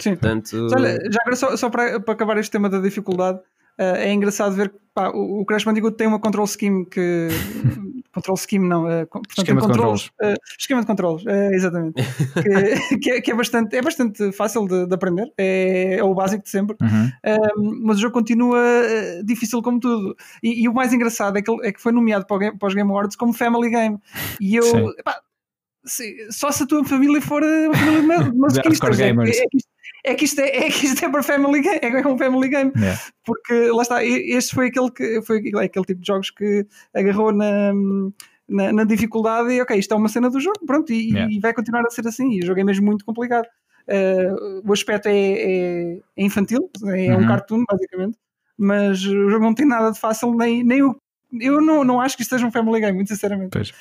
Sim. 0.00 0.10
Portanto, 0.10 0.50
Mas 0.54 0.72
olha, 0.72 0.98
já 1.10 1.20
agora 1.20 1.36
só, 1.36 1.56
só 1.56 1.70
para, 1.70 2.00
para 2.00 2.14
acabar 2.14 2.38
este 2.38 2.50
tema 2.50 2.68
da 2.68 2.80
dificuldade, 2.80 3.40
eh, 3.80 4.08
é 4.08 4.12
engraçado 4.12 4.54
ver 4.54 4.68
que 4.68 4.78
pá, 4.92 5.10
o, 5.10 5.40
o 5.40 5.44
Crash 5.46 5.64
Bandicoot 5.64 5.96
tem 5.96 6.06
uma 6.06 6.20
control 6.20 6.46
scheme 6.46 6.84
que, 6.84 7.28
control 8.12 8.36
scheme, 8.36 8.68
não. 8.68 8.84
Uh, 8.84 9.06
portanto, 9.06 9.38
esquema, 9.38 9.60
de 9.60 9.66
controles. 9.66 10.06
Uh, 10.06 10.36
esquema 10.58 10.80
de 10.82 10.86
controles, 10.86 11.24
uh, 11.24 11.54
exatamente. 11.54 11.94
que, 12.90 12.98
que, 12.98 13.10
é, 13.10 13.20
que, 13.22 13.30
é, 13.30 13.34
bastante, 13.34 13.76
é 13.76 13.80
bastante 13.80 14.32
fácil 14.32 14.66
de, 14.66 14.86
de 14.86 14.94
aprender, 14.94 15.32
é, 15.38 15.96
é, 15.98 16.04
o 16.04 16.14
básico 16.14 16.44
de 16.44 16.50
sempre. 16.50 16.76
Uhum. 16.80 17.82
mas 17.82 17.96
o 17.96 18.00
jogo 18.00 18.12
continua 18.12 18.60
difícil 19.24 19.62
como 19.62 19.80
tudo. 19.80 20.14
E, 20.42 20.64
e, 20.64 20.68
o 20.68 20.74
mais 20.74 20.92
engraçado 20.92 21.38
é 21.38 21.42
que, 21.42 21.50
é 21.62 21.72
que 21.72 21.80
foi 21.80 21.92
nomeado 21.92 22.26
para, 22.26 22.38
game, 22.38 22.58
para 22.58 22.68
os 22.68 22.74
Game 22.74 22.90
Awards 22.90 23.16
como 23.16 23.32
Family 23.32 23.70
Game. 23.70 23.98
E 24.40 24.56
eu. 24.56 24.90
Epá, 24.98 25.20
se, 25.84 26.30
só 26.30 26.52
se 26.52 26.64
a 26.64 26.66
tua 26.66 26.84
família 26.84 27.22
for 27.22 27.42
uma 27.42 27.74
família 27.74 28.24
de 28.24 28.36
masoquistas. 28.36 29.00
É, 29.00 29.04
é, 29.04 29.10
é 29.10 29.69
que 30.14 30.24
isto 30.24 30.40
é, 30.40 30.48
é, 30.48 30.70
que 30.70 30.86
isto 30.86 31.04
é 31.04 31.08
para 31.08 31.22
Family 31.22 31.60
Game, 31.60 31.80
é 31.82 32.06
um 32.06 32.18
Family 32.18 32.48
Game. 32.48 32.72
Yeah. 32.76 33.00
Porque 33.24 33.70
lá 33.70 33.82
está, 33.82 34.04
este 34.04 34.54
foi 34.54 34.68
aquele 34.68 34.90
que 34.90 35.22
foi 35.22 35.38
aquele 35.38 35.84
tipo 35.84 36.00
de 36.00 36.06
jogos 36.06 36.30
que 36.30 36.66
agarrou 36.94 37.32
na, 37.32 37.72
na, 38.48 38.72
na 38.72 38.84
dificuldade 38.84 39.52
e 39.52 39.60
ok, 39.60 39.78
isto 39.78 39.92
é 39.94 39.96
uma 39.96 40.08
cena 40.08 40.30
do 40.30 40.40
jogo, 40.40 40.64
pronto, 40.66 40.92
e, 40.92 41.10
yeah. 41.10 41.32
e 41.32 41.38
vai 41.38 41.52
continuar 41.52 41.82
a 41.86 41.90
ser 41.90 42.06
assim. 42.06 42.32
E 42.32 42.40
o 42.40 42.46
jogo 42.46 42.60
é 42.60 42.64
mesmo 42.64 42.86
muito 42.86 43.04
complicado. 43.04 43.46
Uh, 43.88 44.62
o 44.64 44.72
aspecto 44.72 45.08
é, 45.08 45.12
é, 45.12 45.98
é 46.16 46.22
infantil, 46.22 46.70
é 46.84 47.12
uhum. 47.12 47.24
um 47.24 47.26
cartoon, 47.26 47.64
basicamente, 47.68 48.18
mas 48.56 49.04
o 49.04 49.30
jogo 49.30 49.44
não 49.44 49.54
tem 49.54 49.66
nada 49.66 49.90
de 49.90 49.98
fácil, 49.98 50.34
nem, 50.34 50.62
nem 50.62 50.82
o. 50.82 50.96
Eu 51.40 51.60
não, 51.60 51.84
não 51.84 52.00
acho 52.00 52.16
que 52.16 52.22
isto 52.22 52.30
seja 52.30 52.46
um 52.46 52.50
Family 52.50 52.80
Game, 52.80 52.94
muito 52.94 53.08
sinceramente. 53.08 53.50
Pois. 53.50 53.72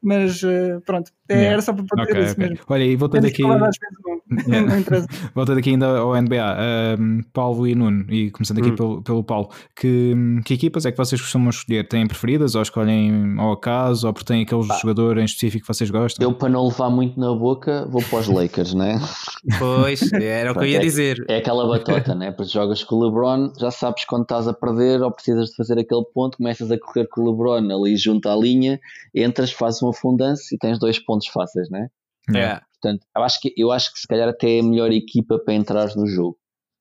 Mas 0.00 0.42
uh, 0.44 0.80
pronto, 0.86 1.10
é, 1.28 1.34
yeah. 1.34 1.52
era 1.54 1.62
só 1.62 1.72
para 1.72 1.84
poder 1.84 2.02
okay, 2.02 2.22
isso 2.22 2.32
okay. 2.32 2.48
mesmo. 2.48 2.64
Olha, 2.68 2.84
e 2.84 2.94
voltando 2.94 3.26
aqui. 3.26 3.42
voltando 5.34 5.58
aqui 5.58 5.70
ainda 5.70 5.98
ao 5.98 6.14
NBA, 6.14 6.56
um, 6.98 7.20
Paulo 7.32 7.66
e 7.66 7.74
Nuno, 7.74 8.06
e 8.08 8.30
começando 8.30 8.58
aqui 8.58 8.70
hum. 8.70 8.76
pelo, 8.76 9.02
pelo 9.02 9.24
Paulo, 9.24 9.50
que, 9.74 10.14
que 10.44 10.54
equipas 10.54 10.86
é 10.86 10.92
que 10.92 10.96
vocês 10.96 11.20
costumam 11.20 11.50
escolher? 11.50 11.88
Têm 11.88 12.06
preferidas 12.06 12.54
ou 12.54 12.62
escolhem 12.62 13.34
ao 13.38 13.52
acaso 13.52 14.06
ou 14.06 14.12
porque 14.12 14.32
têm 14.32 14.42
aquele 14.42 14.66
bah. 14.66 14.78
jogador 14.80 15.18
em 15.18 15.24
específico 15.24 15.66
que 15.66 15.74
vocês 15.74 15.90
gostam? 15.90 16.24
Eu, 16.24 16.32
para 16.32 16.48
não 16.48 16.68
levar 16.68 16.90
muito 16.90 17.18
na 17.18 17.34
boca, 17.34 17.86
vou 17.90 18.02
para 18.02 18.20
os 18.20 18.28
Lakers, 18.28 18.74
né? 18.74 19.00
Pois, 19.58 20.12
era 20.12 20.52
o 20.52 20.54
que 20.54 20.60
eu 20.60 20.68
ia 20.68 20.76
é, 20.76 20.80
dizer. 20.80 21.24
É 21.28 21.38
aquela 21.38 21.66
batota, 21.66 22.14
né? 22.14 22.30
Porque 22.30 22.52
jogas 22.52 22.84
com 22.84 22.96
o 22.96 23.04
LeBron, 23.04 23.52
já 23.58 23.70
sabes 23.70 24.04
quando 24.04 24.22
estás 24.22 24.46
a 24.46 24.52
perder 24.52 25.02
ou 25.02 25.10
precisas 25.10 25.50
de 25.50 25.56
fazer 25.56 25.78
aquele 25.78 26.04
ponto, 26.14 26.38
começas 26.38 26.70
a 26.70 26.78
correr 26.78 27.08
com 27.08 27.22
o 27.22 27.30
LeBron 27.30 27.74
ali 27.74 27.96
junto 27.96 28.28
à 28.28 28.36
linha, 28.36 28.78
entras, 29.14 29.50
fazes 29.50 29.82
um 29.82 29.87
uma 29.88 29.94
fundança 29.94 30.42
e 30.54 30.58
tens 30.58 30.78
dois 30.78 30.98
pontos 30.98 31.28
fáceis, 31.28 31.68
né? 31.70 31.88
É. 32.34 32.60
Portanto, 32.80 33.04
eu 33.16 33.22
acho, 33.22 33.40
que, 33.40 33.54
eu 33.56 33.72
acho 33.72 33.92
que 33.92 33.98
se 33.98 34.06
calhar 34.06 34.28
até 34.28 34.56
é 34.56 34.60
a 34.60 34.62
melhor 34.62 34.92
equipa 34.92 35.38
para 35.38 35.54
entrar 35.54 35.88
no 35.96 36.06
jogo. 36.06 36.36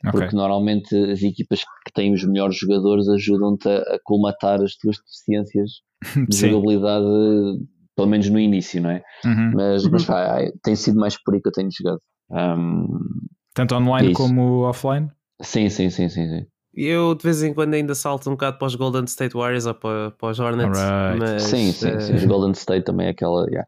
Okay. 0.06 0.12
Porque 0.12 0.36
normalmente 0.36 0.96
as 1.12 1.24
equipas 1.24 1.62
que 1.86 1.94
têm 1.94 2.14
os 2.14 2.24
melhores 2.24 2.56
jogadores 2.58 3.08
ajudam-te 3.10 3.68
a, 3.68 3.78
a 3.78 4.00
colmatar 4.04 4.62
as 4.62 4.76
tuas 4.76 4.98
deficiências 4.98 5.72
de 6.30 6.38
jogabilidade, 6.38 7.06
pelo 7.96 8.08
menos 8.08 8.30
no 8.30 8.40
início, 8.40 8.82
não 8.82 8.92
é? 8.92 9.04
Uhum. 9.26 9.52
Mas, 9.56 9.90
mas 9.90 10.06
pá, 10.06 10.38
tem 10.64 10.76
sido 10.76 11.00
mais 11.00 11.22
por 11.22 11.34
aí 11.34 11.42
que 11.42 11.48
eu 11.48 11.54
tenho 11.54 11.70
jogado. 11.72 12.00
Um, 12.30 13.00
Tanto 13.56 13.76
online 13.76 14.12
é 14.12 14.14
como 14.14 14.62
offline? 14.62 15.10
Sim, 15.42 15.70
sim, 15.70 15.90
sim, 15.90 16.10
sim, 16.10 16.28
sim. 16.28 16.46
Eu 16.80 17.16
de 17.16 17.24
vez 17.24 17.42
em 17.42 17.56
quando 17.56 17.74
ainda 17.74 17.96
salto 17.96 18.30
um 18.30 18.34
bocado 18.34 18.60
para 18.60 18.68
os 18.68 18.76
Golden 18.76 19.06
State 19.06 19.34
Warriors 19.34 19.66
ou 19.66 19.74
para, 19.74 20.12
para 20.12 20.30
os 20.30 20.40
Hornets. 20.40 20.80
Right. 20.80 21.20
Mas, 21.20 21.44
sim, 21.44 21.72
sim, 21.72 21.90
uh, 21.90 22.02
sim. 22.02 22.14
Os 22.14 22.26
Golden 22.26 22.52
State 22.52 22.86
também 22.86 23.08
é 23.08 23.10
aquela. 23.10 23.48
Yeah. 23.48 23.68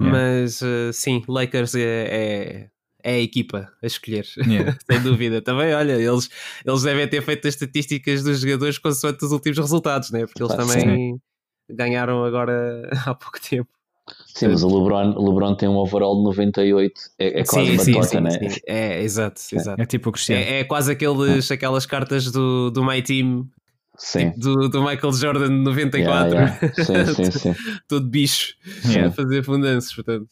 Mas 0.00 0.62
uh, 0.62 0.90
sim, 0.92 1.22
Lakers 1.28 1.74
é, 1.74 1.80
é, 1.82 2.70
é, 3.02 3.14
a 3.16 3.18
equipa 3.18 3.70
a 3.82 3.86
escolher, 3.86 4.24
yeah. 4.46 4.74
sem 4.90 5.02
dúvida. 5.02 5.42
Também, 5.42 5.74
olha, 5.74 5.92
eles, 5.92 6.30
eles 6.64 6.82
devem 6.82 7.06
ter 7.06 7.20
feito 7.20 7.46
as 7.46 7.54
estatísticas 7.54 8.22
dos 8.22 8.40
jogadores 8.40 8.78
consoante 8.78 9.24
os 9.26 9.32
últimos 9.32 9.58
resultados, 9.58 10.10
né? 10.10 10.24
porque 10.24 10.42
eles 10.42 10.54
também 10.54 10.80
sim. 10.80 11.20
ganharam 11.68 12.24
agora 12.24 12.88
há 13.04 13.14
pouco 13.14 13.38
tempo. 13.38 13.68
Sim, 14.26 14.48
mas 14.48 14.62
o 14.62 14.68
LeBron, 14.68 15.14
o 15.16 15.28
LeBron 15.28 15.54
tem 15.54 15.68
um 15.68 15.76
overall 15.76 16.16
de 16.16 16.24
98, 16.24 17.00
é, 17.18 17.40
é 17.40 17.44
quase 17.44 17.78
sim, 17.78 17.94
uma 17.94 18.02
sim, 18.04 18.20
né? 18.20 18.30
Sim, 18.30 18.60
é, 18.66 19.02
exato, 19.02 19.40
exato. 19.52 19.80
É 19.80 19.84
tipo 19.84 20.10
o 20.10 20.12
Cristiano. 20.12 20.42
É, 20.42 20.60
é 20.60 20.64
quase 20.64 20.92
aqueles, 20.92 21.50
aquelas 21.50 21.86
cartas 21.86 22.30
do, 22.30 22.70
do 22.70 22.84
My 22.84 23.02
Team 23.02 23.48
Sim. 23.98 24.30
Tipo 24.30 24.40
do, 24.40 24.68
do, 24.68 24.80
Michael 24.80 25.12
Jordan 25.12 25.48
94. 25.48 26.30
Yeah, 26.30 26.58
yeah. 26.62 26.84
Sim, 26.84 27.14
sim, 27.30 27.30
sim. 27.32 27.54
Todo 27.88 28.08
bicho 28.08 28.54
yeah. 28.84 29.08
a 29.08 29.10
fazer 29.10 29.42
fundanças, 29.42 29.92
portanto. 29.92 30.28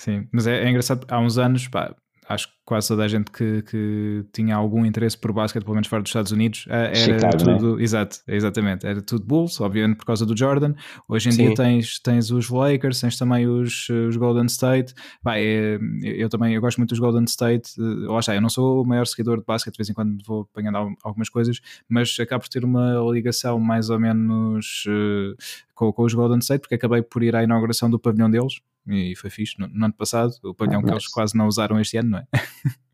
Sim, 0.00 0.26
mas 0.32 0.48
é, 0.48 0.64
é, 0.64 0.68
engraçado, 0.68 1.06
há 1.08 1.20
uns 1.20 1.38
anos, 1.38 1.68
pá, 1.68 1.94
acho 2.28 2.48
que 2.48 2.54
quase 2.64 2.88
toda 2.88 3.02
a 3.04 3.08
gente 3.08 3.30
que, 3.30 3.62
que 3.62 4.24
tinha 4.32 4.54
algum 4.54 4.84
interesse 4.84 5.16
por 5.16 5.32
basquete, 5.32 5.62
pelo 5.62 5.74
menos 5.74 5.88
fora 5.88 6.02
dos 6.02 6.10
Estados 6.10 6.30
Unidos, 6.30 6.66
eh, 6.68 6.74
era 6.74 6.94
Chicago, 6.94 7.38
tudo, 7.38 7.76
né? 7.76 7.82
exato, 7.82 8.18
exatamente, 8.28 8.86
era 8.86 9.00
tudo 9.00 9.24
Bulls, 9.24 9.58
obviamente 9.60 9.96
por 9.96 10.04
causa 10.04 10.26
do 10.26 10.36
Jordan. 10.36 10.74
Hoje 11.08 11.30
em 11.30 11.32
Sim. 11.32 11.46
dia 11.46 11.54
tens, 11.54 11.98
tens 11.98 12.30
os 12.30 12.50
Lakers, 12.50 13.00
tens 13.00 13.16
também 13.16 13.48
os, 13.48 13.88
os 13.88 14.16
Golden 14.16 14.44
State. 14.44 14.94
Vai, 15.22 15.42
é, 15.42 15.78
eu 16.02 16.28
também 16.28 16.54
eu 16.54 16.60
gosto 16.60 16.76
muito 16.76 16.90
dos 16.90 16.98
Golden 16.98 17.24
State. 17.24 17.72
Eh, 17.78 18.06
lá 18.06 18.20
está, 18.20 18.34
eu 18.34 18.42
não 18.42 18.50
sou 18.50 18.82
o 18.82 18.86
maior 18.86 19.06
seguidor 19.06 19.38
de 19.38 19.44
basquete, 19.46 19.72
de 19.72 19.78
vez 19.78 19.88
em 19.88 19.94
quando 19.94 20.22
vou 20.26 20.42
apanhando 20.42 20.76
algumas 21.02 21.30
coisas, 21.30 21.60
mas 21.88 22.14
acabo 22.20 22.42
por 22.42 22.50
ter 22.50 22.62
uma 22.62 23.00
ligação 23.10 23.58
mais 23.58 23.88
ou 23.88 23.98
menos 23.98 24.84
com, 25.74 25.90
com 25.90 26.02
os 26.02 26.12
Golden 26.12 26.40
State, 26.40 26.60
porque 26.60 26.74
acabei 26.74 27.00
por 27.00 27.22
ir 27.22 27.34
à 27.34 27.42
inauguração 27.42 27.88
do 27.88 27.98
pavilhão 27.98 28.30
deles 28.30 28.60
e 28.88 29.14
foi 29.14 29.30
fixe 29.30 29.54
no, 29.58 29.68
no 29.68 29.84
ano 29.84 29.94
passado, 29.94 30.32
o 30.42 30.54
pavilhão 30.54 30.80
ah, 30.80 30.84
que 30.84 30.90
eles 30.90 31.06
quase 31.06 31.36
não 31.36 31.46
usaram 31.46 31.80
este 31.80 31.96
ano, 31.96 32.10
não 32.10 32.18
é? 32.18 32.26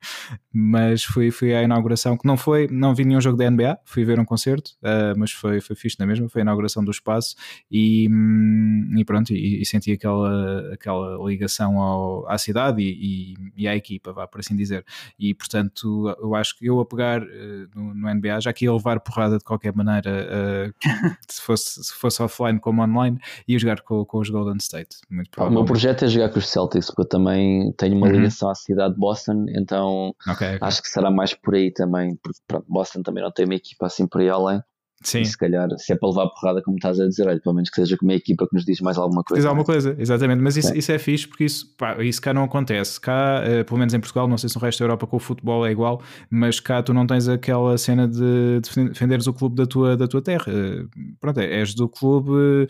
mas 0.53 1.05
fui, 1.05 1.31
fui 1.31 1.55
à 1.55 1.63
inauguração 1.63 2.17
que 2.17 2.27
não 2.27 2.37
foi, 2.37 2.69
não 2.71 2.95
vi 2.95 3.05
nenhum 3.05 3.21
jogo 3.21 3.37
da 3.37 3.51
NBA, 3.51 3.79
fui 3.85 4.05
ver 4.05 4.19
um 4.21 4.25
concerto, 4.25 4.73
uh, 4.83 5.19
mas 5.19 5.33
foi, 5.33 5.61
foi 5.61 5.75
fixe 5.77 5.97
na 5.99 6.07
mesma, 6.07 6.29
foi 6.29 6.43
a 6.43 6.45
inauguração 6.45 6.85
do 6.85 6.91
espaço 6.91 7.35
e, 7.71 8.09
hum, 8.11 8.95
e 8.97 9.05
pronto, 9.05 9.33
e, 9.33 9.61
e, 9.61 9.67
senti 9.67 9.93
aquela, 9.93 10.73
aquela 10.73 11.17
ligação 11.29 11.81
ao, 11.81 12.29
à 12.29 12.39
cidade 12.39 12.83
e, 12.83 13.35
e, 13.57 13.69
à 13.69 13.75
equipa, 13.75 14.13
vá, 14.13 14.27
por 14.27 14.41
assim 14.41 14.57
dizer. 14.57 14.85
E 15.19 15.35
portanto, 15.35 16.15
eu 16.21 16.35
acho 16.35 16.57
que 16.59 16.67
eu 16.67 16.81
a 16.81 16.85
pegar 16.85 17.23
uh, 17.23 17.69
no, 17.75 17.95
no, 17.95 18.15
NBA, 18.15 18.41
já 18.41 18.53
que 18.53 18.65
ia 18.65 18.73
levar 18.73 19.01
porrada 19.01 19.39
de 19.39 19.45
qualquer 19.45 19.75
maneira, 19.75 20.11
uh, 20.11 20.89
se, 21.29 21.41
fosse, 21.41 21.85
se 21.85 21.95
fosse 21.95 22.23
offline 22.23 22.59
como 22.59 22.83
online, 22.83 23.19
ia 23.47 23.59
jogar 23.59 23.81
com, 23.81 24.05
com 24.05 24.19
os 24.19 24.31
Golden 24.31 24.57
State. 24.59 24.97
Muito 25.11 25.31
o 25.43 25.51
meu 25.51 25.65
projeto 25.65 26.05
é 26.05 26.09
jogar 26.09 26.31
com 26.31 26.39
os 26.39 26.49
Celtics, 26.49 26.87
porque 26.87 27.03
eu 27.03 27.09
também 27.09 27.73
tenho 27.73 27.97
uma 27.97 28.07
uhum. 28.07 28.13
ligação 28.13 28.51
à 28.51 28.55
cidade 28.55 28.95
de 28.95 29.01
Boston, 29.01 29.47
então 29.49 29.94
okay, 30.29 30.57
okay. 30.57 30.59
acho 30.61 30.83
que 30.83 30.89
será 30.89 31.11
mais 31.11 31.35
por 31.35 31.55
aí 31.55 31.73
também, 31.73 32.17
porque 32.23 32.39
pronto, 32.47 32.67
Boston 32.69 33.03
também 33.03 33.23
não 33.23 33.33
tem 33.33 33.45
uma 33.45 33.55
equipa 33.55 33.87
assim 33.87 34.07
por 34.07 34.21
aí 34.21 34.29
além. 34.29 34.61
Sim. 35.05 35.21
E 35.21 35.27
se 35.27 35.37
calhar, 35.37 35.69
se 35.77 35.93
é 35.93 35.97
para 35.97 36.09
levar 36.09 36.29
porrada, 36.29 36.63
como 36.63 36.77
estás 36.77 36.99
a 36.99 37.07
dizer, 37.07 37.29
olha, 37.29 37.39
pelo 37.39 37.55
menos 37.55 37.69
que 37.69 37.77
seja 37.77 37.97
com 37.97 38.07
uma 38.07 38.15
equipa 38.15 38.49
que 38.49 38.55
nos 38.55 38.65
diz 38.65 38.81
mais 38.81 38.97
alguma 38.97 39.23
coisa. 39.23 39.39
Diz 39.39 39.47
alguma 39.47 39.65
coisa, 39.65 39.95
exatamente. 39.99 40.41
Mas 40.41 40.57
isso, 40.57 40.75
isso, 40.75 40.91
é 40.91 40.99
fixe 40.99 41.29
porque 41.29 41.45
isso, 41.45 41.77
pá, 41.77 42.03
isso 42.03 42.23
cá 42.23 42.33
não 42.33 42.45
acontece. 42.45 42.99
Cá, 42.99 43.43
uh, 43.43 43.65
pelo 43.65 43.79
menos 43.79 43.93
em 43.93 44.01
Portugal, 44.01 44.27
não 44.27 44.39
sei 44.39 44.49
se 44.49 44.57
no 44.57 44.63
resto 44.63 44.79
da 44.79 44.85
Europa 44.87 45.07
com 45.07 45.17
o 45.17 45.21
futebol 45.21 45.67
é 45.67 45.71
igual, 45.71 46.01
mas 46.31 46.59
cá 46.59 46.83
tu 46.83 46.95
não 46.95 47.07
tens 47.07 47.29
aquela 47.29 47.77
cena 47.77 48.09
de 48.09 48.61
defenderes 48.61 49.27
o 49.27 49.35
clube 49.35 49.57
da 49.57 49.67
tua, 49.67 49.95
da 49.95 50.09
tua 50.09 50.23
terra. 50.23 50.47
Uh, 50.49 50.89
pronto, 51.21 51.39
é, 51.39 51.61
és 51.61 51.75
do 51.75 51.87
clube 51.87 52.67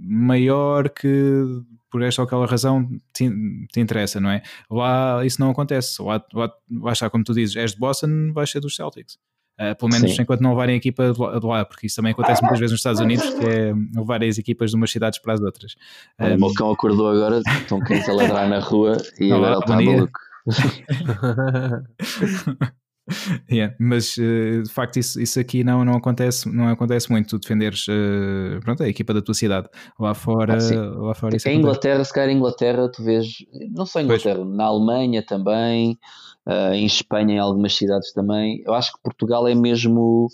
maior 0.00 0.88
que 0.88 1.44
por 1.90 2.02
esta 2.02 2.22
ou 2.22 2.26
aquela 2.26 2.46
razão 2.46 2.88
te, 3.12 3.28
te, 3.72 3.80
interessa, 3.80 4.20
não 4.20 4.30
é? 4.30 4.42
Lá 4.70 5.24
isso 5.24 5.40
não 5.40 5.50
acontece. 5.50 6.00
Lá, 6.02 6.22
lá, 6.32 6.52
lá 6.70 6.92
está, 6.92 7.10
como 7.10 7.24
tu 7.24 7.34
dizes, 7.34 7.56
és 7.56 7.72
de 7.72 7.78
Boston, 7.78 8.32
vais 8.32 8.48
ser 8.50 8.60
dos 8.60 8.76
Celtics. 8.76 9.18
Uh, 9.60 9.74
pelo 9.76 9.90
menos 9.90 10.14
Sim. 10.14 10.22
enquanto 10.22 10.40
não 10.40 10.50
levarem 10.50 10.74
a 10.74 10.78
equipa 10.78 11.12
de 11.12 11.46
lá, 11.46 11.64
porque 11.64 11.88
isso 11.88 11.96
também 11.96 12.12
acontece 12.12 12.40
muitas 12.40 12.60
vezes 12.60 12.70
nos 12.70 12.78
Estados 12.78 13.00
Unidos, 13.00 13.28
que 13.28 13.44
é 13.44 13.74
levarem 13.96 14.28
as 14.28 14.38
equipas 14.38 14.70
de 14.70 14.76
umas 14.76 14.88
cidades 14.90 15.18
para 15.18 15.34
as 15.34 15.40
outras. 15.40 15.74
Um, 16.20 16.34
o 16.34 16.38
meu 16.38 16.54
cão 16.54 16.70
acordou 16.70 17.08
agora, 17.08 17.40
estão 17.40 17.80
quentes 17.80 18.08
a 18.08 18.12
ladrar 18.12 18.48
na 18.48 18.60
rua 18.60 18.98
e 19.18 19.32
Olá, 19.32 19.48
agora 19.48 19.54
ele 19.54 19.60
está 19.60 19.74
maluco. 19.74 20.20
yeah, 23.50 23.74
mas 23.78 24.16
uh, 24.16 24.62
de 24.62 24.70
facto 24.70 24.98
isso, 24.98 25.20
isso 25.20 25.40
aqui 25.40 25.64
não, 25.64 25.84
não, 25.84 25.94
acontece, 25.94 26.48
não 26.52 26.68
acontece 26.68 27.10
muito, 27.10 27.28
tu 27.28 27.38
defenderes 27.38 27.86
uh, 27.88 28.60
pronto, 28.60 28.82
a 28.82 28.88
equipa 28.88 29.14
da 29.14 29.22
tua 29.22 29.34
cidade 29.34 29.68
lá 29.98 30.14
fora, 30.14 30.56
ah, 30.56 30.98
lá 30.98 31.14
fora 31.14 31.36
em 31.46 31.58
Inglaterra, 31.58 32.04
se 32.04 32.12
calhar 32.12 32.30
em 32.30 32.36
Inglaterra 32.36 32.90
tu 32.90 33.02
vês, 33.02 33.26
não 33.70 33.86
só 33.86 34.00
em 34.00 34.04
Inglaterra, 34.04 34.40
pois. 34.44 34.56
na 34.56 34.64
Alemanha 34.64 35.22
também, 35.24 35.98
uh, 36.46 36.72
em 36.72 36.86
Espanha 36.86 37.34
em 37.34 37.38
algumas 37.38 37.74
cidades 37.74 38.12
também, 38.12 38.62
eu 38.66 38.74
acho 38.74 38.92
que 38.92 39.02
Portugal 39.02 39.48
é 39.48 39.54
mesmo 39.54 40.28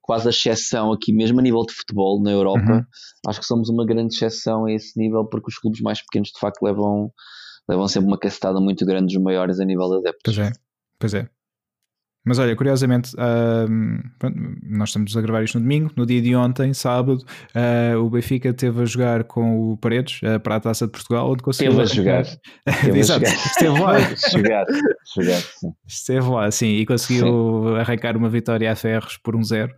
quase 0.00 0.26
a 0.26 0.30
exceção 0.30 0.92
aqui 0.92 1.12
mesmo 1.12 1.38
a 1.38 1.42
nível 1.42 1.62
de 1.66 1.74
futebol 1.74 2.22
na 2.22 2.30
Europa, 2.30 2.72
uhum. 2.72 2.84
acho 3.26 3.40
que 3.40 3.46
somos 3.46 3.68
uma 3.68 3.84
grande 3.84 4.14
exceção 4.14 4.64
a 4.64 4.72
esse 4.72 4.98
nível 4.98 5.24
porque 5.26 5.48
os 5.48 5.58
clubes 5.58 5.80
mais 5.80 6.00
pequenos 6.00 6.28
de 6.28 6.38
facto 6.38 6.62
levam, 6.62 7.12
levam 7.68 7.86
sempre 7.88 8.08
uma 8.08 8.18
cacetada 8.18 8.60
muito 8.60 8.84
grande 8.86 9.14
dos 9.14 9.22
maiores 9.22 9.60
a 9.60 9.64
nível 9.64 9.88
de 9.90 9.96
adeptos. 9.98 10.34
Pois 10.34 10.38
é, 10.38 10.52
pois 10.98 11.14
é. 11.14 11.28
Mas 12.24 12.38
olha, 12.38 12.54
curiosamente, 12.54 13.14
uh, 13.14 14.10
pronto, 14.18 14.36
nós 14.62 14.90
estamos 14.90 15.16
a 15.16 15.20
gravar 15.22 15.42
isto 15.42 15.58
no 15.58 15.62
domingo, 15.62 15.90
no 15.96 16.04
dia 16.04 16.20
de 16.20 16.36
ontem, 16.36 16.74
sábado, 16.74 17.24
uh, 17.54 17.98
o 17.98 18.10
Benfica 18.10 18.50
esteve 18.50 18.82
a 18.82 18.84
jogar 18.84 19.24
com 19.24 19.72
o 19.72 19.76
Paredes 19.78 20.20
uh, 20.22 20.38
para 20.38 20.56
a 20.56 20.60
Taça 20.60 20.86
de 20.86 20.92
Portugal, 20.92 21.30
onde 21.30 21.42
conseguiu. 21.42 21.82
Esteve 21.82 22.10
a 22.10 22.22
jogar. 22.22 22.26
Exato, 22.94 23.26
jogar. 23.26 23.44
esteve 23.44 23.80
lá. 23.80 23.98
jogar, 24.30 24.66
jogar, 25.14 25.40
sim. 25.40 25.72
Esteve 25.86 26.28
lá, 26.28 26.50
sim, 26.50 26.74
e 26.76 26.86
conseguiu 26.86 27.64
sim. 27.64 27.76
arrancar 27.78 28.16
uma 28.16 28.28
vitória 28.28 28.70
a 28.70 28.76
ferros 28.76 29.16
por 29.16 29.34
um 29.34 29.42
zero. 29.42 29.74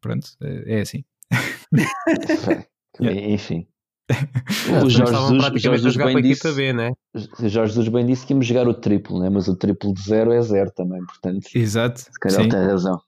pronto, 0.00 0.28
é 0.40 0.80
assim. 0.80 1.04
Yeah. 3.00 3.20
Enfim. 3.28 3.66
o 4.84 4.90
Jorge 4.90 5.12
Jesus, 5.12 5.38
praticamente 5.38 5.62
Jorge 5.62 5.86
a 5.86 5.90
jogar 5.90 6.12
com 6.12 6.16
a 6.18 6.20
equipa 6.20 6.52
B, 6.52 6.72
né? 6.72 6.92
Jorge 7.40 7.74
Jesus 7.74 7.88
bem 7.88 8.06
disse 8.06 8.26
que 8.26 8.32
íamos 8.32 8.46
jogar 8.46 8.68
o 8.68 8.74
triplo, 8.74 9.20
né? 9.20 9.30
mas 9.30 9.48
o 9.48 9.56
triplo 9.56 9.94
de 9.94 10.02
zero 10.02 10.32
é 10.32 10.42
zero 10.42 10.70
também, 10.72 11.04
portanto. 11.06 11.46
Exato. 11.54 12.00
Se 12.00 12.20
calhar 12.20 12.42
sim. 12.42 12.48
tem 12.48 12.60
razão. 12.60 13.00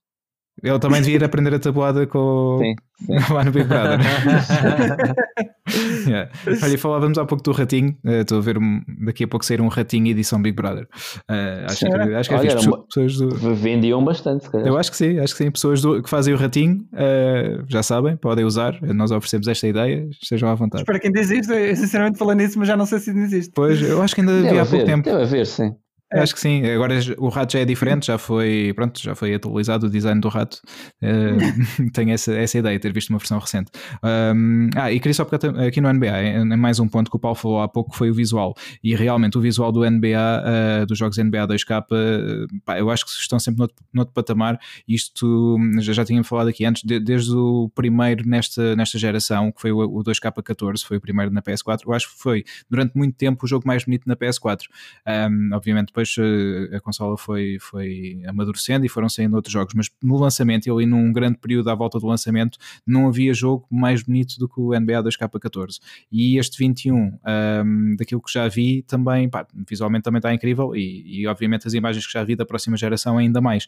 Ele 0.63 0.79
também 0.79 1.03
devia 1.03 1.17
ir 1.17 1.25
aprender 1.25 1.55
a 1.55 1.59
tabuada 1.59 2.07
com 2.07 2.59
sim, 2.59 2.75
sim. 3.05 3.13
lá 3.35 3.45
no 3.45 3.53
Big 3.53 3.67
Brother. 3.67 3.99
yeah. 6.09 6.31
Olha, 6.63 6.79
falávamos 6.79 7.19
há 7.19 7.27
pouco 7.27 7.45
do 7.45 7.53
ratinho. 7.53 7.95
Uh, 8.03 8.23
estou 8.23 8.39
a 8.39 8.41
ver 8.41 8.57
um, 8.57 8.81
daqui 9.05 9.25
a 9.25 9.29
pouco 9.29 9.45
sair 9.45 9.61
um 9.61 9.69
ratinho 9.69 10.09
edição 10.09 10.41
Big 10.41 10.57
Brother. 10.57 10.89
Uh, 11.31 11.67
acho, 11.69 11.85
que, 11.85 12.15
acho 12.15 12.29
que 12.31 12.35
é 12.35 12.39
Olha, 12.39 12.61
uma... 12.61 12.87
pessoas 12.87 13.17
do... 13.17 13.29
vendiam 13.55 14.03
bastante. 14.03 14.49
Eu 14.55 14.79
acho 14.79 14.91
que 14.91 14.97
sim, 14.97 15.19
acho 15.19 15.37
que 15.37 15.45
sim. 15.45 15.51
Pessoas 15.51 15.83
do... 15.83 16.03
que 16.03 16.09
fazem 16.09 16.33
o 16.33 16.39
ratinho 16.39 16.87
uh, 16.95 17.65
já 17.69 17.83
sabem, 17.83 18.17
podem 18.17 18.45
usar. 18.45 18.81
Nós 18.81 19.11
oferecemos 19.11 19.47
esta 19.49 19.69
ideia, 19.69 20.09
estejam 20.23 20.49
à 20.49 20.55
vontade. 20.55 20.83
Espero 20.83 20.99
que 20.99 21.09
ainda 21.09 21.21
existe. 21.21 21.53
Eu 21.53 21.77
sinceramente 21.77 22.19
falando 22.19 22.39
nisso, 22.39 22.59
mas 22.59 22.67
já 22.67 22.77
não 22.77 22.87
sei 22.87 22.99
se 22.99 23.11
ainda 23.11 23.23
existe. 23.23 23.53
Pois, 23.55 23.83
eu 23.83 24.01
acho 24.01 24.15
que 24.15 24.23
ainda 24.23 24.33
havia 24.33 24.63
há 24.63 24.67
pouco 24.67 24.87
tempo. 24.87 25.05
Deve 25.05 25.23
haver, 25.23 25.47
sim. 25.47 25.75
É. 26.13 26.21
Acho 26.21 26.35
que 26.35 26.41
sim. 26.41 26.65
Agora 26.65 26.95
o 27.19 27.29
rato 27.29 27.53
já 27.53 27.61
é 27.61 27.65
diferente, 27.65 28.07
já 28.07 28.17
foi, 28.17 28.73
pronto, 28.77 29.01
já 29.01 29.15
foi 29.17 29.35
atualizado 29.35 29.87
o 29.87 29.91
design 29.91 30.21
do 30.21 30.29
rato. 30.29 30.61
Uh, 31.03 31.91
tenho 31.93 32.13
essa, 32.13 32.33
essa 32.33 32.59
ideia, 32.59 32.79
ter 32.79 32.93
visto 32.93 33.11
uma 33.11 33.19
versão 33.19 33.39
recente. 33.39 33.73
Um, 34.05 34.71
ah, 34.77 34.93
e 34.93 35.01
queria 35.01 35.15
só 35.15 35.25
porque 35.25 35.47
aqui 35.47 35.81
no 35.81 35.93
NBA, 35.93 36.07
é, 36.07 36.45
mais 36.45 36.79
um 36.79 36.87
ponto 36.87 37.11
que 37.11 37.17
o 37.17 37.21
Paulo 37.21 37.35
falou 37.35 37.61
há 37.61 37.69
pouco, 37.69 37.97
foi 37.97 38.11
o 38.11 38.15
visual. 38.15 38.55
E 38.85 38.95
realmente 38.95 39.37
o 39.37 39.41
visual 39.41 39.73
do 39.73 39.89
NBA, 39.89 40.09
uh, 40.09 40.83
eh, 40.83 40.87
dos 40.87 40.97
jogos 40.97 41.19
NBA 41.19 41.49
2K, 41.49 41.83
uh, 41.83 42.61
pá, 42.65 42.79
eu 42.79 42.89
acho 42.89 43.05
que 43.05 43.11
estão 43.11 43.41
sempre 43.41 43.59
noutro, 43.59 43.77
noutro 43.93 44.15
patamar. 44.15 44.61
Isto 44.87 45.57
já, 45.81 45.93
já 45.93 46.05
tinha 46.05 46.23
falado 46.23 46.49
aqui 46.49 46.65
antes, 46.65 46.85
de, 46.85 47.01
desde 47.01 47.35
o 47.35 47.69
primeiro 47.75 48.29
nesta, 48.29 48.77
nesta 48.77 48.97
geração, 48.97 49.51
que 49.51 49.61
foi 49.61 49.73
o, 49.73 49.79
o 49.79 50.05
2K14, 50.05 50.85
foi 50.85 50.99
o 50.99 51.01
primeiro 51.01 51.33
na 51.33 51.43
PS4. 51.43 51.81
Eu 51.85 51.93
acho 51.93 52.13
que 52.13 52.23
foi 52.23 52.45
durante 52.71 52.97
muito 52.97 53.17
tempo 53.17 53.45
o 53.45 53.49
jogo 53.49 53.67
mais 53.67 53.85
bonito 53.85 54.07
na 54.07 54.15
PS4. 54.15 54.61
Um, 55.05 55.51
obviamente 55.53 55.96
depois 55.97 56.15
eh, 56.19 56.77
a 56.77 56.81
consola 56.81 57.17
foi, 57.17 57.57
foi 57.59 58.23
amadurecendo 58.27 58.85
e 58.85 58.89
foram 58.89 59.09
saindo 59.09 59.35
outros 59.35 59.53
jogos, 59.53 59.73
mas 59.75 59.91
no 60.03 60.19
lançamento, 60.19 60.71
ali 60.71 60.85
num 60.85 61.11
grande 61.11 61.39
período 61.39 61.71
à 61.71 61.75
volta 61.75 61.99
do 61.99 62.07
lançamento, 62.07 62.59
não 62.87 63.09
havia 63.09 63.33
jogo 63.33 63.67
mais 63.71 64.03
bonito 64.03 64.39
do 64.39 64.47
que 64.47 64.61
o 64.61 64.79
NBA 64.79 65.03
2K14. 65.03 65.79
E 66.13 66.39
este 66.39 66.59
21, 66.59 66.95
um, 66.95 67.97
daquilo 67.97 68.21
que 68.21 68.33
já 68.33 68.47
vi, 68.49 68.83
também, 68.83 69.29
pá, 69.29 69.47
visualmente 69.69 70.05
também 70.05 70.19
está 70.19 70.35
incrível 70.35 70.77
e, 70.77 71.23
e, 71.23 71.27
obviamente 71.27 71.67
as 71.67 71.73
imagens 71.73 72.07
que 72.07 72.13
já 72.13 72.23
vi 72.23 72.37
da 72.37 72.45
próxima 72.45 72.77
geração 72.77 73.17
ainda 73.17 73.41
mais. 73.41 73.67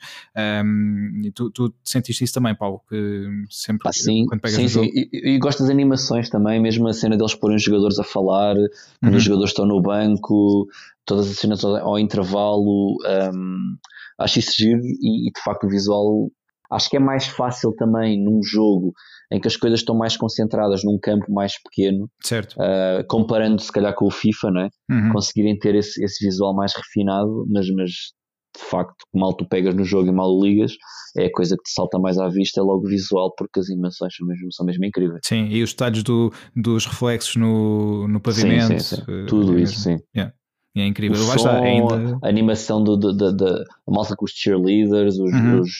Um, 0.64 1.30
tu, 1.34 1.50
tu 1.50 1.74
sentiste 1.82 2.24
isso 2.24 2.34
também, 2.34 2.54
Paulo? 2.54 2.82
Que 2.88 3.26
sempre 3.48 3.88
ah, 3.88 3.92
sim, 3.92 4.26
quando 4.26 4.40
pegas 4.40 4.56
sim, 4.56 4.66
o 4.66 4.68
jogo... 4.68 4.86
sim. 4.86 5.08
E, 5.12 5.30
e 5.34 5.38
gosto 5.38 5.60
das 5.60 5.70
animações 5.70 6.28
também, 6.28 6.60
mesmo 6.60 6.86
a 6.88 6.92
cena 6.92 7.16
deles 7.16 7.34
porem 7.34 7.56
os 7.56 7.62
jogadores 7.62 7.98
a 7.98 8.04
falar, 8.04 8.54
quando 9.00 9.12
uhum. 9.12 9.16
os 9.16 9.22
jogadores 9.22 9.50
estão 9.50 9.66
no 9.66 9.80
banco, 9.80 10.68
todas 11.08 11.28
as 11.28 11.38
cenas 11.38 11.64
ao 11.64 11.98
intervalo, 11.98 12.96
um, 13.34 13.76
acho 14.20 14.38
isso 14.38 14.52
giro 14.56 14.80
e, 14.84 15.28
e, 15.28 15.32
de 15.32 15.42
facto 15.42 15.64
o 15.64 15.68
visual 15.68 16.30
acho 16.70 16.90
que 16.90 16.98
é 16.98 17.00
mais 17.00 17.26
fácil 17.26 17.72
também 17.74 18.22
num 18.22 18.42
jogo 18.42 18.92
em 19.32 19.40
que 19.40 19.48
as 19.48 19.56
coisas 19.56 19.80
estão 19.80 19.96
mais 19.96 20.16
concentradas 20.16 20.82
num 20.84 20.98
campo 21.00 21.32
mais 21.32 21.54
pequeno, 21.62 22.10
certo. 22.22 22.54
Uh, 22.56 23.06
comparando 23.08 23.60
se 23.60 23.72
calhar 23.72 23.94
com 23.94 24.06
o 24.06 24.10
FIFA, 24.10 24.50
né? 24.50 24.68
Uhum. 24.90 25.12
conseguirem 25.12 25.58
ter 25.58 25.74
esse, 25.74 26.02
esse 26.04 26.24
visual 26.24 26.54
mais 26.54 26.74
refinado, 26.74 27.46
mas, 27.50 27.66
mas 27.74 27.90
de 27.90 28.64
facto, 28.70 28.96
mal 29.14 29.34
tu 29.34 29.46
pegas 29.48 29.74
no 29.74 29.84
jogo 29.84 30.08
e 30.08 30.12
mal 30.12 30.30
o 30.30 30.44
ligas, 30.44 30.72
é 31.16 31.26
a 31.26 31.32
coisa 31.32 31.56
que 31.56 31.62
te 31.62 31.72
salta 31.72 31.98
mais 31.98 32.18
à 32.18 32.28
vista, 32.28 32.60
é 32.60 32.62
logo 32.62 32.86
visual, 32.86 33.32
porque 33.36 33.60
as 33.60 33.70
animações 33.70 34.14
são 34.14 34.26
mesmo, 34.26 34.52
são 34.52 34.66
mesmo 34.66 34.84
incríveis. 34.84 35.20
Sim, 35.24 35.46
e 35.48 35.62
os 35.62 35.70
detalhes 35.70 36.02
do, 36.02 36.32
dos 36.56 36.86
reflexos 36.86 37.36
no, 37.36 38.08
no 38.08 38.20
pavimento. 38.20 38.66
Sim, 38.66 38.78
sim, 38.78 38.96
sim. 38.96 39.26
Tudo 39.26 39.58
é 39.58 39.62
isso, 39.62 39.80
sim. 39.80 39.96
Yeah. 40.14 40.34
É 40.76 40.86
incrível. 40.86 41.16
O 41.16 41.38
som, 41.38 41.48
ainda... 41.48 42.18
A 42.22 42.28
animação 42.28 42.82
do, 42.82 42.96
do, 42.96 43.12
do, 43.12 43.36
da 43.36 43.64
malta 43.86 44.14
com 44.14 44.24
os 44.24 44.30
cheerleaders, 44.30 45.18
os, 45.18 45.32
uhum. 45.32 45.60
os, 45.60 45.70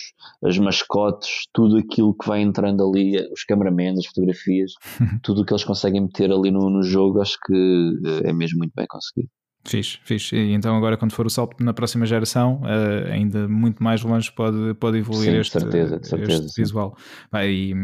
as 0.43 0.59
mascotes, 0.59 1.47
tudo 1.53 1.79
aquilo 1.79 2.15
que 2.15 2.27
vai 2.27 2.41
entrando 2.41 2.85
ali, 2.85 3.17
os 3.33 3.45
cameramans, 3.45 3.99
as 3.99 4.07
fotografias, 4.07 4.73
tudo 5.23 5.43
o 5.43 5.45
que 5.45 5.53
eles 5.53 5.65
conseguem 5.65 6.03
meter 6.03 6.33
ali 6.33 6.51
no, 6.51 6.69
no 6.69 6.83
jogo, 6.83 7.21
acho 7.21 7.39
que 7.47 7.93
é 8.25 8.33
mesmo 8.33 8.59
muito 8.59 8.73
bem 8.75 8.87
conseguido. 8.89 9.31
Fixe, 9.69 9.99
fixe. 10.03 10.35
E 10.35 10.55
então 10.55 10.75
agora 10.75 10.97
quando 10.97 11.13
for 11.13 11.27
o 11.27 11.31
salto 11.31 11.63
na 11.63 11.75
próxima 11.75 12.07
geração, 12.07 12.63
uh, 12.63 13.13
ainda 13.13 13.47
muito 13.47 13.83
mais 13.83 14.03
longe 14.03 14.33
pode, 14.33 14.73
pode 14.75 14.97
evoluir 14.97 15.33
sim, 15.33 15.39
este, 15.39 15.61
certeza, 15.61 16.01
certeza, 16.03 16.45
este 16.45 16.61
visual. 16.63 16.97
Vai, 17.31 17.51
e, 17.51 17.75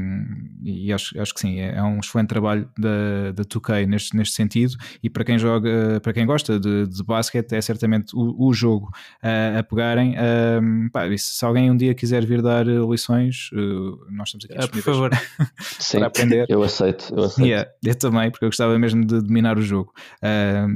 e 0.62 0.92
acho, 0.92 1.20
acho 1.20 1.34
que 1.34 1.40
sim, 1.40 1.60
é, 1.60 1.76
é, 1.76 1.82
um 1.82 1.98
excelente 1.98 2.28
trabalho 2.28 2.66
da, 2.78 3.32
da 3.32 3.44
2K 3.44 3.86
neste, 3.86 4.16
neste 4.16 4.34
sentido 4.34 4.74
e 5.02 5.10
para 5.10 5.24
quem 5.24 5.38
joga, 5.38 6.00
para 6.02 6.14
quem 6.14 6.24
gosta 6.24 6.58
de, 6.58 6.86
de 6.86 7.04
basquete 7.04 7.52
é 7.52 7.60
certamente 7.60 8.16
o, 8.16 8.48
o 8.48 8.54
jogo 8.54 8.88
uh, 9.22 9.58
a 9.58 9.62
pegarem. 9.62 10.14
Uh, 10.14 10.90
pá, 10.90 11.04
se 11.18 11.44
alguém 11.44 11.70
um 11.70 11.76
dia 11.76 11.94
quiser 11.94 12.24
vir 12.24 12.40
dar 12.40 12.66
lições, 12.66 13.50
nós 14.10 14.30
estamos 14.30 14.46
aqui 14.46 14.68
por 14.68 14.82
favor. 14.82 15.10
sim, 15.78 15.98
para 15.98 16.06
aprender. 16.06 16.46
Eu 16.48 16.62
aceito, 16.62 17.12
eu 17.14 17.24
aceito. 17.24 17.46
Yeah, 17.46 17.70
eu 17.84 17.94
também, 17.94 18.30
porque 18.30 18.46
eu 18.46 18.48
gostava 18.48 18.78
mesmo 18.78 19.04
de 19.04 19.20
dominar 19.20 19.58
o 19.58 19.62
jogo. 19.62 19.92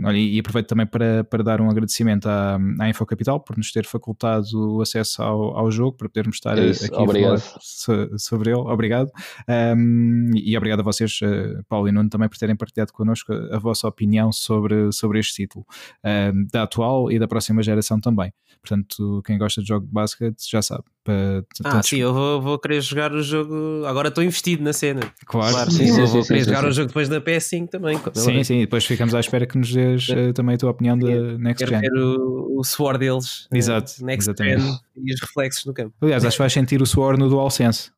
olha, 0.04 0.18
e 0.18 0.38
aproveito 0.38 0.66
também 0.66 0.86
para 0.86 0.97
para, 0.98 1.22
para 1.22 1.44
dar 1.44 1.60
um 1.60 1.70
agradecimento 1.70 2.28
à, 2.28 2.58
à 2.80 2.88
Infocapital 2.88 3.38
por 3.38 3.56
nos 3.56 3.70
ter 3.70 3.86
facultado 3.86 4.74
o 4.74 4.82
acesso 4.82 5.22
ao, 5.22 5.56
ao 5.56 5.70
jogo, 5.70 5.96
para 5.96 6.08
podermos 6.08 6.36
estar 6.36 6.58
é 6.58 6.70
aqui 6.70 6.92
obrigado. 6.92 7.34
a 7.34 7.38
falar 7.38 8.18
sobre 8.18 8.50
ele. 8.50 8.60
Obrigado. 8.60 9.10
Um, 9.48 10.30
e 10.34 10.56
obrigado 10.56 10.80
a 10.80 10.82
vocês, 10.82 11.20
uh, 11.22 11.62
Paulo 11.68 11.88
e 11.88 11.92
Nuno, 11.92 12.10
também 12.10 12.28
por 12.28 12.36
terem 12.36 12.56
partilhado 12.56 12.92
connosco 12.92 13.32
a, 13.32 13.58
vossa 13.58 13.86
opinião 13.86 14.32
sobre, 14.32 14.90
sobre 14.92 15.20
este 15.20 15.34
título, 15.34 15.64
um, 16.04 16.46
da 16.52 16.64
atual 16.64 17.12
e 17.12 17.18
da 17.18 17.28
próxima 17.28 17.62
geração 17.62 18.00
também. 18.00 18.32
Portanto, 18.60 19.22
quem 19.24 19.38
gosta 19.38 19.62
de 19.62 19.68
jogo 19.68 19.86
de 19.86 19.92
basquete 19.92 20.50
já 20.50 20.60
sabe. 20.60 20.84
Para, 21.04 21.42
ah, 21.64 21.82
sim, 21.82 21.96
eu 21.96 22.12
vou, 22.12 22.42
vou 22.42 22.58
querer 22.58 22.82
jogar 22.82 23.12
o 23.14 23.22
jogo. 23.22 23.84
Agora 23.86 24.08
estou 24.08 24.22
investido 24.22 24.62
na 24.62 24.74
cena. 24.74 25.00
Claro, 25.24 25.54
claro 25.54 25.70
sim, 25.70 25.86
sim, 25.86 26.04
vou, 26.04 26.22
sim, 26.22 26.28
querer 26.28 26.44
jogar 26.44 26.64
o 26.66 26.72
jogo 26.72 26.88
depois 26.88 27.08
da 27.08 27.18
PS5 27.18 27.68
também. 27.68 27.98
Sim, 28.12 28.44
sim, 28.44 28.60
depois 28.60 28.84
ficamos 28.84 29.14
à 29.14 29.20
espera 29.20 29.46
que 29.46 29.56
nos 29.56 29.72
dês 29.72 30.08
uh, 30.08 30.32
também 30.34 30.56
a 30.56 30.58
tua 30.58 30.70
opinião 30.70 30.87
da 30.96 31.38
Next 31.38 31.66
Gen. 31.66 31.80
Quero 31.80 31.94
ver 31.94 32.00
o, 32.00 32.58
o 32.58 32.64
suor 32.64 32.96
deles, 32.96 33.48
eh, 33.52 33.58
Exato, 33.58 33.92
uh, 34.00 34.04
Next 34.04 34.30
exatamente. 34.30 34.62
Gen 34.62 34.78
e 34.96 35.12
os 35.12 35.20
reflexos 35.20 35.64
no 35.66 35.74
campo. 35.74 35.94
Aliás, 36.00 36.24
acho 36.24 36.36
que 36.36 36.42
vais 36.42 36.52
sentir 36.52 36.80
o 36.80 36.86
suor 36.86 37.18
no 37.18 37.28
DualSense. 37.28 37.90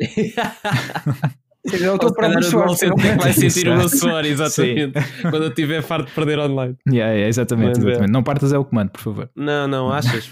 É 1.72 1.90
o 1.90 1.98
teu 1.98 2.12
próprio 2.12 2.42
suor. 2.42 2.66
Vai 3.18 3.32
sentir 3.32 3.68
o 3.68 3.76
meu 3.76 3.88
suor, 3.88 4.22
exatamente. 4.26 4.92
Quando 5.22 5.44
eu 5.44 5.48
estiver 5.48 5.82
farto 5.82 6.08
de 6.08 6.12
perder 6.12 6.38
online. 6.38 6.76
Yeah, 6.86 7.12
yeah, 7.12 7.26
exatamente, 7.26 7.78
exatamente. 7.78 8.12
Não 8.12 8.22
partas 8.22 8.52
é 8.52 8.58
o 8.58 8.64
comando, 8.66 8.90
por 8.90 9.00
favor. 9.00 9.30
Não, 9.34 9.66
não, 9.66 9.90
achas? 9.90 10.30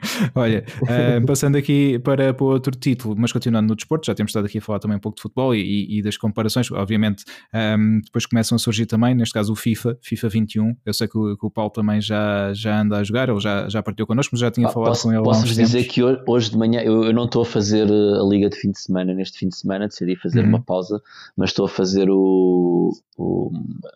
Olha, 0.34 0.64
uh, 0.82 1.26
passando 1.26 1.56
aqui 1.56 1.98
para, 1.98 2.32
para 2.34 2.44
outro 2.44 2.72
título, 2.76 3.14
mas 3.16 3.32
continuando 3.32 3.68
no 3.68 3.76
desporto, 3.76 4.06
já 4.06 4.14
temos 4.14 4.30
estado 4.30 4.46
aqui 4.46 4.58
a 4.58 4.60
falar 4.60 4.78
também 4.78 4.96
um 4.96 5.00
pouco 5.00 5.16
de 5.16 5.22
futebol 5.22 5.54
e, 5.54 5.98
e 5.98 6.02
das 6.02 6.16
comparações, 6.16 6.70
obviamente 6.70 7.24
um, 7.52 7.58
ehm, 7.58 8.00
depois 8.04 8.26
começam 8.26 8.56
a 8.56 8.58
surgir 8.58 8.86
também, 8.86 9.14
neste 9.14 9.32
caso 9.32 9.52
o 9.52 9.56
FIFA, 9.56 9.98
FIFA 10.02 10.28
21, 10.28 10.76
eu 10.84 10.94
sei 10.94 11.08
que 11.08 11.16
o, 11.16 11.36
que 11.36 11.46
o 11.46 11.50
Paulo 11.50 11.70
também 11.70 12.00
já, 12.00 12.52
já 12.54 12.80
anda 12.80 12.98
a 12.98 13.04
jogar, 13.04 13.28
ele 13.28 13.40
já, 13.40 13.68
já 13.68 13.82
partiu 13.82 14.06
connosco, 14.06 14.30
mas 14.34 14.40
já 14.40 14.50
tinha 14.50 14.68
ah, 14.68 14.70
falado 14.70 14.90
posso, 14.90 15.02
com 15.04 15.12
ele 15.12 15.22
Posso 15.22 15.46
dizer 15.46 15.84
que 15.84 16.02
hoje, 16.02 16.22
hoje, 16.26 16.50
de 16.50 16.58
manhã, 16.58 16.80
eu, 16.80 17.04
eu, 17.04 17.12
não 17.12 17.24
estou 17.24 17.42
a 17.42 17.46
fazer 17.46 17.86
a 17.86 18.22
liga 18.22 18.48
de 18.48 18.56
fim 18.56 18.70
de 18.70 18.80
semana, 18.80 19.14
neste 19.14 19.38
fim 19.38 19.48
de 19.48 19.56
semana 19.56 19.88
decidi 19.88 20.16
fazer 20.16 20.40
uhum. 20.40 20.48
uma 20.48 20.62
pausa, 20.62 21.00
mas 21.36 21.50
estou 21.50 21.66
a 21.66 21.68
fazer 21.68 22.08
o, 22.10 22.90
o, 23.16 23.50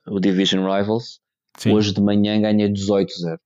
o 0.09 0.20
Division 0.20 0.64
Rivals, 0.64 1.20
Sim. 1.59 1.72
hoje 1.72 1.92
de 1.92 2.01
manhã 2.01 2.40
ganhei 2.40 2.68
18-0. 2.68 3.38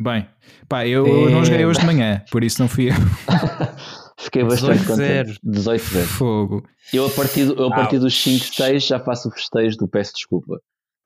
Bem, 0.00 0.26
pá, 0.68 0.86
eu 0.86 1.06
é... 1.06 1.30
não 1.30 1.44
joguei 1.44 1.64
hoje 1.64 1.80
de 1.80 1.86
manhã, 1.86 2.22
por 2.30 2.42
isso 2.42 2.60
não 2.60 2.68
fui 2.68 2.88
eu. 2.88 2.94
Fiquei 4.18 4.44
bastante 4.44 4.84
contente. 4.84 5.38
18 5.42 5.84
0 5.84 6.06
Fogo. 6.06 6.62
Eu 6.92 7.06
a 7.06 7.10
partir, 7.10 7.46
do, 7.46 7.54
eu, 7.54 7.66
a 7.66 7.70
partir 7.70 7.98
dos 7.98 8.20
5 8.22 8.54
6 8.54 8.86
já 8.86 8.98
faço 8.98 9.28
o 9.28 9.32
festejo 9.32 9.76
do 9.76 9.88
peço 9.88 10.12
desculpa. 10.14 10.58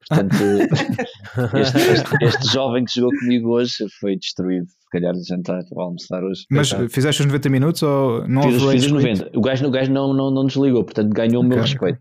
Portanto, 0.08 0.34
este, 1.58 1.78
este, 1.78 2.24
este, 2.24 2.52
jovem 2.52 2.84
que 2.84 2.94
jogou 2.94 3.10
comigo 3.18 3.50
hoje 3.50 3.74
foi 4.00 4.16
destruído. 4.16 4.66
Se 4.66 4.90
calhar 4.90 5.12
de 5.12 5.24
jantar 5.24 5.60
ou 5.72 5.82
almoçar 5.82 6.22
hoje. 6.22 6.44
Mas 6.50 6.70
fizeste 6.90 7.22
os 7.22 7.26
90 7.26 7.50
minutos 7.50 7.82
ou 7.82 8.26
não 8.26 8.42
fiz, 8.42 8.62
fiz 8.62 8.84
os 8.86 8.92
90. 8.92 9.30
O 9.34 9.40
gajo, 9.40 9.66
o 9.66 9.70
gajo 9.70 9.92
não, 9.92 10.14
não, 10.14 10.30
não 10.30 10.46
desligou, 10.46 10.84
portanto 10.84 11.12
ganhou 11.12 11.42
okay. 11.42 11.46
o 11.46 11.48
meu 11.48 11.60
respeito. 11.60 11.98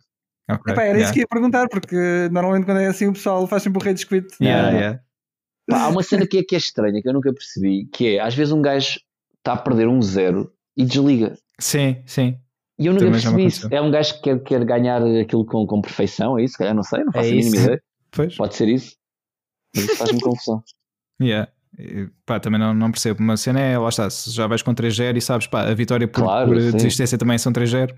Okay. 0.49 0.73
Epá, 0.73 0.83
era 0.83 0.91
yeah. 0.91 1.03
isso 1.03 1.13
que 1.13 1.19
ia 1.19 1.27
perguntar, 1.27 1.67
porque 1.67 2.29
normalmente 2.31 2.65
quando 2.65 2.79
é 2.79 2.87
assim 2.87 3.07
o 3.07 3.13
pessoal 3.13 3.45
faz 3.47 3.63
sempre 3.63 3.81
o 3.81 3.83
rei 3.83 3.93
de 3.93 4.05
Yeah, 4.39 4.71
yeah. 4.71 4.99
Pá, 5.69 5.83
há 5.83 5.87
uma 5.89 6.03
cena 6.03 6.25
que 6.25 6.37
é, 6.37 6.43
que 6.43 6.55
é 6.55 6.57
estranha, 6.57 7.01
que 7.01 7.07
eu 7.07 7.13
nunca 7.13 7.33
percebi, 7.33 7.85
que 7.91 8.15
é, 8.15 8.19
às 8.21 8.33
vezes 8.33 8.53
um 8.53 8.61
gajo 8.61 8.99
está 9.37 9.53
a 9.53 9.57
perder 9.57 9.87
um 9.87 10.01
zero 10.01 10.51
e 10.75 10.85
desliga. 10.85 11.37
Sim, 11.59 11.97
sim. 12.05 12.37
E 12.79 12.85
eu 12.85 12.93
nunca 12.93 13.05
Também 13.05 13.21
percebi 13.21 13.45
isso. 13.45 13.67
É 13.71 13.81
um 13.81 13.89
gajo 13.89 14.15
que 14.15 14.21
quer, 14.21 14.43
quer 14.43 14.63
ganhar 14.63 15.01
aquilo 15.03 15.45
com, 15.45 15.65
com 15.65 15.81
perfeição, 15.81 16.37
é 16.37 16.43
isso? 16.43 16.57
Calhar 16.57 16.75
não 16.75 16.83
sei, 16.83 17.03
não 17.03 17.11
faço 17.11 17.27
é 17.27 17.31
a 17.31 17.35
mínima 17.35 17.57
ideia. 17.57 17.81
Pois. 18.09 18.35
Pode 18.35 18.55
ser 18.55 18.69
isso. 18.69 18.95
Mas 19.75 19.83
isso 19.83 19.97
faz-me 19.97 20.19
confusão. 20.21 20.63
Yeah. 21.21 21.51
Pá, 22.25 22.39
também 22.39 22.59
não, 22.59 22.73
não 22.73 22.89
percebo. 22.89 23.21
Uma 23.21 23.35
cena 23.35 23.59
é, 23.59 23.77
lá 23.77 23.89
está, 23.89 24.09
se 24.09 24.31
já 24.31 24.47
vais 24.47 24.61
com 24.61 24.73
3-0 24.73 25.17
e 25.17 25.21
sabes, 25.21 25.45
pá, 25.45 25.63
a 25.63 25.73
vitória 25.73 26.07
por, 26.07 26.23
claro, 26.23 26.47
por 26.47 26.57
desistência 26.71 27.17
também 27.17 27.37
são 27.37 27.51
3-0. 27.51 27.95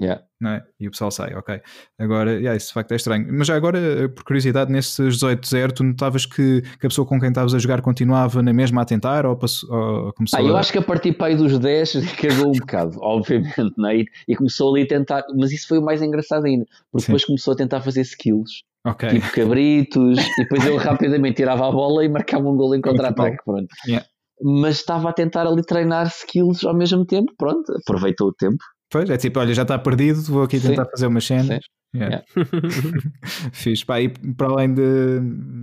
Yeah. 0.00 0.22
É? 0.42 0.62
E 0.80 0.88
o 0.88 0.90
pessoal 0.90 1.10
sai, 1.10 1.34
ok. 1.34 1.60
Agora, 1.98 2.32
yeah, 2.32 2.56
isso 2.56 2.68
de 2.68 2.72
facto 2.72 2.92
é 2.92 2.96
estranho. 2.96 3.26
Mas 3.30 3.46
já 3.46 3.54
agora, 3.54 4.08
por 4.08 4.24
curiosidade, 4.24 4.72
nesses 4.72 4.98
18-0, 4.98 5.72
tu 5.72 5.84
notavas 5.84 6.24
que, 6.24 6.62
que 6.62 6.86
a 6.86 6.88
pessoa 6.88 7.06
com 7.06 7.20
quem 7.20 7.28
estavas 7.28 7.54
a 7.54 7.58
jogar 7.58 7.82
continuava 7.82 8.42
na 8.42 8.52
mesma 8.52 8.80
a 8.80 8.84
tentar 8.86 9.26
ou, 9.26 9.36
passou, 9.36 9.70
ou 9.70 10.12
começou 10.14 10.38
ah, 10.38 10.42
eu 10.42 10.56
a... 10.56 10.60
acho 10.60 10.72
que 10.72 10.78
a 10.78 10.82
partir 10.82 11.12
para 11.12 11.26
aí 11.26 11.36
dos 11.36 11.58
10 11.58 12.12
cagou 12.16 12.48
um 12.48 12.58
bocado, 12.58 12.96
obviamente, 13.02 13.74
não 13.76 13.90
é? 13.90 13.98
e, 13.98 14.06
e, 14.28 14.34
começou 14.34 14.74
ali 14.74 14.84
a 14.84 14.88
tentar, 14.88 15.22
mas 15.36 15.52
isso 15.52 15.68
foi 15.68 15.78
o 15.78 15.82
mais 15.82 16.00
engraçado 16.00 16.46
ainda, 16.46 16.64
porque 16.90 17.04
Sim. 17.04 17.12
depois 17.12 17.24
começou 17.26 17.52
a 17.52 17.56
tentar 17.56 17.82
fazer 17.82 18.00
skills, 18.00 18.62
okay. 18.86 19.10
tipo 19.10 19.30
cabritos, 19.32 20.18
e 20.38 20.42
depois 20.42 20.64
eu 20.64 20.76
rapidamente 20.78 21.36
tirava 21.36 21.68
a 21.68 21.70
bola 21.70 22.02
e 22.02 22.08
marcava 22.08 22.48
um 22.48 22.56
gol 22.56 22.74
em 22.74 22.80
contra-ataque, 22.80 23.36
pronto. 23.44 23.68
Yeah. 23.86 24.06
Mas 24.42 24.76
estava 24.76 25.10
a 25.10 25.12
tentar 25.12 25.46
ali 25.46 25.62
treinar 25.62 26.06
skills 26.06 26.64
ao 26.64 26.74
mesmo 26.74 27.04
tempo, 27.04 27.30
pronto, 27.36 27.70
aproveitou 27.76 28.28
o 28.28 28.32
tempo. 28.32 28.64
Pois, 28.90 29.08
é 29.08 29.16
tipo, 29.16 29.38
olha, 29.38 29.54
já 29.54 29.62
está 29.62 29.78
perdido, 29.78 30.20
vou 30.22 30.42
aqui 30.42 30.58
tentar 30.60 30.84
Sim. 30.84 30.90
fazer 30.90 31.06
umas 31.06 31.24
cenas. 31.24 31.64
Yeah. 31.94 32.24
Yeah. 32.36 32.50
Fiz, 33.52 33.84
pá, 33.84 34.00
e 34.00 34.08
para 34.08 34.48
além 34.48 34.74
de, 34.74 35.20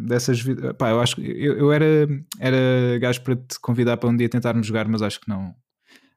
dessas 0.07 0.43
pá, 0.77 0.89
eu 0.89 0.99
acho 0.99 1.15
que 1.15 1.21
eu, 1.21 1.57
eu, 1.57 1.71
era, 1.71 1.85
era 2.39 2.99
gajo 2.99 3.21
para 3.21 3.35
te 3.35 3.59
convidar 3.61 3.97
para 3.97 4.09
um 4.09 4.15
dia 4.15 4.29
tentarmos 4.29 4.67
jogar, 4.67 4.87
mas 4.87 5.01
acho 5.01 5.19
que 5.21 5.29
não, 5.29 5.53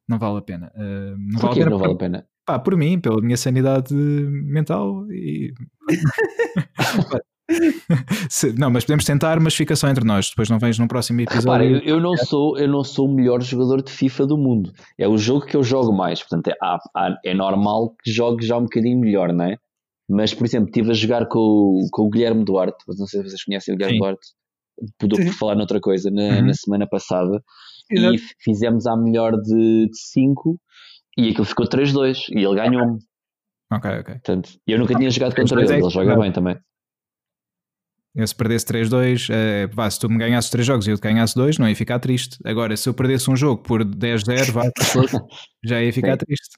não 0.08 0.18
vale 0.18 0.38
a 0.38 0.42
pena. 0.42 0.72
Uh, 0.74 1.16
não 1.18 1.40
Por 1.40 1.48
vale 1.50 1.64
não 1.64 1.78
vale 1.78 1.92
a 1.92 1.96
pena? 1.96 2.26
Pá, 2.44 2.58
por 2.58 2.76
mim, 2.76 2.98
pela 3.00 3.20
minha 3.20 3.36
sanidade 3.36 3.94
mental 3.94 5.04
e. 5.10 5.52
não, 8.58 8.70
mas 8.70 8.84
podemos 8.84 9.04
tentar, 9.04 9.40
mas 9.40 9.54
fica 9.54 9.74
só 9.76 9.88
entre 9.88 10.04
nós. 10.04 10.30
Depois 10.30 10.48
não 10.48 10.58
vens 10.58 10.78
num 10.78 10.86
próximo 10.86 11.20
episódio. 11.20 11.50
Repara, 11.50 11.64
eu, 11.64 11.96
eu, 11.96 12.00
não 12.00 12.16
sou, 12.16 12.58
eu 12.58 12.68
não 12.68 12.84
sou 12.84 13.08
o 13.08 13.14
melhor 13.14 13.42
jogador 13.42 13.82
de 13.82 13.90
FIFA 13.90 14.26
do 14.26 14.38
mundo. 14.38 14.72
É 14.98 15.08
o 15.08 15.16
jogo 15.18 15.46
que 15.46 15.56
eu 15.56 15.62
jogo 15.62 15.92
mais. 15.92 16.20
Portanto, 16.20 16.48
é, 16.48 17.30
é 17.30 17.34
normal 17.34 17.94
que 18.02 18.10
jogue 18.10 18.44
já 18.46 18.56
um 18.56 18.62
bocadinho 18.64 18.98
melhor, 18.98 19.32
não 19.32 19.44
é? 19.46 19.56
Mas, 20.08 20.34
por 20.34 20.44
exemplo, 20.44 20.66
estive 20.68 20.90
a 20.90 20.94
jogar 20.94 21.26
com, 21.28 21.86
com 21.92 22.02
o 22.02 22.10
Guilherme 22.10 22.44
Duarte. 22.44 22.78
Não 22.88 23.06
sei 23.06 23.22
se 23.22 23.28
vocês 23.28 23.44
conhecem 23.44 23.74
o 23.74 23.76
Guilherme 23.76 23.96
Sim. 23.98 24.02
Duarte. 24.02 24.26
Pude 24.98 25.32
falar 25.32 25.54
noutra 25.56 25.80
coisa 25.80 26.10
na, 26.10 26.22
Uhum. 26.22 26.46
na 26.46 26.54
semana 26.54 26.86
passada. 26.88 27.42
Exato. 27.90 28.14
E 28.14 28.18
fizemos 28.42 28.86
a 28.86 28.96
melhor 28.96 29.32
de 29.32 29.88
5 29.92 30.58
e 31.18 31.28
aquilo 31.30 31.44
ficou 31.44 31.66
3-2 31.68 32.18
e 32.30 32.38
ele 32.44 32.54
ganhou-me. 32.54 32.98
Ok, 33.72 33.90
ok. 33.90 34.14
Portanto, 34.14 34.50
eu 34.66 34.78
nunca 34.78 34.94
tinha 34.94 35.10
jogado 35.10 35.34
contra 35.34 35.56
3-2 35.58 35.64
ele, 35.64 35.72
é 35.72 35.78
ele 35.78 35.90
joga 35.90 36.16
bem 36.16 36.32
também. 36.32 36.56
Eu 38.14 38.26
se 38.26 38.34
perdesse 38.34 38.66
3-2, 38.66 39.28
eh, 39.30 39.68
vá, 39.72 39.88
se 39.88 40.00
tu 40.00 40.08
me 40.08 40.18
ganhasses 40.18 40.50
3 40.50 40.66
jogos 40.66 40.86
e 40.86 40.90
eu 40.90 40.96
te 40.96 41.02
ganhasse 41.02 41.34
2, 41.34 41.58
não 41.58 41.68
ia 41.68 41.76
ficar 41.76 41.98
triste. 42.00 42.38
Agora, 42.44 42.76
se 42.76 42.88
eu 42.88 42.94
perdesse 42.94 43.30
um 43.30 43.36
jogo 43.36 43.62
por 43.62 43.84
10-0, 43.84 44.50
vá, 44.50 44.62
já 45.64 45.80
ia 45.80 45.92
ficar 45.92 46.18
Sim. 46.18 46.26
triste. 46.26 46.56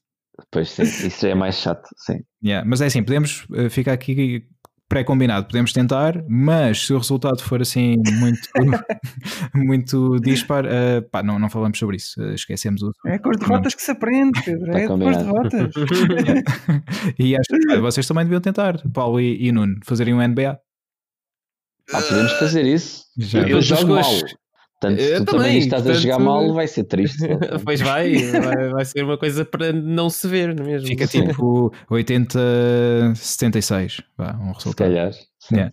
Pois 0.50 0.70
sim, 0.70 0.82
isso 0.82 1.26
é 1.26 1.34
mais 1.34 1.56
chato, 1.56 1.86
sim. 1.96 2.20
Yeah, 2.42 2.66
Mas 2.66 2.80
é 2.80 2.86
assim, 2.86 3.02
podemos 3.02 3.46
eh, 3.54 3.68
ficar 3.68 3.92
aqui 3.92 4.46
pré-combinado, 4.88 5.46
podemos 5.46 5.72
tentar, 5.72 6.22
mas 6.28 6.86
se 6.86 6.92
o 6.92 6.98
resultado 6.98 7.42
for 7.42 7.62
assim 7.62 7.96
muito, 8.18 8.40
muito 9.54 10.20
dispar, 10.20 10.66
eh, 10.66 11.00
pá, 11.00 11.22
não, 11.22 11.38
não 11.38 11.48
falamos 11.48 11.78
sobre 11.78 11.96
isso, 11.96 12.22
eh, 12.22 12.34
esquecemos 12.34 12.82
o. 12.82 12.92
É 13.06 13.18
com 13.18 13.30
as 13.30 13.38
derrotas 13.38 13.74
que 13.74 13.82
se 13.82 13.90
aprende, 13.90 14.42
Pedro. 14.44 14.70
Tá 14.70 14.78
É 14.78 14.86
com 14.86 15.08
as 15.08 15.16
derrotas. 15.16 15.74
e 17.18 17.34
acho 17.34 17.48
que 17.48 17.78
vocês 17.78 18.06
também 18.06 18.24
deviam 18.24 18.40
tentar, 18.42 18.82
Paulo 18.92 19.18
e, 19.18 19.48
e 19.48 19.50
Nuno, 19.50 19.76
fazerem 19.82 20.12
um 20.12 20.20
NBA. 20.20 20.58
Ah, 21.92 22.02
podemos 22.02 22.32
fazer 22.32 22.64
isso. 22.66 23.04
Já. 23.18 23.40
eu, 23.42 23.48
Eu 23.48 23.62
jogo 23.62 23.94
mal. 23.94 24.02
Portanto, 24.80 25.00
se 25.00 25.14
tu 25.18 25.24
também, 25.26 25.40
também 25.42 25.58
estás 25.58 25.86
a 25.86 25.92
jogar 25.94 26.16
portanto- 26.16 26.46
mal, 26.46 26.54
vai 26.54 26.66
ser 26.66 26.82
triste. 26.84 27.18
pois 27.64 27.80
vai, 27.80 28.14
vai, 28.16 28.68
vai 28.70 28.84
ser 28.84 29.04
uma 29.04 29.16
coisa 29.16 29.44
para 29.44 29.72
não 29.72 30.10
se 30.10 30.26
ver, 30.26 30.52
não 30.56 30.64
é 30.64 30.68
mesmo? 30.68 30.88
Fica 30.88 31.06
Sim. 31.06 31.28
tipo 31.28 31.72
80-76, 31.90 34.02
vá, 34.16 34.32
um 34.40 34.48
Se 34.54 34.64
resultado. 34.64 34.76
calhar. 34.88 35.12
sim. 35.38 35.54
Yeah. 35.54 35.72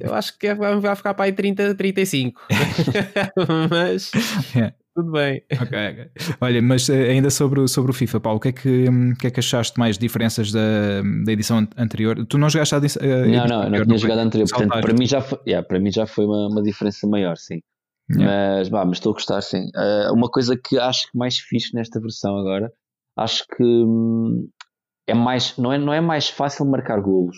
Eu 0.00 0.14
acho 0.14 0.38
que 0.38 0.52
vai 0.54 0.94
ficar 0.96 1.14
para 1.14 1.24
aí 1.26 1.32
30, 1.32 1.74
35. 1.74 2.40
Mas 3.70 4.10
Yeah. 4.54 4.74
tudo 4.94 5.10
bem. 5.12 5.42
Ok, 5.60 5.78
ok. 5.90 6.10
Olha, 6.40 6.62
mas 6.62 6.88
eh, 6.88 7.10
ainda 7.10 7.30
sobre, 7.30 7.60
o- 7.60 7.66
sobre 7.68 7.90
o 7.90 7.94
FIFA, 7.94 8.20
Paulo, 8.20 8.36
o 8.38 8.40
que 8.40 8.48
é 8.48 8.52
que, 8.52 8.88
hum, 8.88 9.12
o 9.12 9.16
que, 9.16 9.26
é 9.26 9.30
que 9.30 9.40
achaste 9.40 9.78
mais 9.78 9.98
diferenças 9.98 10.52
da, 10.52 11.02
da 11.24 11.32
edição 11.32 11.58
an- 11.58 11.68
anterior? 11.76 12.24
Tu 12.26 12.38
não 12.38 12.48
jogaste 12.48 12.74
a 12.74 12.78
a 12.78 12.80
edição 12.80 13.02
Não, 13.02 13.16
não, 13.24 13.24
eu 13.24 13.46
não 13.48 13.64
anterior, 13.64 13.86
tinha 13.86 13.98
foi? 13.98 13.98
jogado 13.98 14.18
anterior. 14.26 14.48
Portanto, 14.50 14.80
para 14.80 14.92
mim 14.94 15.06
já 15.06 15.20
foi, 15.20 15.38
yeah, 15.46 15.66
para 15.66 15.80
mim 15.80 15.90
já 15.90 16.06
foi 16.06 16.24
uma, 16.26 16.46
uma 16.48 16.62
diferença 16.62 17.06
maior, 17.08 17.36
sim. 17.36 17.60
Yeah. 18.10 18.58
Mas, 18.58 18.68
bah, 18.68 18.84
mas 18.84 18.98
estou 18.98 19.10
a 19.10 19.14
gostar, 19.14 19.40
sim. 19.42 19.68
Ah, 19.74 20.10
uma 20.12 20.28
coisa 20.30 20.56
que 20.56 20.78
acho 20.78 21.10
que 21.10 21.18
mais 21.18 21.38
fixe 21.38 21.74
nesta 21.74 21.98
versão 22.00 22.36
agora, 22.36 22.70
acho 23.16 23.44
que 23.56 23.64
hum, 23.64 24.48
é 25.08 25.14
mais, 25.14 25.56
não 25.56 25.72
é, 25.72 25.78
não 25.78 25.92
é 25.92 26.00
mais 26.00 26.28
fácil 26.28 26.66
marcar 26.66 27.00
golos, 27.00 27.36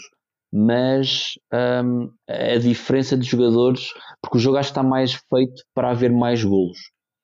mas 0.57 1.33
hum, 1.85 2.11
a 2.27 2.57
diferença 2.57 3.15
de 3.15 3.27
jogadores, 3.27 3.91
porque 4.23 4.39
o 4.39 4.41
jogo 4.41 4.57
acho 4.57 4.73
que 4.73 4.79
está 4.79 4.83
mais 4.83 5.13
feito 5.13 5.63
para 5.75 5.91
haver 5.91 6.11
mais 6.11 6.43
golos, 6.43 6.79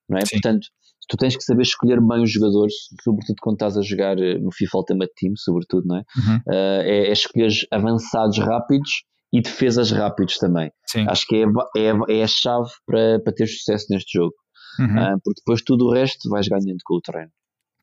não 0.06 0.18
é? 0.18 0.20
Sim. 0.26 0.36
Portanto, 0.36 0.66
tu 1.08 1.16
tens 1.16 1.34
que 1.34 1.42
saber 1.42 1.62
escolher 1.62 1.98
bem 2.06 2.22
os 2.22 2.30
jogadores, 2.30 2.74
sobretudo 3.02 3.36
quando 3.40 3.54
estás 3.54 3.78
a 3.78 3.82
jogar 3.82 4.18
eh, 4.18 4.38
no 4.38 4.52
FIFA 4.52 4.78
Ultimate 4.78 5.12
Team, 5.16 5.32
sobretudo, 5.36 5.86
não 5.86 5.96
é? 5.96 6.02
Uhum. 6.14 6.36
Uh, 6.46 6.82
é, 6.82 7.08
é 7.08 7.12
escolher 7.12 7.50
avançados 7.70 8.38
rápidos 8.38 8.90
e 9.32 9.40
defesas 9.40 9.90
rápidos 9.90 10.36
também. 10.36 10.70
Sim. 10.86 11.06
Acho 11.08 11.26
que 11.26 11.36
é, 11.36 11.44
é, 11.80 12.18
é 12.18 12.22
a 12.22 12.26
chave 12.26 12.68
para, 12.86 13.18
para 13.24 13.32
ter 13.32 13.46
sucesso 13.46 13.86
neste 13.88 14.18
jogo. 14.18 14.34
Uhum. 14.78 15.14
Uh, 15.14 15.20
porque 15.24 15.40
depois 15.40 15.62
tudo 15.64 15.86
o 15.86 15.92
resto 15.92 16.28
vais 16.28 16.48
ganhando 16.48 16.80
com 16.84 16.96
o 16.96 17.00
treino. 17.00 17.30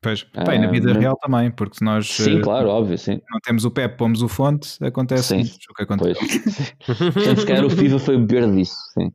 Pois. 0.02 0.26
E 0.34 0.58
na 0.58 0.66
vida 0.68 0.92
real 0.94 1.16
também, 1.16 1.50
porque 1.50 1.76
se 1.76 1.84
nós 1.84 2.08
Sim, 2.08 2.38
eh, 2.38 2.40
claro, 2.40 2.68
óbvio, 2.68 2.96
sim. 2.96 3.20
não 3.30 3.38
temos 3.40 3.64
o 3.66 3.70
Pep, 3.70 3.98
pomos 3.98 4.22
o 4.22 4.28
fonte, 4.28 4.82
acontece 4.82 5.34
o 5.34 5.74
que 5.74 5.84
Pois. 5.84 6.16
acontece. 6.16 6.74
Portanto, 6.86 7.40
se 7.40 7.46
calhar 7.46 7.64
o 7.64 7.70
FIFA 7.70 7.98
foi 7.98 8.16
beber 8.16 8.50
disso, 8.50 8.76
sim. 8.94 9.12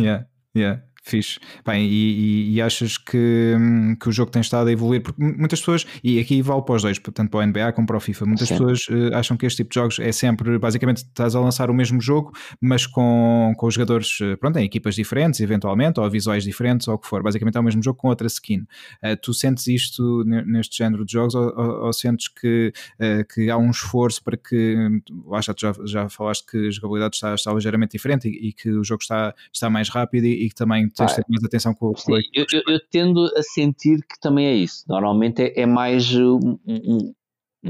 Yeah, 0.00 0.26
yeah, 0.56 0.82
fixe. 1.10 1.38
Bem, 1.66 1.86
e, 1.86 2.54
e- 2.54 2.62
achas 2.62 2.98
que, 2.98 3.54
hum, 3.58 3.96
que 3.96 4.08
o 4.08 4.12
jogo 4.12 4.30
tem 4.30 4.40
estado 4.40 4.68
a 4.68 4.72
evoluir? 4.72 5.02
Porque 5.02 5.22
mu- 5.22 5.34
muitas 5.38 5.60
pessoas, 5.60 5.86
e 6.02 6.18
aqui 6.20 6.42
vale 6.42 6.62
para 6.62 6.74
os 6.76 6.82
dois, 6.82 6.98
tanto 6.98 7.30
para 7.30 7.40
o 7.40 7.42
NBA 7.46 7.72
como 7.72 7.86
para 7.86 7.96
o 7.96 8.00
FIFA, 8.00 8.26
muitas 8.26 8.48
Sim. 8.48 8.54
pessoas 8.58 8.86
eh, 8.90 9.14
acham 9.14 9.36
que 9.36 9.46
este 9.46 9.58
tipo 9.58 9.70
de 9.70 9.74
jogos 9.74 9.98
é 9.98 10.12
sempre, 10.12 10.58
basicamente, 10.58 10.98
estás 10.98 11.34
a 11.34 11.40
lançar 11.40 11.70
o 11.70 11.74
mesmo 11.74 12.00
jogo, 12.00 12.32
mas 12.60 12.86
com, 12.86 13.52
com 13.56 13.66
os 13.66 13.74
jogadores, 13.74 14.18
eh, 14.20 14.36
pronto, 14.36 14.58
em 14.58 14.64
equipas 14.64 14.94
diferentes, 14.94 15.40
eventualmente, 15.40 16.00
ou 16.00 16.10
visuais 16.10 16.44
diferentes, 16.44 16.88
ou 16.88 16.94
o 16.94 16.98
que 16.98 17.06
for. 17.06 17.22
Basicamente 17.22 17.56
é 17.56 17.60
o 17.60 17.64
mesmo 17.64 17.82
jogo 17.82 17.98
com 17.98 18.08
outra 18.08 18.26
skin. 18.26 18.66
Eh, 19.02 19.16
tu 19.16 19.32
sentes 19.32 19.66
isto 19.66 20.24
ne- 20.24 20.44
neste 20.44 20.76
género 20.78 21.04
de 21.04 21.12
jogos, 21.12 21.34
ou, 21.34 21.44
ou- 21.56 21.86
ou 21.86 21.92
sentes 21.92 22.28
que, 22.28 22.72
eh, 22.98 23.24
que 23.24 23.50
há 23.50 23.56
um 23.56 23.70
esforço 23.70 24.22
para 24.22 24.36
que, 24.36 24.76
hum, 24.76 25.00
lá 25.26 25.40
está, 25.40 25.54
tu 25.54 25.60
já, 25.60 25.72
já 25.84 26.08
falaste 26.08 26.46
que 26.50 26.68
a 26.68 26.70
jogabilidade 26.70 27.16
está, 27.16 27.34
está 27.34 27.52
ligeiramente 27.52 27.92
diferente 27.92 28.28
e, 28.28 28.48
e 28.48 28.52
que 28.52 28.70
o 28.70 28.82
jogo 28.84 29.02
está, 29.02 29.34
está 29.52 29.68
mais 29.70 29.88
rápido 29.88 30.24
e, 30.24 30.44
e 30.44 30.48
que 30.48 30.54
também 30.54 30.88
tens 30.98 31.10
de 31.10 31.16
ter 31.16 31.24
mais 31.28 31.44
atenção 31.44 31.74
com, 31.74 31.92
com 31.92 31.96
Sim, 31.96 32.12
eu, 32.34 32.44
eu- 32.52 32.62
eu 32.74 32.80
tendo 32.90 33.24
a 33.36 33.42
sentir 33.42 34.00
que 34.02 34.18
também 34.20 34.46
é 34.46 34.54
isso. 34.54 34.84
Normalmente 34.88 35.42
é, 35.42 35.60
é 35.62 35.66
mais 35.66 36.14
um- 36.14 36.58
um- 36.66 37.14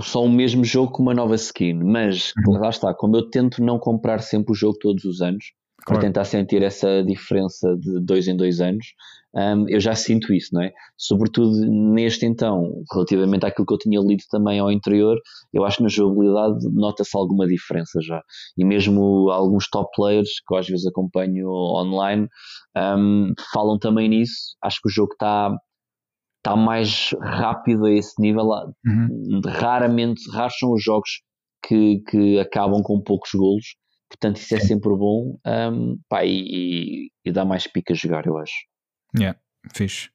só 0.02 0.22
o 0.24 0.30
mesmo 0.30 0.64
jogo 0.64 0.92
com 0.92 1.02
uma 1.02 1.14
nova 1.14 1.34
skin, 1.34 1.74
mas 1.74 2.32
Uhum. 2.46 2.58
lá 2.58 2.68
está, 2.68 2.92
como 2.94 3.16
eu 3.16 3.30
tento 3.30 3.62
não 3.62 3.78
comprar 3.78 4.20
sempre 4.20 4.52
o 4.52 4.54
jogo 4.54 4.78
todos 4.78 5.04
os 5.04 5.20
anos, 5.22 5.52
para 5.76 5.94
Claro. 5.94 6.00
tentar 6.02 6.24
sentir 6.24 6.62
essa 6.62 7.02
diferença 7.02 7.74
de 7.76 7.98
dois 8.00 8.28
em 8.28 8.36
dois 8.36 8.60
anos, 8.60 8.88
hum, 9.34 9.64
eu 9.68 9.80
já 9.80 9.94
sinto 9.94 10.32
isso, 10.32 10.50
não 10.54 10.62
é? 10.62 10.72
Sobretudo 10.96 11.52
neste 11.70 12.26
então, 12.26 12.82
relativamente 12.92 13.46
àquilo 13.46 13.66
que 13.66 13.74
eu 13.74 13.78
tinha 13.78 14.00
lido 14.00 14.22
também 14.30 14.58
ao 14.58 14.70
interior, 14.72 15.18
eu 15.52 15.64
acho 15.64 15.78
que 15.78 15.82
na 15.84 15.88
jogabilidade 15.88 16.58
nota-se 16.72 17.16
alguma 17.16 17.46
diferença 17.46 18.00
já. 18.02 18.22
E 18.56 18.64
mesmo 18.64 19.30
alguns 19.30 19.68
top 19.68 19.90
players 19.94 20.28
que 20.46 20.54
eu 20.54 20.58
às 20.58 20.66
vezes 20.66 20.86
acompanho 20.86 21.48
online 21.50 22.28
hum, 22.76 23.32
falam 23.52 23.78
também 23.78 24.08
nisso. 24.08 24.56
Acho 24.62 24.80
que 24.82 24.88
o 24.88 24.92
jogo 24.92 25.12
está 25.12 25.56
está 26.38 26.56
mais 26.56 27.10
rápido 27.20 27.86
a 27.86 27.92
esse 27.92 28.20
nível. 28.20 28.44
Uhum. 28.86 29.40
Raramente, 29.46 30.20
raros 30.32 30.56
são 30.58 30.72
os 30.72 30.82
jogos 30.82 31.10
que, 31.66 32.00
que 32.08 32.38
acabam 32.38 32.82
com 32.82 33.00
poucos 33.02 33.30
golos. 33.34 33.76
Portanto, 34.08 34.36
isso 34.38 34.54
é 34.54 34.60
sempre 34.60 34.88
bom 34.96 35.36
hum, 35.46 35.98
pá, 36.08 36.24
e, 36.24 36.30
e- 36.30 37.10
e 37.26 37.32
dá 37.32 37.44
mais 37.44 37.66
pica 37.66 37.92
a 37.92 37.96
jogar, 37.96 38.26
eu 38.26 38.38
acho. 38.38 38.54
Yeah, 39.16 39.38
fixe. 39.74 40.10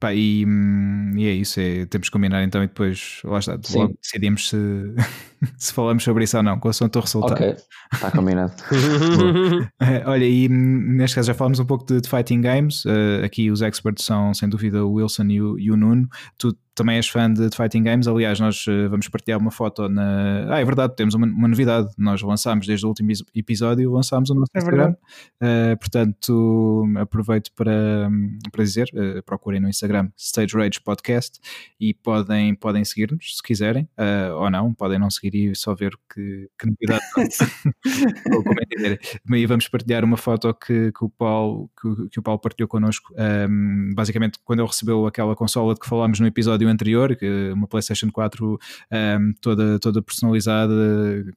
Pá, 0.00 0.14
e, 0.14 0.46
hum, 0.46 1.10
e 1.16 1.26
é 1.26 1.32
isso, 1.32 1.58
é, 1.58 1.84
temos 1.86 2.08
que 2.08 2.12
combinar 2.12 2.44
então 2.44 2.62
e 2.62 2.68
depois 2.68 3.20
lá 3.24 3.40
está, 3.40 3.58
logo 3.74 3.98
decidimos 4.00 4.48
se, 4.48 4.56
se 5.58 5.72
falamos 5.72 6.04
sobre 6.04 6.22
isso 6.22 6.36
ou 6.36 6.42
não, 6.44 6.60
com 6.60 6.68
o 6.68 6.70
assunto 6.70 6.92
do 6.92 7.00
resultado. 7.00 7.32
Ok, 7.32 7.56
está 7.92 8.10
combinado. 8.12 8.52
Olha, 10.06 10.24
e 10.24 10.48
hum, 10.48 10.94
neste 10.96 11.16
caso 11.16 11.26
já 11.26 11.34
falamos 11.34 11.58
um 11.58 11.64
pouco 11.64 11.84
de, 11.84 12.00
de 12.00 12.08
fighting 12.08 12.40
games. 12.40 12.84
Uh, 12.84 13.24
aqui 13.24 13.50
os 13.50 13.60
experts 13.60 14.04
são 14.04 14.32
sem 14.32 14.48
dúvida 14.48 14.84
o 14.84 14.92
Wilson 14.92 15.24
e 15.24 15.42
o, 15.42 15.58
e 15.58 15.68
o 15.72 15.76
Nuno. 15.76 16.08
Tu 16.38 16.56
também 16.78 16.96
és 16.96 17.08
fã 17.08 17.30
de, 17.30 17.48
de, 17.48 17.56
fighting 17.56 17.82
games. 17.82 18.06
Aliás, 18.06 18.38
nós 18.38 18.64
uh, 18.66 18.88
vamos 18.88 19.08
partilhar 19.08 19.38
uma 19.38 19.50
foto 19.50 19.88
na. 19.88 20.54
Ah, 20.54 20.60
é 20.60 20.64
verdade, 20.64 20.94
temos 20.94 21.14
uma, 21.14 21.26
uma 21.26 21.48
novidade. 21.48 21.88
Nós 21.98 22.22
lançámos 22.22 22.66
desde 22.66 22.86
o 22.86 22.88
último 22.88 23.10
episódio, 23.34 23.92
lançámos 23.92 24.30
o 24.30 24.34
nosso 24.34 24.50
é 24.54 24.58
Instagram. 24.58 24.94
Uh, 25.42 25.76
portanto, 25.78 26.84
aproveito 26.96 27.50
para, 27.54 28.08
para 28.52 28.64
dizer: 28.64 28.88
uh, 28.94 29.22
procurem 29.24 29.60
no 29.60 29.68
Instagram 29.68 30.08
Stage 30.16 30.56
Rage 30.56 30.80
Podcast 30.80 31.40
e 31.80 31.92
podem, 31.92 32.54
podem 32.54 32.84
seguir-nos 32.84 33.36
se 33.36 33.42
quiserem, 33.42 33.88
ou 34.36 34.50
não, 34.50 34.72
podem 34.72 34.98
não 34.98 35.10
seguir 35.10 35.34
e 35.34 35.54
só 35.54 35.74
ver 35.74 35.92
que, 36.12 36.48
que 36.58 36.66
novidade. 36.66 37.04
e 39.36 39.46
vamos 39.46 39.68
partilhar 39.68 40.04
uma 40.04 40.16
foto 40.16 40.52
que, 40.54 40.92
que 40.92 41.04
o, 41.04 41.08
Paulo, 41.08 41.70
que, 41.80 42.08
que, 42.10 42.18
o 42.18 42.22
Paulo 42.22 42.40
partilhou 42.40 42.68
connosco. 42.68 43.12
Um, 43.48 43.92
basicamente, 43.94 44.38
quando 44.44 44.60
ele 44.60 44.68
recebeu 44.68 45.06
aquela 45.06 45.34
consola 45.34 45.74
de 45.74 45.80
que 45.80 45.88
falámos 45.88 46.20
no 46.20 46.26
episódio 46.26 46.67
episódio 46.68 46.72
anterior, 46.72 47.16
que 47.16 47.50
uma 47.52 47.66
PlayStation 47.66 48.10
4 48.10 48.58
um, 48.92 49.32
toda, 49.40 49.78
toda 49.78 50.02
personalizada, 50.02 50.74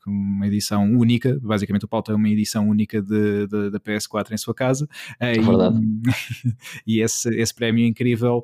com 0.03 0.11
uma 0.11 0.47
edição 0.47 0.83
única. 0.91 1.37
Basicamente, 1.41 1.85
o 1.85 1.87
Paulo 1.87 2.03
tem 2.03 2.15
uma 2.15 2.29
edição 2.29 2.67
única 2.67 3.01
de, 3.01 3.47
de, 3.47 3.69
da 3.69 3.79
PS4 3.79 4.31
em 4.31 4.37
sua 4.37 4.53
casa. 4.53 4.87
É 5.19 5.33
verdade. 5.33 5.79
E, 6.85 6.97
e 6.97 7.01
esse, 7.01 7.29
esse 7.35 7.53
prémio 7.53 7.85
incrível 7.85 8.43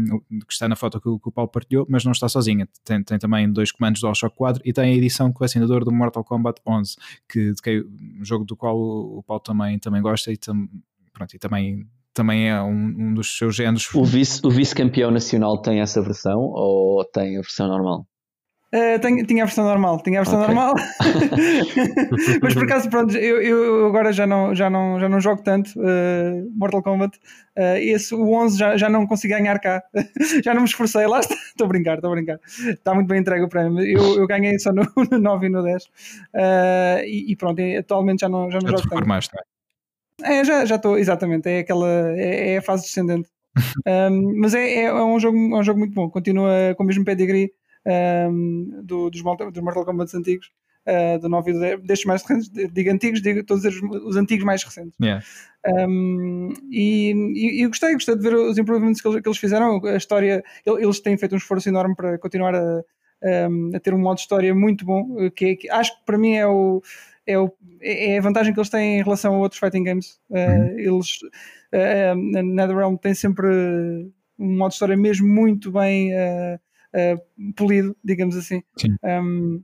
um, 0.00 0.18
que 0.40 0.52
está 0.52 0.68
na 0.68 0.76
foto 0.76 1.00
que, 1.00 1.04
que, 1.04 1.28
o 1.28 1.32
Paulo 1.32 1.50
partilhou, 1.50 1.86
mas 1.88 2.04
não 2.04 2.12
está 2.12 2.28
sozinha. 2.28 2.68
Tem, 2.84 3.02
tem 3.02 3.18
também 3.18 3.50
dois 3.50 3.70
comandos 3.70 4.00
do 4.00 4.04
DualShock 4.04 4.36
4 4.36 4.62
e 4.64 4.72
tem 4.72 4.92
a 4.92 4.96
edição 4.96 5.32
colecionador 5.32 5.84
do 5.84 5.92
Mortal 5.92 6.24
Kombat 6.24 6.60
11, 6.66 6.96
que, 7.28 7.52
que 7.62 7.86
um 8.20 8.24
jogo 8.24 8.44
do 8.44 8.56
qual 8.56 8.76
o 8.78 9.22
Paulo 9.22 9.42
também, 9.42 9.78
também 9.78 10.02
gosta 10.02 10.32
e, 10.32 10.36
tam, 10.36 10.68
pronto, 11.12 11.34
e 11.34 11.38
também 11.38 11.86
também 12.14 12.48
é 12.48 12.62
um, 12.62 12.94
um 12.98 13.14
dos 13.14 13.36
seus 13.36 13.56
géneros. 13.56 13.92
O 13.94 14.04
vice-campeão 14.04 15.10
vice 15.10 15.12
nacional 15.12 15.60
tem 15.60 15.80
essa 15.80 16.00
versão 16.00 16.38
ou 16.38 17.04
tem 17.04 17.36
a 17.36 17.40
versão 17.40 17.68
normal? 17.68 18.06
Uh, 18.74 18.98
tenho, 18.98 19.24
tinha 19.24 19.44
a 19.44 19.46
versão 19.46 19.64
normal, 19.64 20.02
tinha 20.02 20.18
a 20.18 20.24
versão 20.24 20.42
okay. 20.42 20.52
normal, 20.52 20.74
mas 22.42 22.54
por 22.54 22.64
acaso, 22.64 22.90
pronto, 22.90 23.16
eu, 23.16 23.40
eu, 23.40 23.86
agora 23.86 24.12
já 24.12 24.26
não, 24.26 24.52
já 24.52 24.68
não, 24.68 24.98
já 24.98 25.08
não 25.08 25.20
jogo 25.20 25.44
tanto 25.44 25.70
uh, 25.78 26.50
Mortal 26.56 26.82
Kombat. 26.82 27.16
Uh, 27.56 27.76
esse, 27.78 28.12
o 28.12 28.32
11 28.32 28.58
já, 28.58 28.76
já 28.76 28.88
não 28.88 29.06
consigo 29.06 29.32
ganhar 29.32 29.60
cá, 29.60 29.80
já 30.42 30.52
não 30.52 30.62
me 30.62 30.68
esforcei, 30.68 31.06
lá 31.06 31.20
está, 31.20 31.36
estou 31.36 31.66
a 31.66 31.68
brincar, 31.68 31.94
estou 31.94 32.10
a 32.10 32.14
brincar, 32.16 32.40
está 32.68 32.92
muito 32.92 33.06
bem 33.06 33.20
entregue 33.20 33.44
o 33.44 33.48
prémio. 33.48 33.80
Eu, 33.80 34.18
eu 34.18 34.26
ganhei 34.26 34.58
só 34.58 34.72
no, 34.72 34.84
no 35.08 35.20
9 35.20 35.46
e 35.46 35.50
no 35.50 35.62
10, 35.62 35.84
e, 37.04 37.30
e, 37.30 37.36
pronto, 37.36 37.62
atualmente 37.78 38.22
já 38.22 38.28
não, 38.28 38.50
já 38.50 38.58
não 38.58 38.70
jogo 38.70 38.88
tanto. 38.88 39.06
Mais, 39.06 39.28
tá? 39.28 39.38
É, 40.22 40.44
já 40.44 40.76
estou, 40.76 40.96
exatamente, 40.96 41.48
é 41.48 41.60
aquela, 41.60 41.88
é, 42.16 42.52
é, 42.52 42.58
a 42.58 42.62
fase 42.62 42.84
descendente. 42.84 43.28
um, 43.86 44.40
mas 44.40 44.54
é, 44.54 44.84
é, 44.84 44.94
um 44.94 45.18
jogo, 45.18 45.36
é 45.36 45.58
um 45.58 45.62
jogo 45.62 45.78
muito 45.78 45.94
bom, 45.94 46.10
continua 46.10 46.74
com 46.76 46.82
o 46.82 46.86
mesmo 46.86 47.04
pedigree 47.04 47.52
um, 48.30 48.80
do, 48.82 49.10
dos, 49.10 49.22
dos 49.22 49.62
Mortal 49.62 49.84
Kombat 49.84 50.16
antigos, 50.16 50.50
uh, 50.86 51.18
do 51.18 51.28
9 51.28 51.50
e 51.50 51.54
do 51.54 51.60
10, 51.60 51.82
destes 51.82 52.06
mais 52.06 52.22
recentes, 52.22 52.50
digo 52.72 52.90
antigos, 52.90 53.22
digo 53.22 53.44
todos 53.44 53.64
os, 53.64 53.80
os 54.04 54.16
antigos 54.16 54.44
mais 54.44 54.62
recentes. 54.62 54.94
Yeah. 55.00 55.24
Um, 55.66 56.52
e, 56.70 57.12
e, 57.34 57.62
e, 57.62 57.66
gostei, 57.66 57.92
gostei 57.94 58.16
de 58.16 58.22
ver 58.22 58.34
os 58.34 58.58
improvements 58.58 59.00
que 59.00 59.08
eles, 59.08 59.20
que 59.20 59.28
eles 59.28 59.38
fizeram, 59.38 59.84
a 59.84 59.96
história, 59.96 60.42
eles 60.66 61.00
têm 61.00 61.16
feito 61.16 61.34
um 61.34 61.38
esforço 61.38 61.68
enorme 61.68 61.94
para 61.94 62.18
continuar 62.18 62.54
a, 62.54 62.82
a 63.74 63.80
ter 63.80 63.94
um 63.94 63.98
modo 63.98 64.16
de 64.16 64.22
história 64.22 64.54
muito 64.54 64.84
bom, 64.84 65.30
que, 65.30 65.56
que 65.56 65.70
acho 65.70 65.98
que 65.98 66.04
para 66.04 66.18
mim 66.18 66.34
é 66.34 66.46
o 66.46 66.82
é, 67.26 67.38
o, 67.38 67.52
é 67.80 68.18
a 68.18 68.20
vantagem 68.20 68.52
que 68.52 68.58
eles 68.58 68.70
têm 68.70 68.98
em 69.00 69.02
relação 69.02 69.34
a 69.34 69.38
outros 69.38 69.60
fighting 69.60 69.84
games. 69.84 70.20
Uh, 70.30 70.78
eles, 70.78 71.08
uh, 71.72 72.12
a 72.38 72.42
NetherRealm 72.42 72.96
tem 72.96 73.14
sempre 73.14 73.46
um 74.38 74.56
modo 74.56 74.70
de 74.70 74.74
história 74.74 74.96
mesmo 74.96 75.26
muito 75.26 75.70
bem 75.72 76.10
polido, 77.56 77.96
digamos 78.04 78.36
assim. 78.36 78.62
Um, 79.02 79.62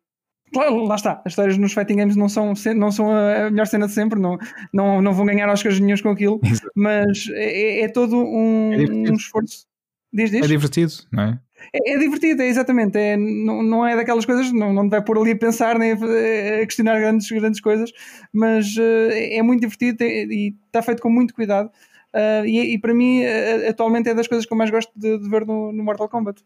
Claro, 0.52 0.84
lá 0.84 0.96
está, 0.96 1.22
as 1.24 1.32
histórias 1.32 1.56
nos 1.56 1.72
fighting 1.72 1.96
games 1.96 2.16
não 2.16 2.28
são, 2.28 2.52
não 2.74 2.90
são 2.90 3.12
a 3.12 3.50
melhor 3.50 3.66
cena 3.66 3.86
de 3.86 3.92
sempre, 3.92 4.18
não, 4.18 4.36
não, 4.72 5.00
não 5.00 5.12
vão 5.12 5.24
ganhar 5.24 5.48
Oscars 5.48 5.78
nenhums 5.78 6.00
com 6.00 6.10
aquilo, 6.10 6.40
mas 6.74 7.28
é, 7.34 7.82
é 7.82 7.88
todo 7.88 8.16
um, 8.16 8.72
é 8.72 9.10
um 9.12 9.14
esforço. 9.14 9.66
Diz, 10.12 10.30
diz? 10.30 10.44
É 10.44 10.48
divertido, 10.48 10.92
não 11.12 11.22
é? 11.22 11.40
É, 11.72 11.92
é 11.92 11.98
divertido, 11.98 12.42
é 12.42 12.46
exatamente. 12.46 12.98
É, 12.98 13.16
não, 13.16 13.62
não 13.62 13.86
é 13.86 13.96
daquelas 13.96 14.24
coisas, 14.24 14.52
não, 14.52 14.72
não 14.72 14.88
vai 14.88 15.02
pôr 15.02 15.18
ali 15.18 15.32
a 15.32 15.36
pensar 15.36 15.78
nem 15.78 15.92
a, 15.92 15.94
a 15.94 16.66
questionar 16.66 16.98
grandes, 16.98 17.30
grandes 17.30 17.60
coisas, 17.60 17.92
mas 18.32 18.76
uh, 18.76 19.10
é 19.12 19.42
muito 19.42 19.60
divertido 19.60 20.02
e 20.04 20.54
está 20.66 20.82
feito 20.82 21.02
com 21.02 21.10
muito 21.10 21.34
cuidado. 21.34 21.70
Uh, 22.14 22.44
e, 22.44 22.74
e, 22.74 22.78
para 22.78 22.92
mim, 22.92 23.22
uh, 23.22 23.68
atualmente 23.68 24.08
é 24.08 24.14
das 24.14 24.26
coisas 24.26 24.44
que 24.44 24.52
eu 24.52 24.58
mais 24.58 24.70
gosto 24.70 24.90
de, 24.96 25.18
de 25.18 25.28
ver 25.28 25.46
no, 25.46 25.72
no, 25.72 25.84
Mortal 25.84 26.08
Kombat. 26.08 26.42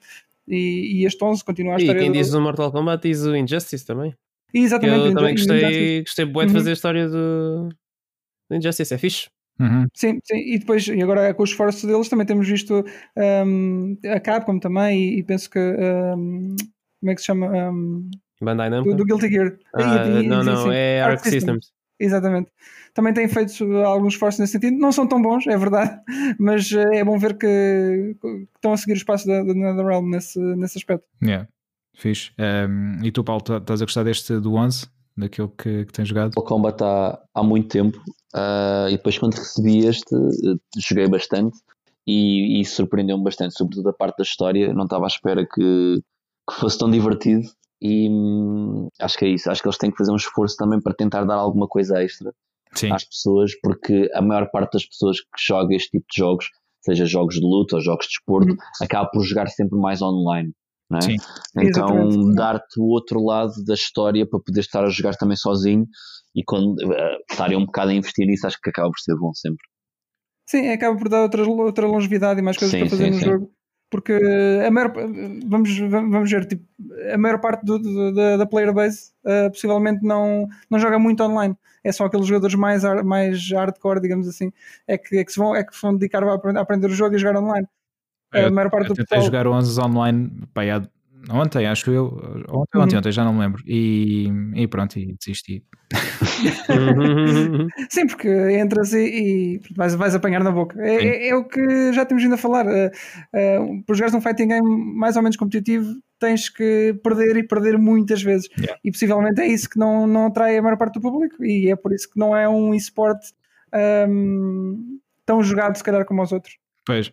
E, 0.46 1.00
e 1.00 1.06
este 1.06 1.24
11 1.24 1.42
continua 1.42 1.74
a 1.74 1.76
história. 1.78 1.98
E 1.98 2.02
quem 2.02 2.12
do... 2.12 2.18
diz 2.18 2.34
o 2.34 2.40
Mortal 2.40 2.70
Kombat 2.70 3.08
diz 3.08 3.22
o 3.22 3.34
Injustice 3.34 3.86
também. 3.86 4.14
Exatamente. 4.52 5.06
Eu 5.06 5.14
também 5.14 5.34
gostei, 5.34 6.00
gostei 6.02 6.24
muito 6.26 6.48
de 6.48 6.52
fazer 6.52 6.70
a 6.70 6.72
história 6.74 7.08
do, 7.08 7.70
do 8.50 8.56
Injustice, 8.56 8.92
é 8.92 8.98
fixe. 8.98 9.28
Uhum. 9.58 9.86
Sim, 9.94 10.18
sim, 10.24 10.36
e 10.36 10.58
depois, 10.58 10.86
e 10.88 11.00
agora 11.00 11.32
com 11.32 11.42
os 11.42 11.50
esforços 11.50 11.84
deles, 11.84 12.08
também 12.08 12.26
temos 12.26 12.48
visto 12.48 12.84
um, 13.46 13.96
a 14.12 14.18
Capcom 14.18 14.58
também, 14.58 15.00
e, 15.00 15.18
e 15.20 15.22
penso 15.22 15.48
que 15.48 15.58
um, 15.58 16.56
como 17.00 17.12
é 17.12 17.14
que 17.14 17.20
se 17.20 17.26
chama? 17.26 17.46
Um, 17.46 18.10
Bandai 18.40 18.68
Namco? 18.68 18.90
Do, 18.90 18.96
do 18.96 19.04
Guilty 19.04 19.28
Gear. 19.28 19.56
Ah, 19.74 20.06
e, 20.06 20.24
e, 20.24 20.28
não, 20.28 20.42
não, 20.42 20.64
sim, 20.64 20.70
é 20.72 21.00
Arc, 21.02 21.12
Arc 21.12 21.24
Systems. 21.24 21.66
Systems. 21.66 21.72
Exatamente. 21.98 22.50
Também 22.92 23.12
têm 23.12 23.28
feito 23.28 23.64
alguns 23.78 24.14
esforços 24.14 24.40
nesse 24.40 24.52
sentido. 24.52 24.76
Não 24.78 24.92
são 24.92 25.06
tão 25.06 25.20
bons, 25.22 25.46
é 25.46 25.56
verdade, 25.56 26.00
mas 26.38 26.70
eh, 26.72 26.98
é 26.98 27.04
bom 27.04 27.18
ver 27.18 27.36
que, 27.36 28.16
que 28.20 28.48
estão 28.54 28.72
a 28.72 28.76
seguir 28.76 28.92
o 28.92 28.96
espaço 28.96 29.26
da, 29.26 29.42
da 29.42 29.54
NetherRealm 29.54 30.10
nesse, 30.10 30.38
nesse 30.38 30.78
aspecto. 30.78 31.06
Yeah, 31.22 31.48
fixe. 31.94 32.32
Um, 32.38 33.04
e 33.04 33.10
tu, 33.12 33.22
Paulo, 33.22 33.42
estás 33.58 33.80
a 33.80 33.84
gostar 33.84 34.02
deste 34.02 34.38
do 34.40 34.54
11? 34.54 34.86
Daquilo 35.16 35.48
que, 35.50 35.84
que 35.84 35.92
tens 35.92 36.08
jogado? 36.08 36.32
O 36.36 36.42
Combat 36.42 36.82
há, 36.82 37.20
há 37.34 37.42
muito 37.42 37.68
tempo 37.68 38.00
Uh, 38.34 38.88
e 38.88 38.96
depois, 38.96 39.16
quando 39.16 39.34
recebi 39.34 39.86
este, 39.86 40.12
joguei 40.76 41.08
bastante 41.08 41.56
e, 42.04 42.60
e 42.60 42.64
surpreendeu-me 42.64 43.22
bastante, 43.22 43.56
sobretudo 43.56 43.90
a 43.90 43.92
parte 43.92 44.18
da 44.18 44.24
história. 44.24 44.74
Não 44.74 44.84
estava 44.84 45.04
à 45.04 45.06
espera 45.06 45.46
que, 45.46 46.02
que 46.50 46.54
fosse 46.58 46.76
tão 46.76 46.90
divertido. 46.90 47.48
E 47.80 48.08
hum, 48.10 48.88
acho 49.00 49.16
que 49.16 49.24
é 49.24 49.28
isso. 49.28 49.48
Acho 49.50 49.62
que 49.62 49.68
eles 49.68 49.78
têm 49.78 49.90
que 49.90 49.96
fazer 49.96 50.10
um 50.10 50.16
esforço 50.16 50.56
também 50.56 50.80
para 50.80 50.94
tentar 50.94 51.24
dar 51.24 51.36
alguma 51.36 51.68
coisa 51.68 52.02
extra 52.02 52.34
Sim. 52.72 52.90
às 52.90 53.04
pessoas, 53.04 53.52
porque 53.62 54.10
a 54.14 54.20
maior 54.20 54.50
parte 54.50 54.72
das 54.72 54.86
pessoas 54.86 55.20
que 55.20 55.28
jogam 55.38 55.70
este 55.70 55.90
tipo 55.90 56.06
de 56.10 56.18
jogos, 56.18 56.46
seja 56.80 57.06
jogos 57.06 57.36
de 57.36 57.42
luta 57.42 57.76
ou 57.76 57.82
jogos 57.82 58.06
de 58.06 58.10
desporto, 58.10 58.50
uhum. 58.50 58.58
acaba 58.82 59.08
por 59.10 59.22
jogar 59.22 59.46
sempre 59.48 59.78
mais 59.78 60.02
online. 60.02 60.52
É? 60.92 61.00
Sim. 61.00 61.16
Então, 61.56 62.32
dar-te 62.34 62.78
o 62.78 62.84
outro 62.84 63.22
lado 63.24 63.52
da 63.64 63.74
história 63.74 64.26
para 64.28 64.38
poder 64.38 64.60
estar 64.60 64.84
a 64.84 64.90
jogar 64.90 65.14
também 65.16 65.36
sozinho 65.36 65.86
e 66.34 66.44
quando 66.44 66.74
uh, 66.74 67.24
estarem 67.30 67.56
um 67.56 67.64
bocado 67.64 67.90
a 67.90 67.94
investir 67.94 68.26
nisso, 68.26 68.46
acho 68.46 68.60
que 68.60 68.70
acaba 68.70 68.90
por 68.90 69.00
ser 69.00 69.16
bom 69.16 69.32
sempre. 69.32 69.64
Sim, 70.46 70.68
acaba 70.68 70.96
por 70.96 71.08
dar 71.08 71.22
outra, 71.22 71.42
outra 71.48 71.86
longevidade 71.86 72.40
e 72.40 72.42
mais 72.42 72.56
coisas 72.56 72.72
sim, 72.72 72.80
para 72.80 72.90
fazer 72.90 73.04
sim, 73.04 73.10
no 73.10 73.18
sim. 73.18 73.24
jogo. 73.24 73.50
Porque 73.90 74.12
a 74.66 74.70
maior, 74.70 74.92
vamos, 75.46 75.78
vamos 75.78 76.30
ver, 76.30 76.46
tipo, 76.46 76.64
a 77.12 77.16
maior 77.16 77.40
parte 77.40 77.64
do, 77.64 77.78
do, 77.78 78.12
da, 78.12 78.36
da 78.38 78.46
player 78.46 78.72
base 78.72 79.12
uh, 79.24 79.50
possivelmente 79.50 80.02
não, 80.02 80.48
não 80.68 80.78
joga 80.78 80.98
muito 80.98 81.22
online. 81.22 81.56
É 81.82 81.92
só 81.92 82.04
aqueles 82.04 82.26
jogadores 82.26 82.56
mais, 82.56 82.82
mais 83.04 83.52
hardcore, 83.52 84.00
digamos 84.00 84.26
assim, 84.26 84.50
é 84.88 84.98
que, 84.98 85.16
é 85.18 85.24
que, 85.24 85.30
se 85.30 85.38
vão, 85.38 85.54
é 85.54 85.62
que 85.62 85.70
vão 85.80 85.94
dedicar 85.94 86.24
a 86.24 86.34
aprender, 86.34 86.58
a 86.58 86.62
aprender 86.62 86.86
o 86.88 86.94
jogo 86.94 87.14
e 87.14 87.18
jogar 87.18 87.38
online. 87.38 87.68
A 88.34 88.50
maior 88.50 88.70
parte 88.70 88.90
eu 88.90 88.94
do 88.94 89.04
pessoal... 89.04 89.22
jogar 89.22 89.46
11 89.46 89.80
online 89.80 90.30
pá, 90.52 90.62
há 90.64 90.82
ontem, 91.30 91.66
acho 91.66 91.90
eu, 91.90 92.06
ontem, 92.48 92.78
ontem, 92.78 92.94
uhum. 92.94 92.98
ontem, 92.98 93.12
já 93.12 93.24
não 93.24 93.32
me 93.32 93.40
lembro. 93.40 93.62
E, 93.66 94.28
e 94.54 94.66
pronto, 94.66 94.98
e 94.98 95.14
desisti. 95.18 95.62
Sim, 97.88 98.06
porque 98.06 98.28
entras 98.58 98.92
e, 98.92 98.98
e 98.98 99.60
vais, 99.74 99.94
vais 99.94 100.14
apanhar 100.14 100.42
na 100.42 100.50
boca. 100.50 100.80
É, 100.80 100.94
é, 100.94 101.28
é, 101.28 101.34
o 101.34 101.44
que 101.44 101.92
já 101.92 102.04
temos 102.04 102.22
vindo 102.22 102.34
a 102.34 102.38
falar. 102.38 102.66
Uh, 102.66 102.88
uh, 102.88 103.82
para 103.84 103.94
jogares 103.94 104.14
um 104.14 104.20
fighting 104.20 104.48
game 104.48 104.94
mais 104.96 105.16
ou 105.16 105.22
menos 105.22 105.36
competitivo, 105.36 105.94
tens 106.18 106.48
que 106.48 106.98
perder 107.02 107.36
e 107.36 107.46
perder 107.46 107.78
muitas 107.78 108.22
vezes. 108.22 108.48
Yeah. 108.58 108.78
E 108.84 108.90
possivelmente 108.90 109.40
é 109.40 109.46
isso 109.46 109.68
que 109.68 109.78
não, 109.78 110.06
não 110.06 110.26
atrai 110.26 110.56
a 110.56 110.62
maior 110.62 110.76
parte 110.76 110.94
do 110.94 111.00
público. 111.00 111.42
E 111.44 111.70
é 111.70 111.76
por 111.76 111.92
isso 111.92 112.10
que 112.10 112.18
não 112.18 112.36
é 112.36 112.48
um 112.48 112.74
esporte 112.74 113.32
um, 114.08 114.98
tão 115.24 115.42
jogado, 115.42 115.76
se 115.76 115.84
calhar, 115.84 116.04
como 116.04 116.22
os 116.22 116.32
outros. 116.32 116.58
Pois. 116.86 117.12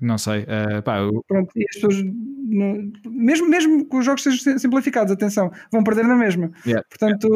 Não 0.00 0.16
sei. 0.16 0.42
Uh, 0.42 0.82
pá, 0.82 0.98
eu... 0.98 1.24
Pronto, 1.28 1.50
e 1.54 1.64
as 1.68 1.74
pessoas, 1.74 2.02
no, 2.02 2.90
mesmo, 3.06 3.48
mesmo 3.48 3.88
que 3.88 3.96
os 3.96 4.04
jogos 4.04 4.22
sejam 4.22 4.58
simplificados, 4.58 5.12
atenção, 5.12 5.50
vão 5.70 5.84
perder 5.84 6.04
na 6.04 6.16
mesma. 6.16 6.50
Yeah. 6.64 6.86
Portanto, 6.88 7.28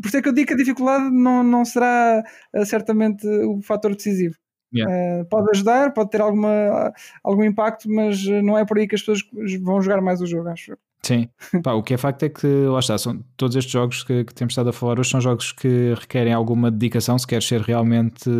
por 0.00 0.08
isso 0.08 0.16
é 0.16 0.22
que 0.22 0.28
eu 0.28 0.32
digo 0.32 0.48
que 0.48 0.54
a 0.54 0.56
dificuldade 0.56 1.10
não, 1.10 1.42
não 1.42 1.64
será 1.64 2.22
uh, 2.54 2.66
certamente 2.66 3.26
o 3.26 3.60
fator 3.62 3.94
decisivo. 3.94 4.34
Yeah. 4.74 5.22
Uh, 5.22 5.24
pode 5.26 5.50
ajudar, 5.50 5.92
pode 5.92 6.10
ter 6.10 6.20
alguma, 6.20 6.92
algum 7.22 7.44
impacto, 7.44 7.90
mas 7.90 8.24
não 8.26 8.58
é 8.58 8.64
por 8.64 8.78
aí 8.78 8.88
que 8.88 8.94
as 8.94 9.02
pessoas 9.02 9.20
vão 9.60 9.80
jogar 9.80 10.00
mais 10.00 10.20
o 10.20 10.26
jogo, 10.26 10.48
acho. 10.48 10.76
Sim, 11.02 11.28
Pá, 11.62 11.72
o 11.72 11.82
que 11.82 11.94
é 11.94 11.96
facto 11.96 12.24
é 12.24 12.28
que 12.28 12.46
lá 12.46 12.78
está, 12.78 12.98
são, 12.98 13.24
todos 13.34 13.56
estes 13.56 13.72
jogos 13.72 14.02
que, 14.02 14.22
que, 14.22 14.34
temos 14.34 14.52
estado 14.52 14.68
a 14.68 14.72
falar 14.72 15.00
hoje 15.00 15.08
são 15.08 15.20
jogos 15.20 15.50
que 15.50 15.94
requerem 15.98 16.32
alguma 16.32 16.70
dedicação 16.70 17.18
se 17.18 17.26
quer 17.26 17.42
ser 17.42 17.62
realmente, 17.62 18.30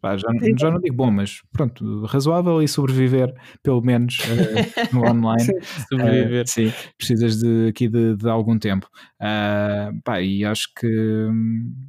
pá, 0.00 0.16
já, 0.16 0.28
já, 0.56 0.70
não 0.70 0.78
digo 0.78 0.94
bom, 0.94 1.10
mas 1.10 1.42
pronto, 1.52 2.04
razoável 2.04 2.62
e 2.62 2.68
sobreviver 2.68 3.34
pelo 3.64 3.82
menos 3.82 4.20
uh, 4.20 4.94
no 4.94 5.08
online. 5.10 5.42
sim, 5.42 5.52
sobreviver. 5.90 6.44
Uh, 6.44 6.48
sim, 6.48 6.72
precisas 6.96 7.38
de, 7.38 7.68
aqui 7.68 7.88
de, 7.88 8.16
de 8.16 8.28
algum 8.28 8.56
tempo. 8.58 8.88
Uh, 9.20 10.00
pá, 10.04 10.20
e 10.22 10.44
acho 10.44 10.72
que 10.78 10.86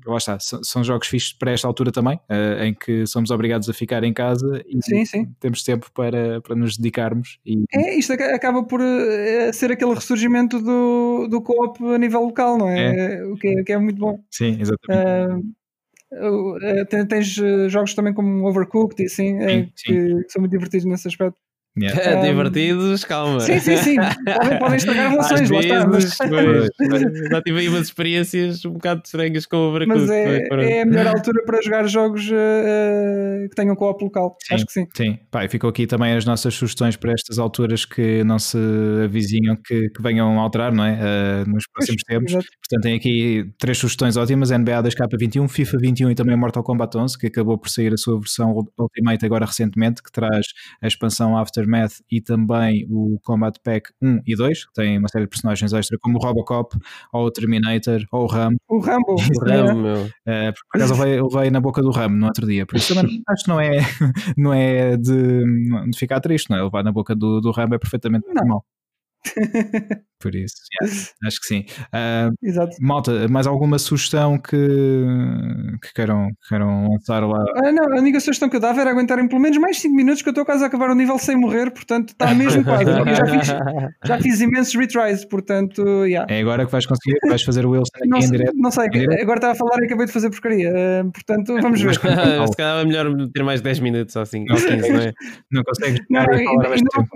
lá 0.08 0.18
está, 0.18 0.40
são, 0.40 0.64
são 0.64 0.84
jogos 0.84 1.08
fixos 1.08 1.34
para 1.34 1.52
esta 1.52 1.68
altura 1.68 1.92
também, 1.92 2.20
em 2.62 2.74
que 2.74 3.06
somos 3.06 3.30
obrigados 3.30 3.70
a 3.70 3.74
ficar 3.74 4.04
em 4.04 4.14
casa 4.14 4.64
e 4.68 4.84
sim, 4.84 5.06
sim. 5.06 5.32
temos 5.40 5.62
tempo 5.64 5.88
para, 5.94 6.42
para 6.42 6.56
nos 6.56 6.78
dedicarmos. 6.78 7.38
E... 7.46 7.64
É, 7.72 7.96
isto 7.96 8.14
acaba 8.14 8.64
por 8.64 8.82
ser 9.54 9.72
aquele 9.72 9.99
ressurgimento 10.00 10.60
do, 10.60 11.28
do 11.30 11.42
co-op 11.42 11.84
a 11.94 11.98
nível 11.98 12.22
local, 12.22 12.58
não 12.58 12.68
é? 12.68 13.16
é. 13.16 13.24
O 13.26 13.36
que 13.36 13.48
é, 13.48 13.64
que 13.64 13.72
é, 13.74 13.78
muito 13.78 14.00
bom. 14.00 14.20
Sim, 14.32 14.58
exatamente. 14.60 15.46
Uh, 16.12 17.06
tens 17.08 17.38
eh, 17.38 17.70
jogos 17.70 17.94
também 17.94 18.16
como 18.16 18.48
Overcooked 18.48 19.00
e 19.04 19.06
assim, 19.06 19.40
sim, 19.40 19.72
sim. 19.76 19.94
Que, 19.94 20.24
que, 20.24 20.32
são 20.32 20.40
muito 20.40 20.52
divertidos 20.52 20.86
nesse 20.86 21.08
aspecto. 21.08 21.38
Yeah. 21.78 22.20
Um, 22.20 22.24
Divertidos, 22.24 23.06
calma. 23.06 23.40
Sim, 23.40 23.60
sim, 23.60 23.78
sim. 23.78 23.96
Podem, 24.26 24.60
podem 24.60 24.78
estragar 24.78 25.12
relações, 25.12 25.42
Às 25.42 25.50
vezes, 25.50 26.18
mas... 26.80 27.30
já 27.30 27.42
tive 27.42 27.60
aí 27.60 27.70
umas 27.70 27.84
experiências 27.84 28.66
um 28.66 28.74
bocado 28.74 29.02
estranhas 29.06 29.46
com 29.46 29.58
o 29.58 29.70
Overcooked. 29.70 30.02
Mas 30.02 30.10
é, 30.10 30.48
é 30.52 30.82
a 30.82 30.86
melhor 30.86 31.08
altura 31.08 31.44
para 31.46 31.62
jogar 31.62 31.88
jogos 31.88 32.28
uh, 32.30 33.50
que 33.50 33.56
tenham 33.56 33.76
co-op 33.76 34.04
local. 34.04 34.36
Sim, 34.44 34.56
Acho 34.56 34.66
que 34.66 34.74
sim. 34.74 34.88
Sim, 34.96 35.20
Pá, 35.32 35.46
e 35.46 35.50
ficou 35.50 35.70
aqui 35.70 35.88
também 35.88 36.14
as 36.14 36.26
nossas 36.26 36.54
sugestões 36.54 36.96
para 36.96 37.14
estas 37.14 37.40
alturas 37.40 37.86
que 37.86 38.24
não 38.24 38.40
se 38.40 38.58
avizinham 39.04 39.56
que, 39.56 39.90
que 39.90 40.02
venham 40.02 40.40
a 40.40 40.42
alterar, 40.42 40.74
não 40.74 40.84
é? 40.84 40.94
Uh, 40.94 41.50
nos 41.50 41.64
próximos 41.72 42.02
pois, 42.06 42.18
tempos. 42.18 42.32
Exato. 42.34 42.48
Portanto, 42.62 42.84
tem 42.84 42.96
aqui 42.96 43.52
três 43.58 43.78
sugestões 43.78 44.18
ótimas: 44.18 44.52
NBA 44.52 44.84
2K21, 44.84 45.48
FIFA 45.48 45.78
21 45.82 46.12
e 46.12 46.16
também 46.16 46.36
Mortal 46.36 46.64
Kombat 46.64 46.98
11, 46.98 47.18
que 47.18 47.28
acabou 47.28 47.58
por 47.58 47.70
sair 47.70 47.94
a 47.94 47.98
sua 47.98 48.20
versão 48.20 48.54
Ultimate 48.78 49.26
agora 49.26 49.46
recentemente, 49.46 50.04
que 50.04 50.12
traz 50.12 50.46
a 50.82 50.88
expansão 50.88 51.38
After 51.38 51.59
Aftermath 51.60 52.02
e 52.12 52.22
também 52.22 52.86
o 52.90 53.20
Combat 53.24 53.58
Pack 53.64 53.92
1 54.02 54.22
e 54.26 54.36
2, 54.36 54.66
que 54.66 54.74
tem 54.74 54.98
uma 54.98 55.08
série 55.08 55.26
de 55.26 55.30
personagens 55.30 55.74
extra, 55.74 55.98
como 56.00 56.18
o 56.18 56.22
Robocop, 56.22 56.78
ou 57.14 57.26
o 57.26 57.32
Terminator, 57.32 58.02
ou 58.12 58.24
o 58.24 58.28
Ram. 58.28 58.56
O 58.68 58.80
Rambo. 58.80 59.16
O 59.16 59.46
Rambo, 59.46 59.80
meu. 59.82 60.06
Uh, 60.06 60.54
por 60.72 60.82
acaso 60.82 61.06
ele 61.06 61.28
veio 61.30 61.52
na 61.52 61.60
boca 61.60 61.82
do 61.82 61.92
Ram 61.92 62.10
no 62.10 62.26
outro 62.26 62.46
dia, 62.46 62.66
por 62.66 62.78
isso 62.78 62.94
também 62.94 63.22
acho 63.28 63.44
que 63.44 63.50
não 63.50 63.60
é, 63.60 63.80
não 64.38 64.54
é 64.54 64.98
de, 64.98 65.44
de 65.90 65.98
ficar 65.98 66.20
triste, 66.20 66.50
não 66.50 66.58
é? 66.58 66.64
Levar 66.64 66.84
na 66.84 66.92
boca 66.92 67.16
do, 67.16 67.42
do 67.42 67.52
Rambo 67.52 67.76
é 67.76 67.80
perfeitamente 67.80 68.28
não. 68.28 68.34
normal. 68.34 68.66
Por 70.20 70.36
isso, 70.36 70.56
yeah, 70.82 70.96
acho 71.26 71.40
que 71.40 71.48
sim. 71.48 71.66
Uh, 71.94 72.34
Exato. 72.44 72.76
Malta, 72.82 73.28
mais 73.30 73.48
alguma 73.48 73.80
sugestão 73.80 74.38
que, 74.38 74.56
que 75.82 75.94
queiram, 75.94 76.28
queiram 76.48 76.90
lançar 76.90 77.26
lá? 77.26 77.44
Ah, 77.64 77.72
não, 77.72 77.86
a 77.86 78.00
única 78.00 78.20
sugestão 78.20 78.50
que 78.50 78.58
eu 78.58 78.60
dava 78.60 78.82
era 78.82 78.92
aguentarem 78.92 79.28
pelo 79.28 79.42
menos 79.42 79.58
mais 79.58 79.80
5 79.80 79.96
minutos, 79.96 80.22
que 80.22 80.30
eu 80.30 80.32
estou 80.32 80.46
quase 80.46 80.64
a 80.64 80.68
acabar 80.68 80.90
o 80.90 80.96
nível 80.96 81.18
sem 81.18 81.38
morrer, 81.38 81.72
portanto 81.72 82.10
está 82.10 82.34
mesmo 82.34 82.64
quase. 82.64 82.90
Eu 82.90 83.16
já 83.16 83.26
fiz, 83.26 83.48
já 84.06 84.20
fiz 84.20 84.42
imensos 84.42 84.76
retries, 84.76 85.26
portanto, 85.26 86.06
yeah. 86.06 86.32
É 86.34 86.42
agora 86.42 86.66
que 86.66 86.72
vais 86.72 86.86
conseguir, 86.86 87.18
vais 87.28 87.44
fazer 87.44 87.66
o 87.66 87.72
Wilson 87.72 87.92
aqui 87.96 88.08
não, 88.08 88.20
em 88.20 88.30
direto. 88.30 88.54
Não 88.56 88.72
sei, 88.72 88.86
agora 89.22 89.38
estava 89.38 89.54
a 89.54 89.56
falar 89.56 89.82
e 89.82 89.86
acabei 89.86 90.06
de 90.06 90.12
fazer 90.12 90.30
porcaria, 90.30 90.70
uh, 90.70 91.12
portanto 91.12 91.56
vamos 91.62 91.82
ver. 91.82 91.94
Se 91.94 92.58
calhar 92.58 92.82
é 92.82 92.86
melhor 92.86 93.08
ter 93.34 93.44
mais 93.44 93.62
10 93.62 93.80
minutos 93.80 94.16
ou 94.16 94.22
assim, 94.22 94.44
não, 94.46 94.56
15, 94.56 94.92
não 94.92 95.00
é? 95.00 95.14
Não 95.52 95.64
consegues. 95.64 96.02
Não, 96.10 96.22
ainda, 96.22 96.68
ainda, 96.68 96.90
não, 96.96 97.08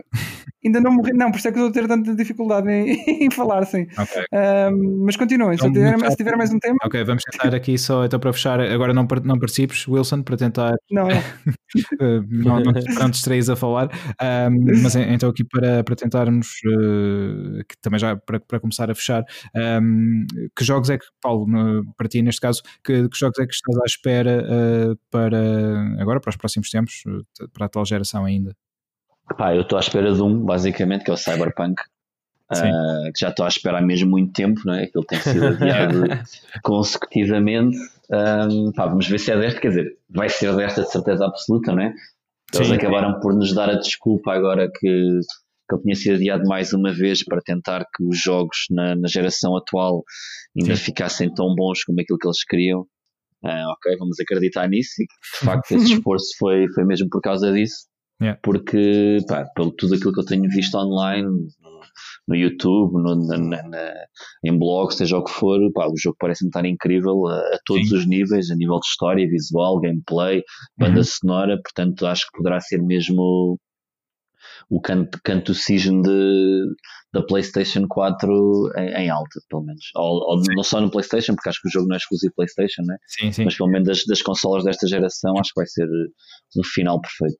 ainda 0.65 0.81
não 0.81 0.91
morri, 0.93 1.11
não, 1.13 1.31
por 1.31 1.37
isso 1.37 1.47
é 1.47 1.51
que 1.51 1.57
estou 1.57 1.69
a 1.69 1.73
ter 1.73 1.87
tanta 1.97 2.15
dificuldade 2.15 2.69
em, 2.69 3.03
em 3.25 3.31
falar, 3.31 3.65
sim. 3.65 3.83
Okay. 3.83 4.23
Um, 4.33 5.05
mas 5.05 5.15
continuem, 5.15 5.55
então, 5.55 5.67
se, 5.67 5.73
tiver, 5.73 6.11
se 6.11 6.17
tiver 6.17 6.37
mais 6.37 6.53
um 6.53 6.59
tema. 6.59 6.77
Ok, 6.83 7.03
vamos 7.03 7.23
tentar 7.23 7.55
aqui 7.55 7.77
só 7.77 8.05
então 8.05 8.19
para 8.19 8.33
fechar. 8.33 8.59
Agora 8.59 8.93
não, 8.93 9.07
não 9.23 9.39
participes, 9.39 9.87
Wilson, 9.87 10.23
para 10.23 10.37
tentar. 10.37 10.75
Não, 10.91 11.09
é. 11.09 11.23
não, 12.29 12.59
não, 12.61 12.71
não 12.71 13.11
te 13.11 13.51
a 13.51 13.55
falar. 13.55 13.89
Um, 14.21 14.81
mas 14.81 14.95
então 14.95 15.29
aqui 15.29 15.43
para, 15.43 15.83
para 15.83 15.95
tentarmos, 15.95 16.47
uh, 16.65 17.63
que 17.67 17.75
também 17.81 17.99
já 17.99 18.15
para, 18.15 18.39
para 18.39 18.59
começar 18.59 18.89
a 18.89 18.95
fechar, 18.95 19.23
um, 19.81 20.25
que 20.55 20.63
jogos 20.63 20.89
é 20.89 20.97
que, 20.97 21.05
Paulo, 21.21 21.47
no, 21.47 21.83
para 21.95 22.07
ti 22.07 22.21
neste 22.21 22.41
caso, 22.41 22.61
que, 22.83 23.07
que, 23.09 23.17
jogos 23.17 23.39
é 23.39 23.45
que 23.45 23.53
estás 23.53 23.77
à 23.77 23.85
espera 23.85 24.43
uh, 24.43 24.97
para 25.09 25.39
agora, 25.99 26.19
para 26.19 26.29
os 26.29 26.37
próximos 26.37 26.69
tempos, 26.69 27.03
para 27.53 27.65
a 27.65 27.67
atual 27.67 27.85
geração 27.85 28.25
ainda? 28.25 28.55
Pá, 29.37 29.55
eu 29.55 29.61
estou 29.61 29.77
à 29.77 29.81
espera 29.81 30.13
de 30.13 30.21
um, 30.21 30.43
basicamente, 30.43 31.03
que 31.03 31.11
é 31.11 31.13
o 31.13 31.17
Cyberpunk 31.17 31.81
uh, 32.53 33.11
que 33.13 33.19
já 33.19 33.29
estou 33.29 33.45
à 33.45 33.49
espera 33.49 33.79
há 33.79 33.81
mesmo 33.81 34.09
muito 34.09 34.33
tempo, 34.33 34.61
não 34.65 34.73
é? 34.73 34.83
Aquilo 34.83 35.03
tem 35.05 35.19
sido 35.19 35.47
adiado 35.47 36.03
consecutivamente. 36.63 37.77
Um, 38.09 38.71
pá, 38.71 38.85
vamos 38.85 39.07
ver 39.07 39.19
se 39.19 39.31
é 39.31 39.37
desta, 39.37 39.59
quer 39.59 39.69
dizer, 39.69 39.97
vai 40.09 40.29
ser 40.29 40.55
desta 40.55 40.83
de 40.83 40.91
certeza 40.91 41.25
absoluta, 41.25 41.73
não 41.73 41.83
é? 41.83 41.93
Eles 42.53 42.67
Sim. 42.67 42.75
acabaram 42.75 43.19
por 43.19 43.33
nos 43.33 43.53
dar 43.53 43.69
a 43.69 43.75
desculpa 43.75 44.31
agora 44.31 44.69
que, 44.69 44.79
que 44.79 45.75
ele 45.75 45.81
tinha 45.81 45.95
sido 45.95 46.15
adiado 46.15 46.43
mais 46.45 46.71
uma 46.73 46.93
vez 46.93 47.23
para 47.23 47.41
tentar 47.41 47.85
que 47.95 48.03
os 48.03 48.21
jogos 48.21 48.65
na, 48.69 48.95
na 48.95 49.07
geração 49.07 49.57
atual 49.57 50.03
ainda 50.55 50.75
Sim. 50.75 50.83
ficassem 50.83 51.33
tão 51.33 51.55
bons 51.55 51.83
como 51.83 51.99
aquilo 51.99 52.19
que 52.19 52.27
eles 52.27 52.43
queriam. 52.43 52.81
Uh, 53.43 53.71
ok, 53.73 53.97
vamos 53.97 54.17
acreditar 54.21 54.69
nisso 54.69 54.93
e 55.01 55.05
de 55.05 55.45
facto 55.45 55.71
esse 55.71 55.91
esforço 55.95 56.27
foi, 56.37 56.65
foi 56.73 56.85
mesmo 56.85 57.09
por 57.09 57.21
causa 57.21 57.51
disso. 57.51 57.87
Yeah. 58.21 58.39
Porque, 58.41 59.19
pá, 59.27 59.45
pelo 59.55 59.71
tudo 59.71 59.95
aquilo 59.95 60.13
que 60.13 60.21
eu 60.21 60.25
tenho 60.25 60.49
visto 60.49 60.75
online, 60.77 61.27
no 62.27 62.35
YouTube, 62.35 62.93
no, 62.93 63.15
na, 63.27 63.37
na, 63.63 63.93
em 64.43 64.57
blogs, 64.57 64.97
seja 64.97 65.17
o 65.17 65.23
que 65.23 65.31
for, 65.31 65.59
pá, 65.73 65.87
o 65.87 65.97
jogo 65.97 66.15
parece-me 66.19 66.49
estar 66.49 66.65
incrível 66.65 67.27
a, 67.27 67.37
a 67.37 67.59
todos 67.65 67.89
Sim. 67.89 67.95
os 67.95 68.07
níveis, 68.07 68.49
a 68.49 68.55
nível 68.55 68.79
de 68.79 68.87
história, 68.87 69.27
visual, 69.27 69.79
gameplay, 69.79 70.41
banda 70.77 70.99
uhum. 70.99 71.03
sonora, 71.03 71.59
portanto 71.61 72.05
acho 72.05 72.25
que 72.27 72.37
poderá 72.37 72.59
ser 72.59 72.81
mesmo 72.81 73.59
o 74.69 74.81
canto, 74.81 75.19
canto 75.23 75.53
cisne 75.53 76.01
de, 76.01 76.65
da 77.13 77.21
PlayStation 77.23 77.85
4 77.87 78.71
em, 78.77 79.03
em 79.03 79.09
alta, 79.09 79.39
pelo 79.49 79.63
menos. 79.63 79.85
Ou, 79.95 80.31
ou 80.31 80.41
não 80.55 80.63
só 80.63 80.81
no 80.81 80.89
PlayStation, 80.89 81.35
porque 81.35 81.49
acho 81.49 81.61
que 81.61 81.67
o 81.67 81.71
jogo 81.71 81.87
não 81.87 81.95
é 81.95 81.97
exclusivo 81.97 82.33
PlayStation, 82.35 82.81
né? 82.83 82.97
sim, 83.07 83.31
sim. 83.31 83.45
mas 83.45 83.55
pelo 83.55 83.69
menos 83.69 83.87
das, 83.87 84.05
das 84.05 84.21
consolas 84.21 84.63
desta 84.63 84.87
geração, 84.87 85.33
acho 85.37 85.51
que 85.53 85.59
vai 85.59 85.67
ser 85.67 85.87
um 86.57 86.63
final 86.63 86.99
perfeito. 87.01 87.37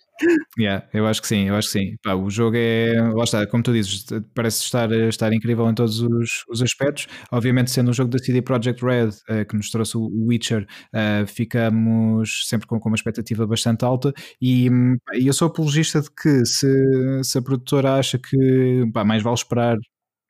Yeah, 0.58 0.88
eu 0.94 1.08
acho 1.08 1.22
que 1.22 1.28
sim, 1.28 1.50
eu 1.50 1.56
acho 1.56 1.68
que 1.68 1.80
sim. 1.80 1.96
Pá, 2.04 2.14
o 2.14 2.30
jogo 2.30 2.56
é, 2.56 2.94
lá 3.14 3.24
está, 3.24 3.46
como 3.48 3.64
tu 3.64 3.74
dizes, 3.74 4.06
parece 4.34 4.62
estar, 4.64 4.92
estar 4.92 5.34
incrível 5.34 5.70
em 5.70 5.74
todos 5.74 6.02
os, 6.02 6.44
os 6.50 6.62
aspectos. 6.62 7.08
Obviamente, 7.32 7.72
sendo 7.72 7.90
um 7.90 7.94
jogo 7.94 8.10
da 8.10 8.20
CD 8.20 8.42
Projekt 8.42 8.84
Red, 8.84 9.10
uh, 9.30 9.46
que 9.48 9.56
nos 9.56 9.70
trouxe 9.70 9.98
o 9.98 10.10
Witcher, 10.28 10.68
uh, 10.94 11.28
ficamos 11.28 12.48
sempre 12.48 12.68
com, 12.68 12.80
com, 12.80 12.90
uma 12.90 12.96
expectativa 12.96 13.46
bastante 13.46 13.84
alta. 13.84 14.14
E, 14.42 14.70
hum, 14.70 14.98
e 15.14 15.28
eu 15.28 15.34
sou 15.34 15.48
apologista 15.48 16.02
de 16.02 16.10
que 16.10 16.46
se, 16.46 16.68
se 17.22 17.38
a 17.38 17.42
produtora 17.42 17.96
acha 17.96 18.18
que 18.18 18.90
pá, 18.94 19.04
mais 19.04 19.22
vale 19.22 19.36
esperar 19.36 19.78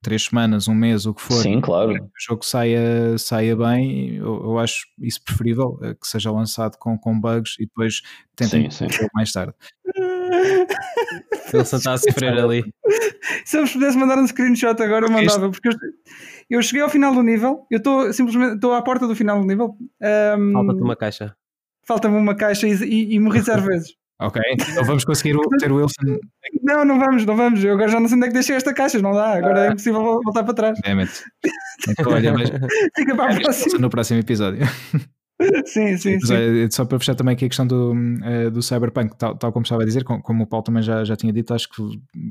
três 0.04 0.26
semanas, 0.26 0.68
um 0.68 0.76
mês, 0.76 1.06
o 1.06 1.14
que 1.14 1.22
for, 1.22 1.42
Sim, 1.42 1.62
claro. 1.62 1.94
o 1.94 2.10
jogo 2.20 2.44
saia, 2.46 3.18
saia 3.18 3.56
bem, 3.56 4.18
eu, 4.18 4.44
eu 4.44 4.60
acho 4.60 4.86
isso 5.00 5.24
preferível, 5.24 5.80
eh, 5.82 5.96
que 5.96 6.06
seja 6.06 6.30
lançado 6.30 6.78
com, 6.78 6.98
com 6.98 7.18
bugs 7.20 7.56
e 7.58 7.66
depois 7.66 8.02
tentem 8.36 8.70
sim, 8.70 8.90
sim. 8.90 9.08
mais 9.16 9.32
tarde. 9.32 9.54
Ele 11.54 11.66
só 11.66 11.78
está 11.78 11.94
a 11.94 11.98
sofrer 11.98 12.34
ali. 12.34 12.64
Se 13.46 13.58
eu 13.58 13.62
vos 13.62 13.72
pudesse 13.72 13.98
mandar 13.98 14.18
um 14.18 14.28
screenshot 14.28 14.82
agora, 14.82 15.06
eu 15.06 15.12
mandava, 15.12 15.50
porque 15.50 15.70
eu, 15.70 15.74
eu 16.50 16.62
cheguei 16.62 16.82
ao 16.82 16.90
final 16.90 17.14
do 17.14 17.22
nível, 17.22 17.66
eu 17.72 17.78
estou 17.78 18.12
simplesmente 18.12 18.56
estou 18.56 18.74
à 18.74 18.82
porta 18.82 19.08
do 19.08 19.16
final 19.16 19.40
do 19.40 19.48
nível. 19.48 19.78
Um, 20.02 20.52
Falta-te 20.52 20.82
uma 20.82 20.96
caixa. 20.96 21.36
Falta-me 21.86 22.18
uma 22.18 22.36
caixa 22.36 22.68
e, 22.68 22.74
e, 22.74 23.16
e 23.16 23.20
morri 23.20 23.42
zero 23.42 23.62
vezes. 23.66 23.96
Ok, 24.22 24.42
então 24.52 24.84
vamos 24.86 25.04
conseguir 25.04 25.36
ter 25.60 25.72
o 25.72 25.78
Wilson. 25.78 26.18
Não, 26.62 26.86
não 26.86 27.00
vamos, 27.00 27.26
não 27.26 27.36
vamos. 27.36 27.64
Eu 27.64 27.74
agora 27.74 27.90
já 27.90 28.00
não 28.00 28.08
sei 28.08 28.16
onde 28.18 28.26
é 28.26 28.28
que 28.30 28.34
deixei 28.34 28.56
esta 28.56 28.74
caixa, 28.74 29.02
não 29.02 29.14
dá. 29.14 29.38
Agora 29.38 29.66
é 29.66 29.68
impossível 29.70 30.02
voltar 30.24 30.44
para 30.44 30.54
trás. 30.54 30.80
É, 30.86 30.92
então, 31.90 32.14
olha, 32.14 32.34
mas. 32.34 32.50
Fica 32.96 33.16
para 33.16 33.34
a 33.34 33.42
próxima. 33.42 33.80
No 33.80 33.90
próximo 33.90 34.20
episódio. 34.20 34.66
sim, 35.66 35.98
sim, 35.98 36.20
sim. 36.20 36.34
É, 36.34 36.70
só 36.70 36.86
para 36.86 37.00
fechar 37.00 37.16
também 37.16 37.34
aqui 37.34 37.46
a 37.46 37.48
questão 37.48 37.66
do, 37.66 37.94
uh, 37.94 38.52
do 38.52 38.62
Cyberpunk, 38.62 39.18
tal, 39.18 39.36
tal, 39.36 39.52
como 39.52 39.64
estava 39.64 39.82
a 39.82 39.86
dizer, 39.86 40.04
como, 40.04 40.44
o 40.44 40.48
Paulo 40.48 40.64
também 40.64 40.84
já, 40.84 41.04
já 41.04 41.16
tinha 41.16 41.34
dito, 41.34 41.54
acho 41.54 41.70
que 41.70 41.82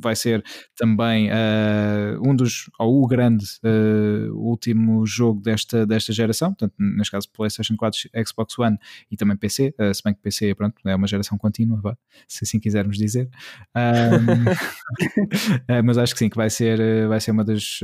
vai 0.01 0.15
ser 0.15 0.45
também 0.77 1.31
uh, 1.31 2.21
um 2.25 2.35
dos, 2.35 2.71
ou 2.79 3.03
o 3.03 3.07
grande 3.07 3.45
uh, 3.65 4.33
último 4.35 5.05
jogo 5.05 5.41
desta, 5.41 5.87
desta 5.87 6.13
geração, 6.13 6.51
portanto, 6.51 6.75
neste 6.79 7.11
caso 7.11 7.29
PlayStation 7.33 7.77
4, 7.77 7.99
Xbox 8.27 8.59
One 8.59 8.79
e 9.11 9.17
também 9.17 9.37
PC, 9.37 9.75
se 9.95 10.03
bem 10.05 10.15
que 10.15 10.21
PC 10.21 10.55
pronto, 10.55 10.75
é 10.87 10.95
uma 10.95 11.07
geração 11.07 11.37
contínua, 11.37 11.81
vá, 11.81 11.97
se 12.29 12.45
assim 12.45 12.61
quisermos 12.61 12.97
dizer. 12.97 13.29
mas 15.85 15.99
acho 15.99 16.13
que 16.13 16.19
sim, 16.19 16.29
que 16.29 16.37
vai 16.37 16.51
ser, 16.51 17.09
vai 17.09 17.21
ser 17.21 17.33
uma 17.33 17.45
das, 17.45 17.81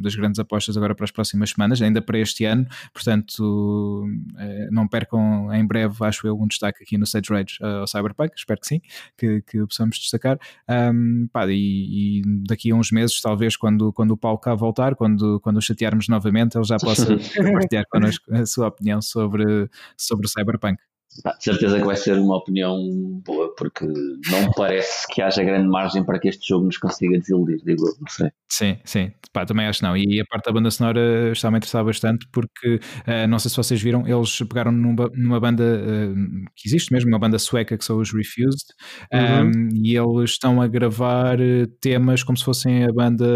das 0.00 0.14
grandes 0.14 0.38
apostas 0.38 0.76
agora 0.76 0.94
para 0.94 1.04
as 1.04 1.10
próximas 1.10 1.50
semanas, 1.50 1.82
ainda 1.82 2.00
para 2.00 2.18
este 2.18 2.44
ano, 2.44 2.66
portanto 2.92 3.40
uh, 3.40 4.27
não 4.70 4.86
percam 4.86 5.52
em 5.52 5.66
breve, 5.66 5.94
acho 6.04 6.26
eu, 6.26 6.38
um 6.38 6.46
destaque 6.46 6.82
aqui 6.82 6.96
no 6.98 7.04
Stage 7.04 7.30
Rage 7.30 7.58
uh, 7.60 7.80
ao 7.80 7.86
Cyberpunk, 7.86 8.32
espero 8.36 8.60
que 8.60 8.66
sim, 8.66 8.80
que, 9.16 9.42
que 9.42 9.66
possamos 9.66 9.98
destacar. 9.98 10.38
Um, 10.68 11.28
pá, 11.32 11.46
e, 11.48 12.20
e, 12.20 12.22
daqui 12.46 12.70
a 12.70 12.74
uns 12.74 12.90
meses, 12.90 13.20
talvez, 13.20 13.56
quando, 13.56 13.92
quando 13.92 14.12
o 14.12 14.16
Paulo 14.16 14.38
cá 14.38 14.54
voltar, 14.54 14.94
quando, 14.94 15.40
quando 15.40 15.56
o 15.56 15.62
chatearmos 15.62 16.08
novamente, 16.08 16.56
ele 16.56 16.64
já 16.64 16.76
possa 16.78 17.06
partilhar 17.52 17.84
connosco 17.90 18.34
a 18.34 18.46
sua 18.46 18.68
opinião 18.68 19.00
sobre, 19.00 19.68
sobre 19.96 20.26
o 20.26 20.28
Cyberpunk. 20.28 20.78
De 21.24 21.44
certeza 21.44 21.78
que 21.78 21.84
vai 21.84 21.96
ser 21.96 22.18
uma 22.18 22.36
opinião 22.36 22.76
boa, 23.24 23.54
porque 23.56 23.86
não 23.86 24.50
parece 24.56 25.06
que 25.08 25.20
haja 25.20 25.42
grande 25.42 25.68
margem 25.68 26.04
para 26.04 26.18
que 26.18 26.28
este 26.28 26.48
jogo 26.48 26.66
nos 26.66 26.78
consiga 26.78 27.18
desiludir, 27.18 27.58
digo 27.64 27.86
eu, 27.86 27.94
não 28.00 28.06
sei. 28.08 28.30
Sim, 28.48 28.78
sim, 28.84 29.12
Pá, 29.32 29.44
também 29.44 29.66
acho 29.66 29.80
que 29.80 29.84
não. 29.84 29.96
E 29.96 30.20
a 30.20 30.24
parte 30.24 30.46
da 30.46 30.52
banda 30.52 30.70
sonora 30.70 31.32
está-me 31.32 31.56
a 31.56 31.58
interessar 31.58 31.84
bastante 31.84 32.26
porque 32.32 32.76
uh, 32.76 33.28
não 33.28 33.38
sei 33.38 33.50
se 33.50 33.56
vocês 33.56 33.80
viram, 33.80 34.06
eles 34.06 34.38
pegaram 34.38 34.72
numa, 34.72 35.10
numa 35.14 35.40
banda 35.40 35.62
uh, 35.62 36.14
que 36.56 36.68
existe 36.68 36.92
mesmo, 36.92 37.10
uma 37.10 37.18
banda 37.18 37.38
sueca 37.38 37.76
que 37.76 37.84
são 37.84 37.98
os 37.98 38.12
Refused, 38.12 38.68
uhum. 39.12 39.50
um, 39.50 39.68
e 39.84 39.96
eles 39.96 40.30
estão 40.30 40.62
a 40.62 40.66
gravar 40.66 41.40
eh, 41.40 41.66
temas 41.80 42.22
como 42.22 42.36
se 42.36 42.44
fossem 42.44 42.84
a 42.84 42.92
banda 42.92 43.26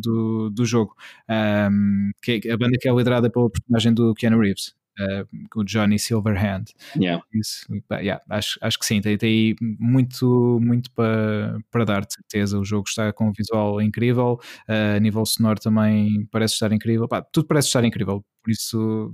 do, 0.00 0.50
do 0.50 0.64
jogo, 0.64 0.94
um, 1.28 2.10
que 2.22 2.40
é 2.44 2.52
a 2.52 2.56
banda 2.56 2.76
que 2.80 2.88
é 2.88 2.92
liderada 2.92 3.30
pela 3.30 3.50
personagem 3.50 3.92
do 3.92 4.14
Keanu 4.14 4.40
Reeves 4.40 4.77
uh, 5.00 5.26
o 5.56 5.64
Johnny 5.64 5.98
Silverhand. 5.98 6.64
Yeah. 6.96 7.22
Isso, 7.32 7.66
yeah, 7.92 8.22
acho, 8.28 8.58
acho 8.62 8.78
que 8.78 8.86
sim, 8.86 9.00
tem, 9.00 9.16
tem 9.16 9.28
aí 9.28 9.56
muito, 9.60 10.58
muito 10.62 10.90
para, 10.92 11.58
para 11.70 11.84
dar, 11.84 12.00
de 12.04 12.14
certeza. 12.14 12.58
O 12.58 12.64
jogo 12.64 12.88
está 12.88 13.12
com 13.12 13.28
um 13.28 13.32
visual 13.32 13.80
incrível, 13.80 14.38
uh, 14.68 14.96
a 14.96 15.00
nível 15.00 15.24
sonoro 15.24 15.60
também 15.60 16.26
parece 16.30 16.54
estar 16.54 16.72
incrível. 16.72 17.08
Pá, 17.08 17.22
tudo 17.22 17.46
parece 17.46 17.68
estar 17.68 17.84
incrível, 17.84 18.24
por 18.42 18.50
isso 18.50 19.10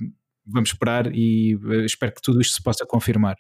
vamos 0.47 0.71
esperar 0.71 1.15
e 1.15 1.59
eh, 1.71 1.85
espero 1.85 2.13
que 2.13 2.21
tudo 2.21 2.41
isto 2.41 2.55
se 2.55 2.63
possa 2.63 2.85
confirmar. 2.87 3.37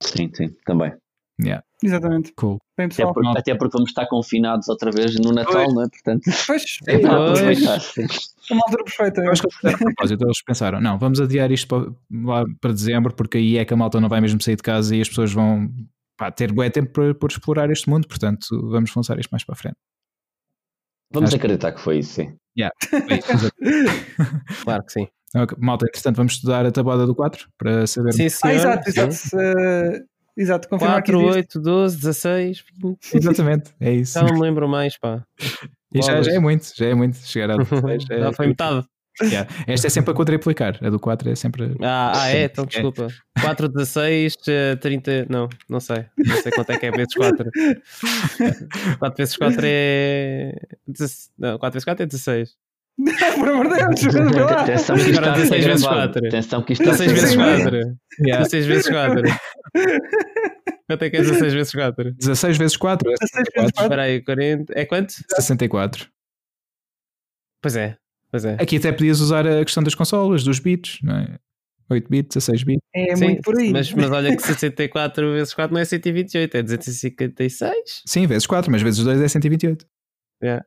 Sim, 0.00 0.30
sim, 0.32 0.54
também. 0.64 0.92
Yeah. 1.40 1.62
Exatamente. 1.82 2.32
Cool. 2.36 2.58
Bem, 2.76 2.86
até, 2.86 3.04
porque, 3.04 3.38
até, 3.38 3.54
porque, 3.54 3.76
vamos 3.76 3.90
estar 3.90 4.06
confinados 4.06 4.68
outra 4.68 4.90
vez 4.90 5.14
no 5.14 5.32
Natal, 5.32 5.64
pois. 5.64 5.74
não 5.74 5.82
é? 5.82 5.88
Portanto, 5.88 6.22
pois, 6.46 6.78
é, 6.88 6.94
é 6.94 7.06
aproveitar. 7.06 7.80
É 8.50 8.54
uma 8.54 8.62
altura 8.66 8.84
perfeita. 8.84 9.20
Eu 9.22 9.30
acho 9.30 9.42
que 9.42 9.76
propósito, 9.76 10.24
eles 10.24 10.42
pensaram: 10.42 10.80
não, 10.80 10.98
vamos 10.98 11.20
adiar 11.20 11.50
isto 11.52 11.68
para, 11.68 11.92
lá 12.10 12.44
para 12.60 12.72
dezembro, 12.72 13.14
porque 13.14 13.38
aí 13.38 13.58
é 13.58 13.64
que 13.64 13.72
a 13.72 13.76
malta 13.76 14.00
não 14.00 14.08
vai 14.08 14.20
mesmo 14.20 14.42
sair 14.42 14.56
de 14.56 14.62
casa 14.62 14.96
e 14.96 15.00
as 15.00 15.08
pessoas 15.08 15.32
vão 15.32 15.68
pá, 16.16 16.30
ter 16.32 16.52
bué 16.52 16.68
tempo 16.68 16.90
para, 16.92 17.14
para 17.14 17.28
explorar 17.28 17.70
este 17.70 17.88
mundo, 17.88 18.08
portanto, 18.08 18.46
vamos 18.68 18.92
lançar 18.94 19.18
isto 19.18 19.30
mais 19.30 19.44
para 19.44 19.52
a 19.52 19.56
frente. 19.56 19.76
Vamos 21.12 21.28
acho... 21.28 21.36
acreditar 21.36 21.72
que 21.72 21.80
foi 21.80 21.98
isso, 21.98 22.14
sim. 22.14 22.36
Yeah, 22.58 22.74
foi 22.90 23.18
isso. 23.18 23.50
claro 24.64 24.84
que 24.84 24.92
sim. 24.92 25.06
Okay. 25.34 25.58
Malta, 25.60 25.86
entretanto, 25.86 26.16
vamos 26.16 26.32
estudar 26.32 26.64
a 26.64 26.72
tabuada 26.72 27.06
do 27.06 27.14
4 27.14 27.48
para 27.58 27.86
saber. 27.86 28.12
Sim, 28.12 28.28
sim. 28.28 28.40
Ah, 28.44 28.54
exato, 28.54 28.88
exato. 28.88 29.14
Uh, 29.36 30.07
Exato, 30.38 30.68
confirmar 30.68 31.02
4, 31.02 31.20
8, 31.20 31.60
12, 31.60 31.96
16, 31.96 32.64
20. 32.80 33.14
Exatamente, 33.14 33.74
é 33.80 33.92
isso. 33.92 34.14
Já 34.14 34.24
não 34.24 34.34
me 34.34 34.40
lembro 34.40 34.68
mais, 34.68 34.96
pá. 34.96 35.24
E 35.92 36.00
já, 36.00 36.22
já, 36.22 36.32
é 36.32 36.38
muito, 36.38 36.72
já 36.76 36.86
é 36.86 36.94
muito. 36.94 37.16
Chegar 37.16 37.50
a 37.50 37.56
16 37.58 38.06
é, 38.08 38.20
já 38.20 38.32
foi 38.32 38.46
metade. 38.46 38.86
Yeah. 39.20 39.50
Esta 39.66 39.88
é 39.88 39.90
sempre 39.90 40.12
a 40.12 40.14
quadriplicar, 40.14 40.78
a 40.80 40.90
do 40.90 41.00
4 41.00 41.30
é 41.30 41.34
sempre. 41.34 41.76
Ah, 41.82 42.12
ah 42.14 42.30
é? 42.30 42.44
Então 42.44 42.64
desculpa. 42.64 43.08
4, 43.40 43.68
16, 43.68 44.36
30. 44.80 45.26
Não, 45.28 45.48
não 45.68 45.80
sei. 45.80 46.04
Não 46.16 46.36
sei 46.36 46.52
quanto 46.52 46.70
é 46.70 46.78
que 46.78 46.86
é 46.86 46.90
vezes 46.92 47.14
4. 47.14 47.50
4 49.00 49.16
vezes 49.18 49.36
4 49.36 49.60
é. 49.64 50.54
Não, 51.36 51.58
4 51.58 51.72
vezes 51.72 51.84
4 51.84 52.02
é 52.04 52.06
16. 52.06 52.56
Por 53.38 53.48
amor 53.48 53.68
de 53.68 53.76
Deus, 53.76 54.16
Atenção 54.50 54.96
que 54.96 55.02
isto 55.02 55.20
está 55.20 55.32
16 55.32 55.64
vezes 55.66 55.86
4. 55.86 56.26
Atenção 56.26 56.62
que 56.62 56.72
isto 56.72 56.82
está 56.82 57.04
16 57.04 57.20
vezes 57.20 57.36
4. 57.36 57.80
16 58.18 58.66
vezes 58.66 58.88
4. 58.88 59.22
Quanto 60.88 61.02
é 61.02 61.10
que 61.10 61.16
é 61.16 61.20
16 61.20 61.52
vezes 61.52 61.72
4? 61.72 62.14
16 62.14 62.56
vezes 62.56 62.76
4 62.76 63.10
é 63.10 63.16
64. 63.16 63.82
Espera 63.82 64.02
aí, 64.02 64.22
40. 64.22 64.72
É 64.74 64.84
quanto? 64.86 65.12
64. 65.30 66.08
Pois 67.60 67.76
é, 67.76 67.96
pois 68.30 68.44
é. 68.44 68.54
Aqui 68.54 68.76
até 68.76 68.92
podias 68.92 69.20
usar 69.20 69.46
a 69.46 69.64
questão 69.64 69.82
das 69.82 69.94
consolas, 69.94 70.44
dos 70.44 70.58
bits, 70.58 70.98
não 71.02 71.16
é? 71.16 71.38
8 71.90 72.08
bits, 72.08 72.34
16 72.34 72.62
bits. 72.64 72.82
É 72.94 73.16
Sim, 73.16 73.24
muito 73.24 73.42
por 73.42 73.58
aí. 73.58 73.70
Mas, 73.70 73.92
mas 73.92 74.10
olha 74.10 74.36
que 74.36 74.42
64 74.42 75.32
vezes 75.32 75.54
4 75.54 75.74
não 75.74 75.80
é 75.80 75.84
128, 75.84 76.56
é 76.56 76.62
256. 76.62 78.02
Sim, 78.06 78.26
vezes 78.26 78.46
4, 78.46 78.70
mas 78.70 78.82
vezes 78.82 79.02
2 79.04 79.20
é 79.20 79.28
128. 79.28 79.86
Yeah. 80.42 80.64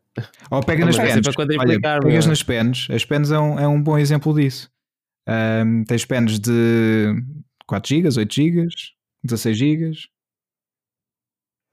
Ou 0.49 0.62
pega 0.64 0.86
nas 0.86 0.97
pens. 0.97 1.22
Olha, 1.58 1.80
pegas 2.02 2.26
nas 2.26 2.43
pens. 2.43 2.88
As 2.89 3.06
pens 3.06 3.32
é 3.32 3.39
um, 3.39 3.60
é 3.60 3.68
um 3.68 3.82
bom 3.82 3.97
exemplo 3.97 4.34
disso. 4.34 4.70
Um, 5.28 5.84
tens 5.86 6.04
pens 6.04 6.39
de 6.39 7.16
4 7.72 7.88
GB, 7.88 8.19
8 8.19 8.34
GB, 8.34 8.67
16 9.24 9.57
GB. 9.57 9.91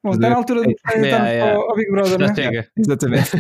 Bom, 0.05 0.13
está 0.13 0.31
na 0.31 0.37
altura 0.37 0.63
de 0.63 0.77
é, 0.95 1.01
yeah, 1.01 1.29
yeah. 1.29 1.57
Ao, 1.57 1.75
Big 1.75 1.91
Brother, 1.91 2.21
Já 2.21 2.27
né? 2.29 2.35
chega. 2.37 2.69
Exatamente. 2.79 3.31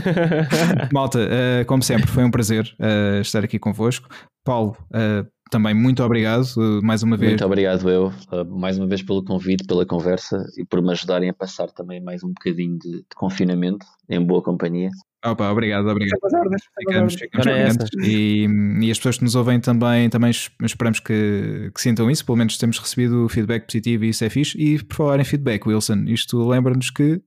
Malta, 0.92 1.20
uh, 1.20 1.64
como 1.66 1.84
sempre, 1.84 2.08
foi 2.08 2.24
um 2.24 2.32
prazer 2.32 2.74
uh, 2.80 3.20
estar 3.20 3.44
aqui 3.44 3.60
convosco. 3.60 4.08
Paulo, 4.44 4.76
uh, 4.90 5.24
também 5.52 5.72
muito 5.72 6.02
obrigado 6.02 6.44
mais 6.82 7.04
uma 7.04 7.16
vez. 7.16 7.30
Muito 7.30 7.44
obrigado 7.44 7.88
eu, 7.88 8.12
mais 8.48 8.76
uma 8.76 8.88
vez 8.88 9.02
pelo 9.02 9.24
convite, 9.24 9.64
pela 9.64 9.86
conversa 9.86 10.44
e 10.58 10.64
por 10.64 10.82
me 10.82 10.90
ajudarem 10.90 11.30
a 11.30 11.34
passar 11.34 11.68
também 11.70 12.02
mais 12.02 12.24
um 12.24 12.28
bocadinho 12.28 12.76
de, 12.76 12.90
de 12.90 13.14
confinamento 13.14 13.86
em 14.10 14.20
boa 14.20 14.42
companhia. 14.42 14.90
Opa, 15.24 15.50
obrigado, 15.50 15.88
obrigado. 15.88 16.18
Ordens, 16.22 16.62
ficamos, 16.78 17.14
ficamos 17.14 17.46
contentes 17.46 17.88
e, 18.04 18.46
e, 18.80 18.90
as 18.90 18.98
pessoas 18.98 19.18
que 19.18 19.24
nos 19.24 19.34
ouvem 19.34 19.58
também, 19.58 20.08
também 20.08 20.30
esperamos 20.30 21.00
que, 21.00 21.72
que, 21.74 21.80
sintam 21.80 22.08
isso, 22.08 22.24
pelo 22.24 22.38
menos 22.38 22.56
temos 22.56 22.78
recebido 22.78 23.28
feedback 23.28 23.66
positivo 23.66 24.04
e 24.04 24.10
isso 24.10 24.24
é 24.24 24.30
fixe. 24.30 24.56
E 24.56 24.82
por 24.84 24.94
falar 24.94 25.18
em 25.18 25.24
feedback, 25.24 25.66
Wilson, 25.66 26.04
isto 26.06 26.48
lembra-nos 26.48 26.90
que 26.90 27.20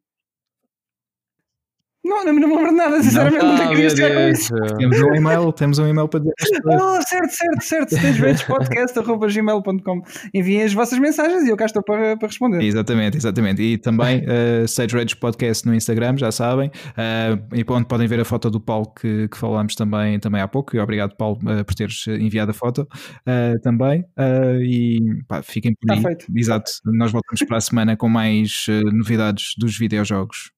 não, 2.04 2.26
não 2.26 2.34
me 2.34 2.56
lembro 2.56 2.70
de 2.70 2.76
nada, 2.76 3.04
sinceramente, 3.04 3.44
não, 3.44 3.56
não 3.56 3.58
tenho 3.58 3.90
que 3.90 4.14
com 4.14 4.30
isso. 4.30 4.54
Temos 4.78 5.02
um 5.02 5.16
e-mail, 5.16 5.52
temos 5.54 5.80
um 5.80 5.88
e-mail 5.88 6.08
para 6.08 6.20
dizer. 6.22 6.34
Oh, 6.66 7.00
certo, 7.08 7.32
certo, 7.32 7.64
certo. 7.64 7.96
stageradepodcast.gmail.com 7.96 10.02
Enviem 10.34 10.64
as 10.64 10.74
vossas 10.74 10.98
mensagens 10.98 11.44
e 11.44 11.50
eu 11.50 11.58
cá 11.58 11.66
estou 11.66 11.84
para, 11.84 12.18
para 12.18 12.28
responder. 12.28 12.64
Exatamente, 12.64 13.18
exatamente. 13.18 13.62
E 13.62 13.78
também 13.78 14.22
uh, 14.22 14.66
Rage 14.92 15.16
Podcast 15.16 15.68
no 15.68 15.76
Instagram, 15.76 16.18
já 16.18 16.32
sabem. 16.32 16.70
Uh, 16.70 17.56
e 17.56 17.64
onde 17.68 17.88
podem 17.88 18.08
ver 18.08 18.20
a 18.20 18.26
foto 18.26 18.50
do 18.50 18.60
Paulo 18.60 18.92
que, 19.00 19.28
que 19.28 19.38
falámos 19.38 19.76
também, 19.76 20.20
também 20.20 20.42
há 20.42 20.48
pouco. 20.48 20.76
E 20.76 20.80
obrigado, 20.80 21.16
Paulo, 21.16 21.38
uh, 21.44 21.64
por 21.64 21.76
teres 21.76 22.06
enviado 22.08 22.50
a 22.52 22.54
foto 22.54 22.82
uh, 22.82 23.60
também. 23.62 24.02
Uh, 24.18 24.62
e 24.64 25.24
pá, 25.28 25.44
fiquem 25.44 25.76
por 25.76 25.92
Está 25.92 26.10
aí. 26.10 26.16
Feito. 26.16 26.26
Exato. 26.36 26.72
Nós 26.86 27.12
voltamos 27.12 27.44
para 27.48 27.58
a 27.58 27.62
semana 27.62 27.96
com 27.96 28.10
mais 28.10 28.66
novidades 28.92 29.54
dos 29.58 29.78
videojogos. 29.78 30.52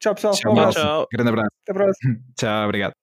Tchau, 0.00 0.14
pessoal. 0.14 0.34
Tchau, 0.34 0.52
um 0.52 0.58
abraço. 0.58 0.78
Tchau. 0.78 1.06
Grande 1.12 1.28
abraço. 1.28 1.50
Até 1.62 1.72
a 1.72 1.74
próxima. 1.74 2.16
Tchau, 2.36 2.64
obrigado. 2.64 2.99